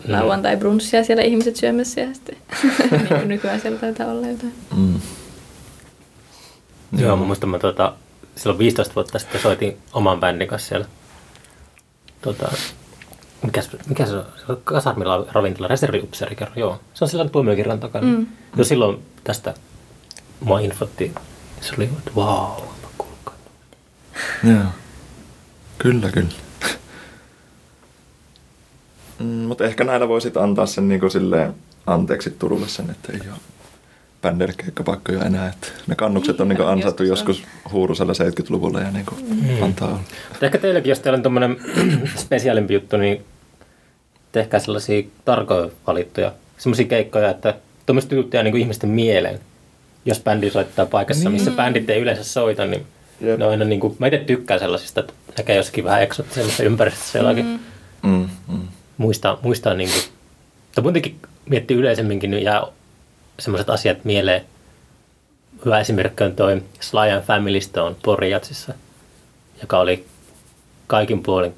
Lauantai 0.09 0.57
brunssia 0.57 1.05
siellä 1.05 1.23
ihmiset 1.23 1.57
syömässä 1.57 2.01
ja 2.01 2.15
sitten 2.15 2.37
niin 2.91 3.29
nykyään 3.29 3.61
siellä 3.61 3.79
taitaa 3.79 4.07
olla 4.07 4.27
jotain. 4.27 4.53
Mm. 4.77 4.95
Joo, 6.99 7.17
mä 7.17 7.25
muistan, 7.25 7.49
mä 7.49 7.59
tota, 7.59 7.93
silloin 8.37 8.59
15 8.59 8.95
vuotta 8.95 9.19
sitten 9.19 9.41
soitin 9.41 9.79
oman 9.93 10.21
bändin 10.21 10.49
kanssa 10.49 10.69
siellä. 10.69 10.87
Tota, 12.23 12.53
mikä, 13.43 13.61
mikä 13.87 14.07
se 14.07 14.17
on? 14.17 14.25
Se 14.47 14.53
on 14.53 14.61
kasarmilla 14.65 15.27
ravintola, 15.33 15.69
reserviupseeri 15.69 16.37
kerran, 16.37 16.59
joo. 16.59 16.81
Se 16.95 17.05
on 17.05 17.09
sillä 17.09 17.29
tuomiokirjan 17.29 17.81
takana. 17.81 18.07
Mm. 18.07 18.27
Jo 18.57 18.65
silloin 18.65 19.03
tästä 19.25 19.55
mua 20.41 20.61
infotti. 20.61 21.15
Se 21.61 21.75
oli, 21.77 21.85
että 21.85 22.11
vau, 22.17 22.51
wow, 22.51 22.69
kuulkaa. 22.99 23.35
Joo. 24.45 24.65
Kyllä, 25.79 26.11
kyllä. 26.11 26.29
mm, 29.19 29.25
mutta 29.25 29.65
ehkä 29.65 29.85
näillä 29.85 30.09
voisit 30.09 30.37
antaa 30.37 30.67
sen 30.67 30.89
niin 30.89 31.01
kuin 31.01 31.11
silleen 31.11 31.55
anteeksi 31.87 32.31
Turulle 32.31 32.69
sen, 32.69 32.91
että 32.91 33.13
ei 33.13 33.21
ole 33.31 33.39
bändeille 34.23 34.55
keikkapaikkoja 34.57 35.25
enää. 35.25 35.49
Että 35.49 35.67
ne 35.87 35.95
kannukset 35.95 36.41
on 36.41 36.49
niin 36.49 36.57
kuin 36.57 36.69
ansaittu 36.69 37.03
Joskus 37.05 37.43
huurusella 37.73 38.13
70-luvulla 38.13 38.81
ja 38.81 38.91
niin 38.91 39.07
kuin 39.07 39.25
Mm. 39.31 39.63
antaa 39.63 39.89
olla. 39.89 40.01
Mutta 40.29 40.47
ehkä 40.47 40.59
teilläkin, 40.59 40.91
jos 40.91 41.01
teillä 41.01 41.17
on 41.17 41.23
tuommoinen 41.23 41.57
spesiaalimpi 42.17 42.75
juttu, 42.75 42.97
niin 42.97 43.25
tehkää 44.33 44.61
sellaisia 44.61 45.03
tarkoja 45.25 45.71
valittuja, 45.87 46.33
sellaisia 46.59 46.87
keikkoja, 46.87 47.31
että 47.31 47.55
tuommoista 47.87 48.15
juttuja 48.15 48.43
niin 48.43 48.57
ihmisten 48.57 48.91
mieleen. 48.91 49.41
Jos 50.05 50.21
bändi 50.21 50.51
soittaa 50.51 50.87
paikassa, 50.87 51.25
Niin. 51.29 51.33
missä 51.33 51.51
bändit 51.51 51.91
ei 51.91 52.01
yleensä 52.01 52.25
soita, 52.25 52.67
niin 52.67 52.87
Jep. 53.21 53.39
ne 53.39 53.45
on 53.45 53.51
aina 53.51 53.65
niin 53.65 53.81
kuin, 53.81 53.97
mä 53.99 54.07
itse 54.07 54.19
tykkään 54.19 54.61
sellaisista, 54.61 55.01
että 55.01 55.13
näkee 55.39 55.57
jossakin 55.57 55.85
vähän 55.85 56.03
eksoottisemmassa 56.03 56.63
ympäristössä 56.63 57.19
jollakin. 57.19 57.45
Mm. 57.47 57.59
Mm, 58.11 58.29
mm. 58.49 58.69
Muistaa, 58.99 59.39
muistaa 59.43 59.75
niin 59.75 59.91
kuin, 59.91 60.03
tai 60.75 60.83
muutenkin 60.83 61.17
miettii 61.49 61.77
yleisemminkin, 61.77 62.31
niin 62.31 62.43
jää 62.43 62.63
semmoiset 63.39 63.71
asiat 63.71 64.05
mieleen. 64.05 64.45
Hyvä 65.65 65.81
esimerkki 65.81 66.25
on 66.25 66.37
toi 66.37 66.63
Sly 66.81 67.11
and 67.11 67.23
Family 67.23 67.61
Stone 67.61 67.97
Poriatsissa, 68.03 68.75
joka 69.61 69.79
oli 69.79 70.07
kaikin 70.87 71.23
puolin 71.23 71.55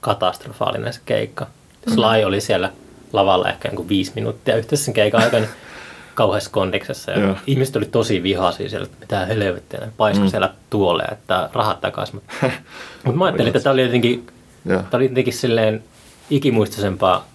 katastrofaalinen 0.00 0.92
se 0.92 1.00
keikka. 1.06 1.46
Sly 1.88 2.24
oli 2.26 2.40
siellä 2.40 2.72
lavalla 3.12 3.48
ehkä 3.48 3.68
niin 3.68 3.88
viisi 3.88 4.12
minuuttia 4.14 4.56
yhteensä 4.56 4.84
sen 4.84 4.94
keikan 4.94 5.22
aikana 5.22 5.46
kauheassa 6.14 6.50
kondiksessa. 6.50 7.10
Ja 7.10 7.20
Joo. 7.20 7.36
ihmiset 7.46 7.76
oli 7.76 7.86
tosi 7.86 8.22
vihaisia 8.22 8.68
siellä, 8.68 8.84
että 8.84 8.96
mitä 9.00 9.26
helvettiä, 9.26 9.80
paisko 9.96 10.24
Mm. 10.24 10.30
siellä 10.30 10.54
tuolle, 10.70 11.02
että 11.02 11.50
rahat 11.52 11.80
takaisin. 11.80 12.14
Mutta 12.14 12.46
mut 13.04 13.16
mä 13.16 13.24
ajattelin, 13.24 13.48
että 13.56 13.60
tämä 13.60 13.72
oli 13.72 13.82
jotenkin. 13.82 14.26
Tämä 14.68 14.84
oli 14.92 15.04
jotenkin 15.08 15.32
silleen 15.32 15.84
ikimuistoisempaa, 16.30 17.26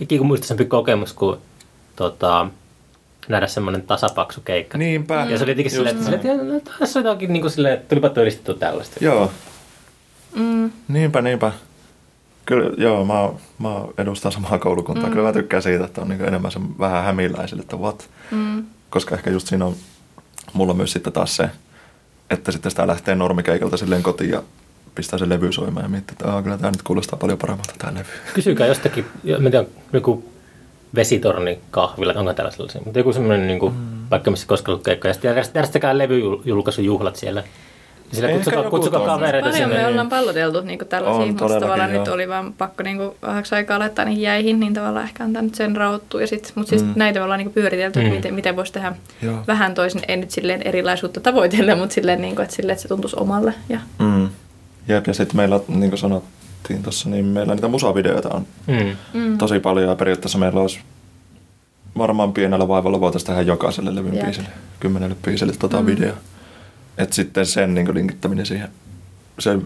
ikimuistoisempi 0.00 0.64
kokemus 0.64 1.12
kuin 1.12 1.38
tota, 1.96 2.46
nähdä 3.28 3.46
semmoinen 3.46 3.82
tasapaksu 3.82 4.40
keikka. 4.40 4.78
Niinpä. 4.78 5.26
Ja 5.30 5.38
se 5.38 5.44
oli 5.44 5.50
jotenkin 5.50 5.70
silleen, 5.70 5.96
että, 5.96 6.04
silleen, 6.10 6.40
että 6.56 6.70
no, 6.72 6.78
tässä 6.78 6.98
on 6.98 7.04
jotakin 7.06 7.32
niin 7.32 7.40
kuin 7.40 7.50
silleen, 7.50 7.74
että 7.74 7.88
tulipa 7.88 8.08
todistettu 8.08 8.54
tällaista. 8.54 8.96
Joo, 9.04 9.30
Mm. 10.34 10.70
niinpä, 10.88 11.22
niinpä. 11.22 11.52
Kyllä, 12.46 12.70
joo, 12.78 13.04
mä, 13.04 13.28
mä 13.58 13.74
edustan 13.98 14.32
samaa 14.32 14.58
koulukuntaa. 14.58 15.06
Mm. 15.06 15.12
Kyllä 15.12 15.26
mä 15.28 15.32
tykkään 15.32 15.62
siitä, 15.62 15.84
että 15.84 16.00
on 16.00 16.08
niin 16.08 16.24
enemmän 16.24 16.52
se 16.52 16.60
vähän 16.78 17.04
hämiläisille, 17.04 17.62
että 17.62 17.76
what. 17.76 18.10
Mm. 18.30 18.64
Koska 18.90 19.14
ehkä 19.14 19.30
just 19.30 19.46
siinä 19.48 19.64
on 19.66 19.74
mulla 20.52 20.74
myös 20.74 20.92
sitten 20.92 21.12
taas 21.12 21.36
se, 21.36 21.50
että 22.30 22.52
sitten 22.52 22.70
sitä 22.70 22.86
lähtee 22.86 23.14
normikeikalta 23.14 23.76
silleen 23.76 24.02
kotiin 24.02 24.30
ja 24.30 24.42
pistää 24.94 25.18
se 25.18 25.28
levy 25.28 25.52
soimaan 25.52 25.84
ja 25.84 25.88
miettii, 25.88 26.14
että 26.14 26.32
Aa, 26.32 26.42
kyllä 26.42 26.58
tämä 26.58 26.70
nyt 26.70 26.82
kuulostaa 26.82 27.18
paljon 27.18 27.38
paremmalta 27.38 27.74
tämä 27.78 27.94
levy. 27.94 28.06
Kysykää 28.34 28.66
jostakin, 28.66 29.04
jo- 29.24 29.38
mä 29.38 29.46
en 29.48 29.50
tiedä, 29.52 29.66
joku 29.92 30.31
vesitorni 30.94 31.58
kahvilla, 31.70 32.12
onko 32.16 32.32
täällä 32.34 32.50
sellaisia, 32.50 32.80
mutta 32.84 32.98
joku 33.00 33.12
semmoinen 33.12 33.46
niin 33.46 33.58
kuin, 33.58 33.72
mm. 33.74 33.80
vaikka 34.10 34.30
missä 34.30 34.46
koskaan 34.46 34.72
ollut 34.74 34.84
keikka, 34.84 35.08
ja 35.08 35.14
sitten 35.14 35.30
järjest- 35.36 35.50
järjestäkää 35.54 35.98
levyjulkaisujuhlat 35.98 37.16
siellä. 37.16 37.42
Sillä 38.12 38.28
kutsukaa, 38.28 38.70
kutsukaa 38.70 39.06
kavereita 39.06 39.44
Paljon 39.48 39.54
sinne. 39.62 39.74
me 39.74 39.80
niin- 39.80 39.88
ollaan 39.88 40.08
palloteltu 40.08 40.60
niin 40.60 40.78
tällaisia, 40.78 41.22
On, 41.22 41.28
mutta 41.28 41.60
tavallaan 41.60 41.92
nyt 41.92 42.06
joo. 42.06 42.14
oli 42.14 42.28
vaan 42.28 42.52
pakko 42.52 42.82
niin 42.82 42.98
vähäksi 43.22 43.54
aikaa 43.54 43.78
laittaa 43.78 44.04
niihin 44.04 44.22
jäihin, 44.22 44.60
niin 44.60 44.74
tavallaan 44.74 45.04
ehkä 45.04 45.24
antaa 45.24 45.42
nyt 45.42 45.54
sen 45.54 45.76
rauhoittua. 45.76 46.20
Ja 46.20 46.26
sit, 46.26 46.52
mutta 46.54 46.70
siis 46.70 46.84
Mm. 46.84 46.92
näitä 46.96 47.18
me 47.18 47.24
ollaan 47.24 47.38
niin 47.38 47.52
pyöritelty, 47.52 47.98
Mm. 47.98 48.04
että 48.04 48.16
miten, 48.16 48.34
miten 48.34 48.56
voisi 48.56 48.72
tehdä 48.72 48.92
Joo. 49.22 49.38
vähän 49.46 49.74
toisin, 49.74 50.02
ei 50.08 50.16
nyt 50.16 50.30
silleen 50.30 50.62
erilaisuutta 50.64 51.20
tavoitella, 51.20 51.76
mutta 51.76 51.94
silleen, 51.94 52.20
niin 52.20 52.34
kuin, 52.36 52.44
että, 52.44 52.56
silleen, 52.56 52.72
että 52.72 52.82
se 52.82 52.88
tuntuisi 52.88 53.16
omalle. 53.18 53.54
Ja, 53.68 53.78
Mm. 53.98 54.28
Jep, 54.88 55.06
ja 55.06 55.14
sitten 55.14 55.36
meillä, 55.36 55.60
niin 55.68 55.90
kuin 55.90 56.22
sanottiin 56.62 56.82
tuossa, 56.82 57.08
niin 57.08 57.24
meillä 57.24 57.54
niitä 57.54 57.68
musavideoita 57.68 58.28
on 58.28 58.46
Mm. 58.66 58.96
mm. 59.20 59.38
tosi 59.38 59.60
paljon 59.60 59.88
ja 59.88 59.96
periaatteessa 59.96 60.38
meillä 60.38 60.60
olisi 60.60 60.78
varmaan 61.98 62.32
pienellä 62.32 62.68
vaivalla 62.68 63.00
voitaisiin 63.00 63.26
tehdä 63.26 63.42
jokaiselle 63.42 63.94
levyn 63.94 64.14
Jep. 64.14 64.24
biisille, 64.24 64.48
kymmenelle 64.80 65.16
biisille 65.24 65.52
tota 65.58 65.80
Mm. 65.80 65.86
video. 65.86 66.12
Että 66.98 67.14
sitten 67.14 67.46
sen 67.46 67.74
niin 67.74 67.94
linkittäminen 67.94 68.46
siihen, 68.46 68.68
se 69.38 69.58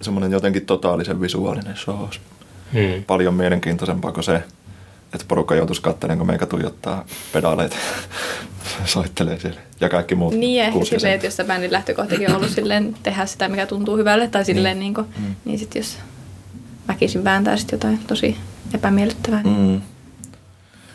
semmoinen 0.00 0.32
jotenkin 0.32 0.66
totaalisen 0.66 1.20
visuaalinen 1.20 1.76
show 1.76 2.00
olisi 2.00 2.20
Mm. 2.72 3.04
paljon 3.06 3.34
mielenkiintoisempaa 3.34 4.12
kuin 4.12 4.24
se, 4.24 4.34
että 5.14 5.24
porukka 5.28 5.54
joutuisi 5.54 5.82
katselemaan, 5.82 6.18
kun 6.18 6.26
meikä 6.26 6.46
tuijottaa 6.46 7.04
pedaaleita, 7.32 7.76
soittelee 8.84 9.38
siellä 9.38 9.60
ja 9.80 9.88
kaikki 9.88 10.14
muut. 10.14 10.34
Niin, 10.34 10.56
ja 10.58 10.64
ehkä 10.64 10.72
silleen, 10.72 10.92
jäsentä. 10.94 11.14
että 11.14 11.26
jos 11.26 11.36
se 11.36 11.44
bändin 11.44 11.72
lähtökohtakin 11.72 12.30
on 12.30 12.36
ollut 12.36 12.50
silleen 12.50 12.96
tehdä 13.02 13.26
sitä, 13.26 13.48
mikä 13.48 13.66
tuntuu 13.66 13.96
hyvälle, 13.96 14.28
tai 14.28 14.44
silleen, 14.44 14.80
niin, 14.80 14.94
kuin, 14.94 15.06
Mm. 15.18 15.34
niin 15.44 15.58
sitten 15.58 15.80
jos 15.80 15.96
väkisin 16.88 17.24
vääntää 17.24 17.56
sitten 17.56 17.76
jotain 17.76 17.98
tosi 18.06 18.36
epämiellyttävää, 18.74 19.42
Mm. 19.42 19.80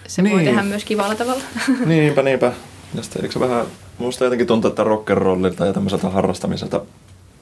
se 0.08 0.24
voi 0.24 0.32
Niin. 0.32 0.46
tehdä 0.46 0.64
myös 0.64 0.86
kivalla 0.86 1.16
tavalla. 1.16 1.44
Niinpä, 1.86 2.22
niinpä. 2.22 2.54
Ja 2.96 3.04
sitten 3.04 3.22
eikö 3.22 3.34
se 3.34 3.40
vähän, 3.40 3.66
musta 3.98 4.24
jotenkin 4.24 4.48
tuntuu, 4.48 4.70
että 4.70 4.84
rock'n'rollilta 4.84 5.66
ja 5.66 5.74
tämmöiseltä 5.74 6.10
harrastamiselta 6.10 6.82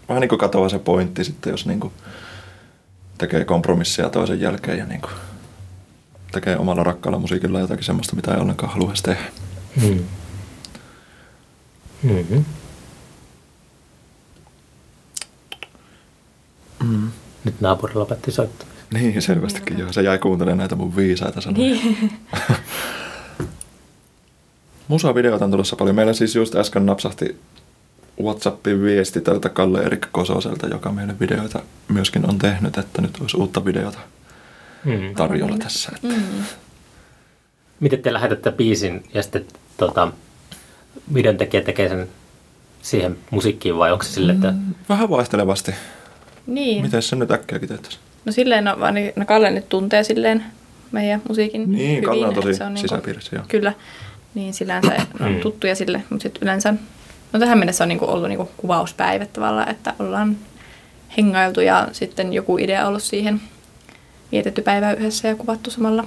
vähän 0.10 0.22
niin 0.22 0.30
kuin 0.30 0.40
katoaa 0.40 0.70
se 0.70 0.80
pointti 0.80 1.24
sitten, 1.24 1.52
jos 1.52 1.66
niin 1.66 1.80
kuin 1.80 1.94
tekee 3.18 3.46
kompromisseja 3.46 4.10
toisen 4.10 4.42
jälkeen 4.42 4.78
ja 4.78 4.86
niin 4.86 5.02
kuin 5.02 5.14
tekee 6.32 6.58
omalla 6.58 6.84
rakkaalla 6.84 7.20
musiikilla 7.20 7.60
jotakin 7.60 7.84
semmoista, 7.86 8.16
mitä 8.16 8.34
ei 8.34 8.40
ollenkaan 8.42 8.72
haluaisi 8.74 9.04
tehdä. 9.04 9.24
Mm. 9.82 10.04
Mm-hmm. 12.04 12.46
Mm. 16.84 17.10
Nyt 17.48 17.62
naapuri 17.62 17.94
lopetti 17.96 18.32
soittaa. 18.32 18.68
Niin, 18.94 19.22
selvästikin 19.22 19.80
joo. 19.80 19.94
Se 19.94 20.02
jäi 20.02 20.18
kuuntelemaan 20.18 20.58
näitä 20.58 20.76
mun 20.76 20.96
viisaita 20.96 21.42
sanoja. 21.42 21.64
niin. 21.64 22.12
Musavideoita 24.88 25.46
on 25.46 25.52
tulossa 25.52 25.76
paljon. 25.76 25.96
Meillä 25.96 26.14
siis 26.14 26.36
just 26.36 26.56
äsken 26.56 26.86
napsahti 26.86 27.38
Whatsappin 28.22 28.82
viesti 28.84 29.22
tältä 29.22 29.50
Kalle 29.50 29.84
Erik 29.84 30.06
Kososelta, 30.12 30.68
joka 30.68 30.92
meille 30.92 31.16
videoita 31.20 31.60
myöskin 31.88 32.30
on 32.30 32.38
tehnyt, 32.38 32.78
että 32.78 33.02
nyt 33.02 33.18
olisi 33.22 33.38
uutta 33.38 33.66
videota 33.66 34.00
Mm. 34.86 35.16
tarjolla 35.16 35.58
tässä. 35.58 35.92
Että 35.96 36.08
Mm. 36.08 36.44
Miten 37.80 38.02
te 38.02 38.14
lähetätte 38.14 38.52
biisin 38.52 39.04
ja 39.14 39.24
sitten 39.24 39.46
tota, 39.78 40.12
videon 41.14 41.38
tekijä 41.38 41.62
tekee 41.64 41.90
sen 41.90 42.08
siihen 42.82 43.18
musiikkiin 43.32 43.78
vai 43.78 43.92
onko 43.92 44.04
se 44.04 44.12
sille, 44.12 44.32
että 44.32 44.52
Mm, 44.52 44.76
Vähän 44.90 45.10
vaihtelevasti. 45.10 45.72
Niin. 46.48 46.82
Miten 46.82 47.02
se 47.02 47.16
nyt 47.16 47.32
äkkiä 47.32 47.60
kiteyttäisi? 47.60 47.98
No 48.26 48.32
silleen, 48.32 48.64
no, 48.64 48.80
vaan, 48.80 48.94
niin- 48.94 49.14
no 49.16 49.26
Kalle 49.26 49.52
nyt 49.52 49.70
tuntee 49.70 50.04
silleen 50.04 50.44
meidän 50.92 51.22
musiikin 51.28 51.72
Niin, 51.72 51.90
hyvin. 51.92 52.04
Kalle 52.04 52.28
on 52.28 52.34
tosi 52.34 52.54
se 52.54 52.64
niinku- 52.64 52.82
sisäpiirissä, 52.82 53.36
joo. 53.36 53.46
Kyllä, 53.48 53.74
niin 54.36 54.54
sillään 54.54 54.84
se 54.84 54.98
on 55.26 55.32
Mm. 55.32 55.40
tuttuja 55.40 55.76
sille, 55.76 56.04
mutta 56.10 56.24
sitten 56.24 56.44
yleensä, 56.44 56.74
no 57.34 57.40
tähän 57.40 57.58
mennessä 57.58 57.84
on 57.84 57.88
niinku 57.88 58.06
ollut 58.06 58.30
niinku 58.30 58.50
kuvauspäivät 58.58 59.34
tavallaan, 59.34 59.70
että 59.70 59.94
ollaan 60.00 60.38
hengailtu 61.18 61.62
ja 61.62 61.88
sitten 61.92 62.34
joku 62.34 62.58
idea 62.58 62.88
ollut 62.88 63.04
siihen 63.04 63.42
vietetty 64.32 64.62
päivää 64.62 64.94
yhdessä 64.94 65.28
ja 65.28 65.36
kuvattu 65.36 65.72
samalla. 65.72 66.06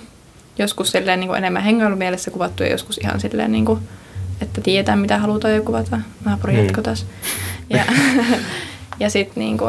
Joskus 0.59 0.91
silleen 0.93 1.21
niinku 1.21 1.35
enemmän 1.35 1.63
hengailumielessä 1.63 2.31
kuvattu 2.31 2.63
ja 2.63 2.71
joskus 2.71 2.99
ihan 2.99 3.21
silleen 3.21 3.53
niinku, 3.53 3.79
että 4.43 4.61
tietää 4.61 4.97
mitä 4.97 5.19
halutaan 5.19 5.55
ja 5.55 5.61
kuvata. 5.61 5.97
Mm. 5.97 6.57
jatko 6.57 6.83
taas. 6.83 7.07
Ja, 7.71 7.85
ja 9.01 9.11
sitten 9.11 9.41
niinku, 9.41 9.65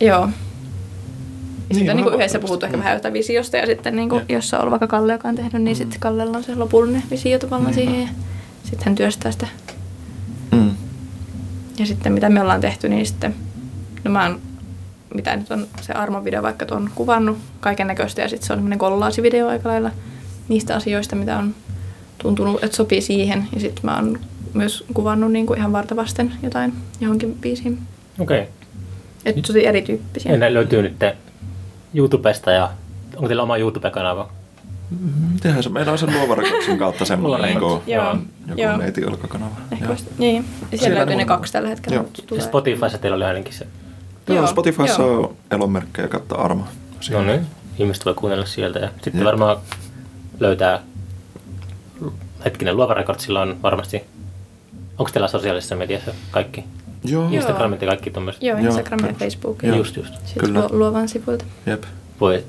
joo, 0.00 0.20
ja 0.20 0.26
Niin, 0.26 1.78
sitten 1.78 1.96
niin 1.96 2.06
yhdessä 2.06 2.18
vaihtelevasti. 2.18 2.38
puhuttu 2.38 2.66
ehkä 2.66 2.76
Mm. 2.76 2.82
vähän 2.82 2.94
jotain 2.96 3.14
visiosta 3.14 3.56
ja 3.56 3.66
sitten 3.66 3.96
niin 3.96 4.08
kuin, 4.08 4.24
jos 4.28 4.54
on 4.54 4.60
ollut 4.60 4.70
vaikka 4.70 4.86
Kalle, 4.86 5.12
joka 5.12 5.28
on 5.28 5.34
tehnyt, 5.34 5.62
niin 5.62 5.76
sitten 5.76 6.00
Kallella 6.00 6.36
on 6.36 6.44
se 6.44 6.54
lopullinen 6.54 7.02
visio 7.10 7.38
tavallaan 7.38 7.74
Niinpä. 7.76 7.90
siihen 7.92 8.02
ja 8.02 8.08
sitten 8.62 8.84
hän 8.84 8.94
työstää 8.94 9.32
sitä. 9.32 9.46
Mm. 10.52 10.70
Ja 11.78 11.86
sitten 11.86 12.12
mitä 12.12 12.28
me 12.28 12.40
ollaan 12.40 12.60
tehty, 12.60 12.88
niin 12.88 13.06
sitten, 13.06 13.34
no 14.04 14.10
mä 14.10 14.22
oon, 14.26 14.40
mitä 15.14 15.36
nyt 15.36 15.50
on 15.50 15.66
se 15.80 15.92
Armo-video 15.92 16.42
vaikka 16.42 16.66
tuon 16.66 16.90
kuvannut 16.94 17.38
kaiken 17.60 17.86
näköistä 17.86 18.22
ja 18.22 18.28
sitten 18.28 18.46
se 18.46 18.52
on 18.52 18.56
semmoinen 18.58 18.78
kollaasivideo 18.78 19.48
aika 19.48 19.68
lailla 19.68 19.90
niistä 20.48 20.76
asioista, 20.76 21.16
mitä 21.16 21.38
on 21.38 21.54
tuntunut, 22.18 22.64
että 22.64 22.76
sopii 22.76 23.00
siihen. 23.00 23.48
Ja 23.54 23.60
sitten 23.60 23.84
mä 23.84 23.96
oon 23.96 24.18
myös 24.54 24.84
kuvannut 24.94 25.32
niin 25.32 25.46
kuin 25.46 25.58
ihan 25.58 25.72
vartavasten 25.72 26.32
jotain 26.42 26.72
johonkin 27.00 27.34
biisiin. 27.40 27.78
okei. 28.18 28.40
Okay. 28.40 28.52
Että 29.24 29.42
tosi 29.42 29.66
erityyppisiä. 29.66 30.32
Ja 30.32 30.38
ne 30.38 30.54
löytyy 30.54 30.82
nyt 30.82 30.96
YouTubesta 31.94 32.50
ja 32.50 32.70
onko 33.16 33.28
teillä 33.28 33.42
oma 33.42 33.56
YouTube-kanava? 33.56 34.28
Mitenhän 35.32 35.62
se, 35.62 35.68
meillä 35.68 35.92
on 35.92 35.98
sen 35.98 36.12
luovan 36.12 36.38
rekordsin 36.38 36.78
kautta 36.78 37.04
semmoinen 37.04 37.48
niin 37.48 37.58
kuin, 37.58 37.82
joo. 37.86 38.16
joku 38.46 38.60
Joo. 38.60 38.76
neiti 38.76 39.04
olkakanava. 39.04 39.56
Ehkä 39.72 39.84
Joo. 39.84 39.92
vasta, 39.92 40.10
niin. 40.18 40.44
Ja 40.72 40.78
Siellä 40.78 40.98
löytyy 40.98 41.16
ne 41.16 41.24
kaksi 41.24 41.52
tällä 41.52 41.68
hetkellä. 41.68 41.96
Joo. 41.96 42.06
tulee. 42.26 42.44
Spotifyssa 42.44 42.98
teillä 42.98 43.16
oli 43.16 43.24
ainakin 43.24 43.54
se. 43.54 43.66
Joo, 44.28 44.46
Spotifyssa 44.46 45.02
joo. 45.02 45.20
on 45.20 45.36
elonmerkkejä 45.50 46.08
kautta 46.08 46.34
Arma. 46.34 46.68
No 47.10 47.22
niin, 47.22 47.46
ihmiset 47.78 48.06
voi 48.06 48.14
kuunnella 48.14 48.46
sieltä. 48.46 48.78
Ja 48.78 48.88
sitten 49.02 49.24
varmaan 49.24 49.56
löytää, 50.40 50.80
hetkinen, 52.44 52.76
Luova 52.76 52.94
Recordsilla 52.94 53.40
on 53.40 53.56
varmasti, 53.62 54.04
onko 54.98 55.10
teillä 55.12 55.28
sosiaalisessa 55.28 55.76
mediassa 55.76 56.12
kaikki? 56.30 56.64
Joo, 57.04 57.28
Instagramit 57.30 57.82
ja 57.82 57.88
kaikki 57.88 58.10
tuommoiset? 58.10 58.42
Joo, 58.42 58.58
Joo, 58.58 58.66
Instagram 58.66 59.06
ja. 59.06 59.12
Facebook. 59.18 59.62
Joo. 59.62 59.76
Just, 59.76 59.96
just. 59.96 60.14
Sitten 60.24 60.44
Kyllä. 60.46 60.60
lu- 60.60 60.78
luovan 60.78 61.08
sivuilta. 61.08 61.44
jep. 61.66 61.82
Voi 62.20 62.44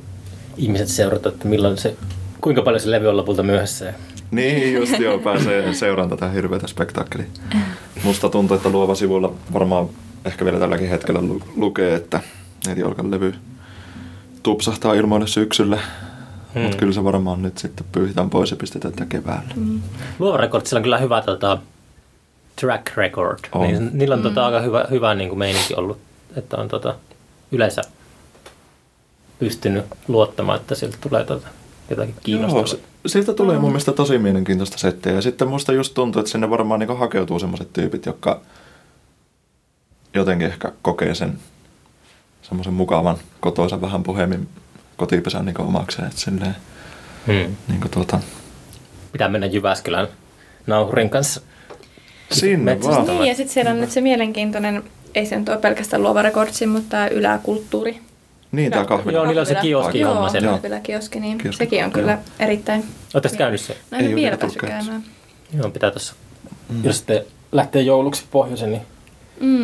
ihmiset 0.57 0.87
seurata, 0.87 1.29
että 1.29 1.47
milloin 1.47 1.77
se, 1.77 1.95
kuinka 2.41 2.61
paljon 2.61 2.79
se 2.81 2.91
levy 2.91 3.07
on 3.07 3.17
lopulta 3.17 3.43
myöhässä. 3.43 3.93
Niin, 4.31 4.73
just 4.73 4.99
joo, 4.99 5.19
pääsee 5.19 5.73
seuraan 5.73 6.09
tätä 6.09 6.29
hirveätä 6.29 6.67
spektaakkelia. 6.67 7.27
Musta 8.03 8.29
tuntuu, 8.29 8.57
että 8.57 8.69
luova 8.69 8.95
sivuilla 8.95 9.33
varmaan 9.53 9.89
ehkä 10.25 10.45
vielä 10.45 10.59
tälläkin 10.59 10.89
hetkellä 10.89 11.21
lu- 11.21 11.41
lukee, 11.55 11.95
että 11.95 12.19
Neiti 12.65 12.83
Olkan 12.83 13.11
levy 13.11 13.33
tupsahtaa 14.43 14.93
ilmoille 14.93 15.27
syksyllä. 15.27 15.79
Hmm. 16.53 16.61
Mutta 16.61 16.77
kyllä 16.77 16.93
se 16.93 17.03
varmaan 17.03 17.41
nyt 17.41 17.57
sitten 17.57 17.85
pyyhitään 17.91 18.29
pois 18.29 18.51
ja 18.51 18.57
pistetään 18.57 18.93
tätä 18.93 19.05
keväällä. 19.05 19.53
Mm. 19.55 19.81
Luova 20.19 20.37
Recordsilla 20.37 20.77
on 20.79 20.83
kyllä 20.83 20.97
hyvä 20.97 21.21
tota, 21.21 21.57
track 22.59 22.97
record. 22.97 23.39
On. 23.51 23.67
Niin, 23.67 23.89
niillä 23.93 24.15
on 24.15 24.21
tota, 24.21 24.45
aika 24.45 24.59
hyvä, 24.61 24.85
hyvä 24.89 25.15
niin 25.15 25.29
kuin 25.29 25.39
meininki 25.39 25.73
ollut, 25.75 25.97
että 26.35 26.57
on 26.57 26.67
tota, 26.67 26.95
yleensä 27.51 27.81
pystynyt 29.39 29.85
luottamaan, 30.07 30.59
että 30.59 30.75
sieltä 30.75 30.97
tulee 31.01 31.23
tota, 31.25 31.47
jotakin 31.89 32.13
Joo, 32.15 32.21
kiinnostavaa. 32.23 32.67
se, 32.67 32.79
siltä 33.05 33.33
tulee 33.33 33.59
mun 33.59 33.69
mielestä 33.69 33.91
tosi 33.91 34.17
mielenkiintoista 34.17 34.77
settiä. 34.77 35.11
Ja 35.11 35.21
sitten 35.21 35.47
musta 35.47 35.73
just 35.73 35.93
tuntuu, 35.93 36.19
että 36.19 36.31
sinne 36.31 36.49
varmaan 36.49 36.79
niin 36.79 36.97
hakeutuu 36.97 37.39
semmoiset 37.39 37.73
tyypit, 37.73 38.05
jotka 38.05 38.41
jotenkin 40.13 40.47
ehkä 40.47 40.71
kokee 40.81 41.15
sen 41.15 41.39
semmoisen 42.41 42.73
mukavan 42.73 43.17
kotoisa 43.39 43.81
vähän 43.81 44.03
puhemin 44.03 44.47
kotipesän 44.97 45.45
niin 45.45 45.61
omakseen. 45.61 46.07
Että 46.07 46.19
silleen, 46.19 46.55
Hmm. 47.27 47.55
niin 47.67 47.81
kuin 47.81 47.91
tuota, 47.91 48.19
Pitää 49.11 49.29
mennä 49.29 49.47
Jyväskylän 49.47 50.07
nauhurin 50.67 51.09
kanssa. 51.09 51.41
Sinne 52.31 52.57
Metsästä. 52.65 52.95
vaan. 52.95 53.07
Niin, 53.07 53.25
ja 53.29 53.35
sitten 53.35 53.53
siellä 53.53 53.71
on 53.71 53.81
nyt 53.81 53.91
se 53.91 54.01
mielenkiintoinen, 54.01 54.83
ei 55.15 55.25
se 55.25 55.39
nyt 55.39 55.49
ole 55.49 55.57
pelkästään 55.57 56.03
luova 56.03 56.21
rekordsi, 56.21 56.65
mutta 56.67 56.89
tämä 56.89 57.07
yläkulttuuri. 57.07 57.99
Niin, 58.51 58.71
tämä 58.71 58.85
kahvi. 58.85 59.13
Joo, 59.13 59.25
niillä 59.25 59.39
on 59.39 59.45
se 59.45 59.53
Kahvila. 59.53 59.81
kioski 59.81 59.99
Joo, 59.99 60.13
homma 60.13 60.29
siellä. 60.29 60.49
kahvilakioski, 60.49 61.19
niin 61.19 61.37
Kioski, 61.37 61.57
sekin 61.63 61.85
on 61.85 61.91
kyllä 61.91 62.11
joo. 62.11 62.21
erittäin... 62.39 62.83
Oletko 63.13 63.37
käynyt 63.37 63.61
se? 63.61 63.77
No 63.91 63.97
en 63.97 64.05
Ei 64.05 64.15
vielä 64.15 64.37
päässyt 64.37 64.61
käymään. 64.61 65.03
Joo, 65.57 65.69
pitää 65.69 65.91
tuossa. 65.91 66.13
Mm. 66.69 66.83
Jos 66.83 66.97
sitten 66.97 67.23
lähtee 67.51 67.81
jouluksi 67.81 68.25
pohjoisen, 68.31 68.71
niin 68.71 68.81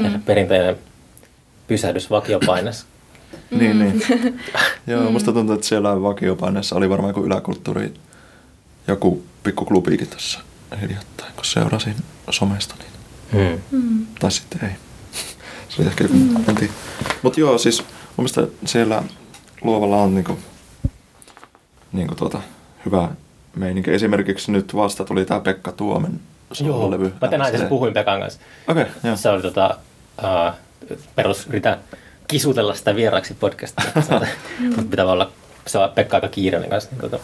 tehdä 0.03 0.17
Mm. 0.17 0.23
perinteinen 0.23 0.75
pysähdys 1.67 2.09
vakiopaines. 2.09 2.85
Niin, 3.51 3.79
niin. 3.79 4.03
Joo, 4.87 5.11
musta 5.11 5.31
tuntuu, 5.33 5.55
että 5.55 5.67
siellä 5.67 6.01
vakiopaineessa 6.01 6.75
oli 6.75 6.89
varmaan 6.89 7.09
joku 7.09 7.23
yläkulttuuri, 7.25 7.93
joku 8.87 9.23
pikku 9.43 9.65
klubiikin 9.65 10.07
tuossa 10.07 10.39
hiljattain, 10.81 11.33
kun 11.35 11.45
seurasin 11.45 11.95
somesta. 12.29 12.75
Niin. 13.31 13.63
Hmm. 13.71 13.83
Mm. 13.83 14.05
Tai 14.19 14.31
sitten 14.31 14.59
ei. 14.63 14.69
Se 15.69 15.81
oli 15.81 15.87
ehkä 15.87 16.03
joku, 16.03 16.15
en 16.49 16.55
tiedä. 16.55 16.73
Mut 17.21 17.37
joo, 17.37 17.57
siis 17.57 17.79
mun 17.81 17.87
mielestä 18.17 18.47
siellä 18.65 19.03
luovalla 19.61 19.97
on 19.97 20.15
niinku, 20.15 20.39
niinku 21.91 22.15
tuota, 22.15 22.41
hyvä 22.85 23.09
meininki. 23.55 23.91
Esimerkiksi 23.93 24.51
nyt 24.51 24.75
vasta 24.75 25.03
tuli 25.03 25.25
tää 25.25 25.39
Pekka 25.39 25.71
Tuomen 25.71 26.19
Joo, 26.59 26.77
sololevy. 26.77 27.13
mä 27.21 27.27
tänään 27.27 27.55
itse 27.55 27.65
puhuin 27.65 27.93
Pekan 27.93 28.19
kanssa. 28.19 28.39
Okei, 28.67 28.83
okay, 28.83 28.95
joo. 29.03 29.15
Se 29.15 29.29
oli 29.29 29.41
tota, 29.41 29.77
uh, 30.23 30.53
perus 31.15 31.47
yritän 31.47 31.79
kisutella 32.27 32.73
sitä 32.73 32.95
vieraksi 32.95 33.33
podcastia. 33.33 33.85
Mutta 34.75 34.89
pitää 34.89 35.05
olla 35.05 35.31
se 35.67 35.77
on 35.77 35.89
Pekka 35.89 36.17
aika 36.17 36.27
kiireinen 36.27 36.69
kanssa 36.69 36.89
niin 36.91 36.99
tuota, 36.99 37.19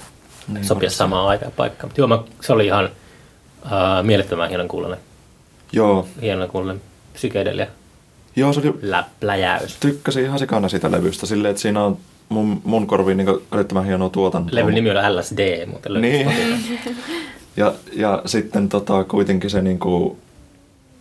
niin, 0.47 0.65
sopia 0.65 0.89
samaan 0.89 1.27
aikaan 1.27 1.51
paikkaan. 1.51 1.89
Mutta 1.89 2.01
joo, 2.01 2.07
mä, 2.07 2.19
se 2.41 2.53
oli 2.53 2.65
ihan 2.65 2.89
mielettömän 4.03 4.49
hienon 4.49 4.67
kuulonen. 4.67 4.99
Joo. 5.71 6.07
Hienon 6.21 6.49
kuulonen 6.49 6.81
psykedelia. 7.13 7.67
Joo, 8.35 8.53
se 8.53 8.59
oli... 8.59 8.79
Lä, 8.81 9.03
pläjäys. 9.19 9.77
Tykkäsin 9.79 10.23
ihan 10.23 10.39
sikana 10.39 10.69
siitä 10.69 10.91
levystä 10.91 11.25
silleen, 11.25 11.49
että 11.49 11.61
siinä 11.61 11.83
on 11.83 11.97
mun, 12.29 12.61
mun 12.63 12.87
korviin 12.87 13.17
niin 13.17 13.29
älyttömän 13.51 13.85
hienoa 13.85 14.09
tuotantoa. 14.09 14.55
Levyn 14.55 14.75
nimi 14.75 14.91
on 14.91 15.15
LSD, 15.15 15.65
mutta 15.65 15.89
niin. 15.89 16.31
ja, 17.57 17.73
ja 17.93 18.21
sitten 18.25 18.69
tota, 18.69 19.03
kuitenkin 19.03 19.49
se 19.49 19.61
niin 19.61 19.79
kuin, 19.79 20.17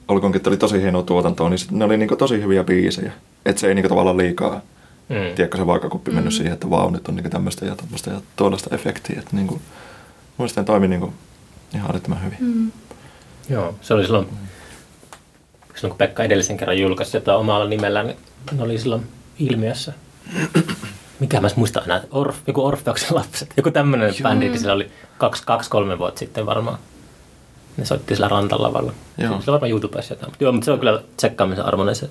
olkoonkin, 0.09 0.37
että 0.37 0.51
oli 0.51 0.57
tosi 0.57 0.83
hienoa 0.83 1.03
tuotantoa, 1.03 1.49
niin 1.49 1.59
ne 1.71 1.85
oli 1.85 1.97
niin 1.97 2.09
kuin, 2.09 2.19
tosi 2.19 2.43
hyviä 2.43 2.65
biisejä. 2.65 3.13
Että 3.47 3.61
se 3.61 3.69
ei 3.69 3.75
niin 3.75 3.83
kuin, 3.83 3.89
tavallaan 3.91 4.17
liikaa, 4.17 4.61
mm. 5.09 5.35
tiedätkö 5.35 5.59
se 5.59 5.67
vaakakuppi 5.67 6.11
mm. 6.11 6.15
mennyt 6.15 6.35
siihen, 6.35 6.53
että 6.53 6.71
vau, 6.71 6.91
nyt 6.91 7.09
on 7.09 7.17
niin 7.17 7.31
tämmöistä 7.31 7.67
ja 7.67 7.77
tämmöistä 7.77 8.11
ja 8.11 8.21
tuollaista 8.37 8.75
efektiä. 8.75 9.19
Että 9.19 9.37
niin 9.37 9.47
kuin, 9.47 9.61
muistan, 10.37 10.65
toimi 10.65 10.89
niin 10.89 11.01
kuin, 11.01 11.13
ihan 11.75 11.91
älyttömän 11.91 12.25
hyvin. 12.25 12.39
Mm. 12.41 12.73
Joo, 13.49 13.75
se 13.81 13.95
oli 13.95 14.05
silloin, 14.05 14.27
silloin 15.75 15.91
kun 15.91 15.99
Pekka 15.99 16.25
edellisen 16.25 16.57
kerran 16.57 16.79
julkaisi 16.79 17.17
jotain 17.17 17.39
omalla 17.39 17.69
nimellään, 17.69 18.07
niin 18.07 18.19
ne 18.53 18.63
oli 18.63 18.79
silloin 18.79 19.07
ilmiössä 19.39 19.93
mikä 21.21 21.41
mä 21.41 21.49
muistan 21.57 21.83
enää, 21.85 22.01
Orf, 22.11 22.37
joku 22.47 22.67
Orfeuksen 22.67 23.15
lapset, 23.17 23.55
joku 23.57 23.71
tämmöinen 23.71 24.15
bändi, 24.23 24.49
niin 24.49 24.59
sillä 24.59 24.73
oli 24.73 24.91
kaksi, 25.19 25.43
kaksi, 25.47 25.71
kolme 25.71 25.99
vuotta 25.99 26.19
sitten 26.19 26.47
varmaan. 26.47 26.79
Ne 27.77 27.85
soitti 27.85 28.15
sillä 28.15 28.29
rantalavalla. 28.29 28.93
Joo. 29.19 29.41
Se 29.41 29.51
on 29.51 29.53
varmaan 29.53 29.71
YouTubessa 29.71 30.15
jotain. 30.15 30.33
Joo, 30.41 30.53
mutta 30.53 30.65
se 30.65 30.71
on 30.71 30.79
kyllä 30.79 31.03
tsekkaamisen 31.17 31.65
arvoinen 31.65 31.95
se 31.95 32.09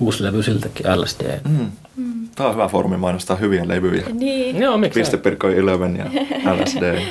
uusi 0.00 0.22
levy 0.22 0.42
siltäkin, 0.42 0.86
LSD. 1.00 1.40
Mm. 1.48 1.70
Mm. 1.96 2.28
Tämä 2.34 2.48
on 2.48 2.54
hyvä 2.54 2.68
foorumi 2.68 2.96
mainostaa 2.96 3.36
hyviä 3.36 3.68
levyjä. 3.68 4.06
Niin. 4.12 4.56
Joo, 4.56 4.78
miksi 4.78 5.00
Pistepirkko 5.00 5.48
Eleven 5.48 5.96
ja 5.96 6.04
LSD. 6.54 7.02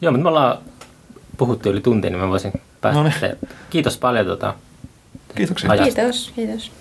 Joo, 0.00 0.12
mutta 0.12 0.22
me 0.22 0.28
ollaan 0.28 0.58
puhuttu 1.36 1.70
yli 1.70 1.80
tuntia, 1.80 2.10
niin 2.10 2.20
mä 2.20 2.28
voisin 2.28 2.52
päästä. 2.80 3.02
No 3.02 3.08
niin. 3.08 3.50
Kiitos 3.70 3.98
paljon. 3.98 4.26
Tota, 4.26 4.54
Kiitoksia. 5.34 5.70
Kiitos, 5.76 6.32
kiitos. 6.36 6.72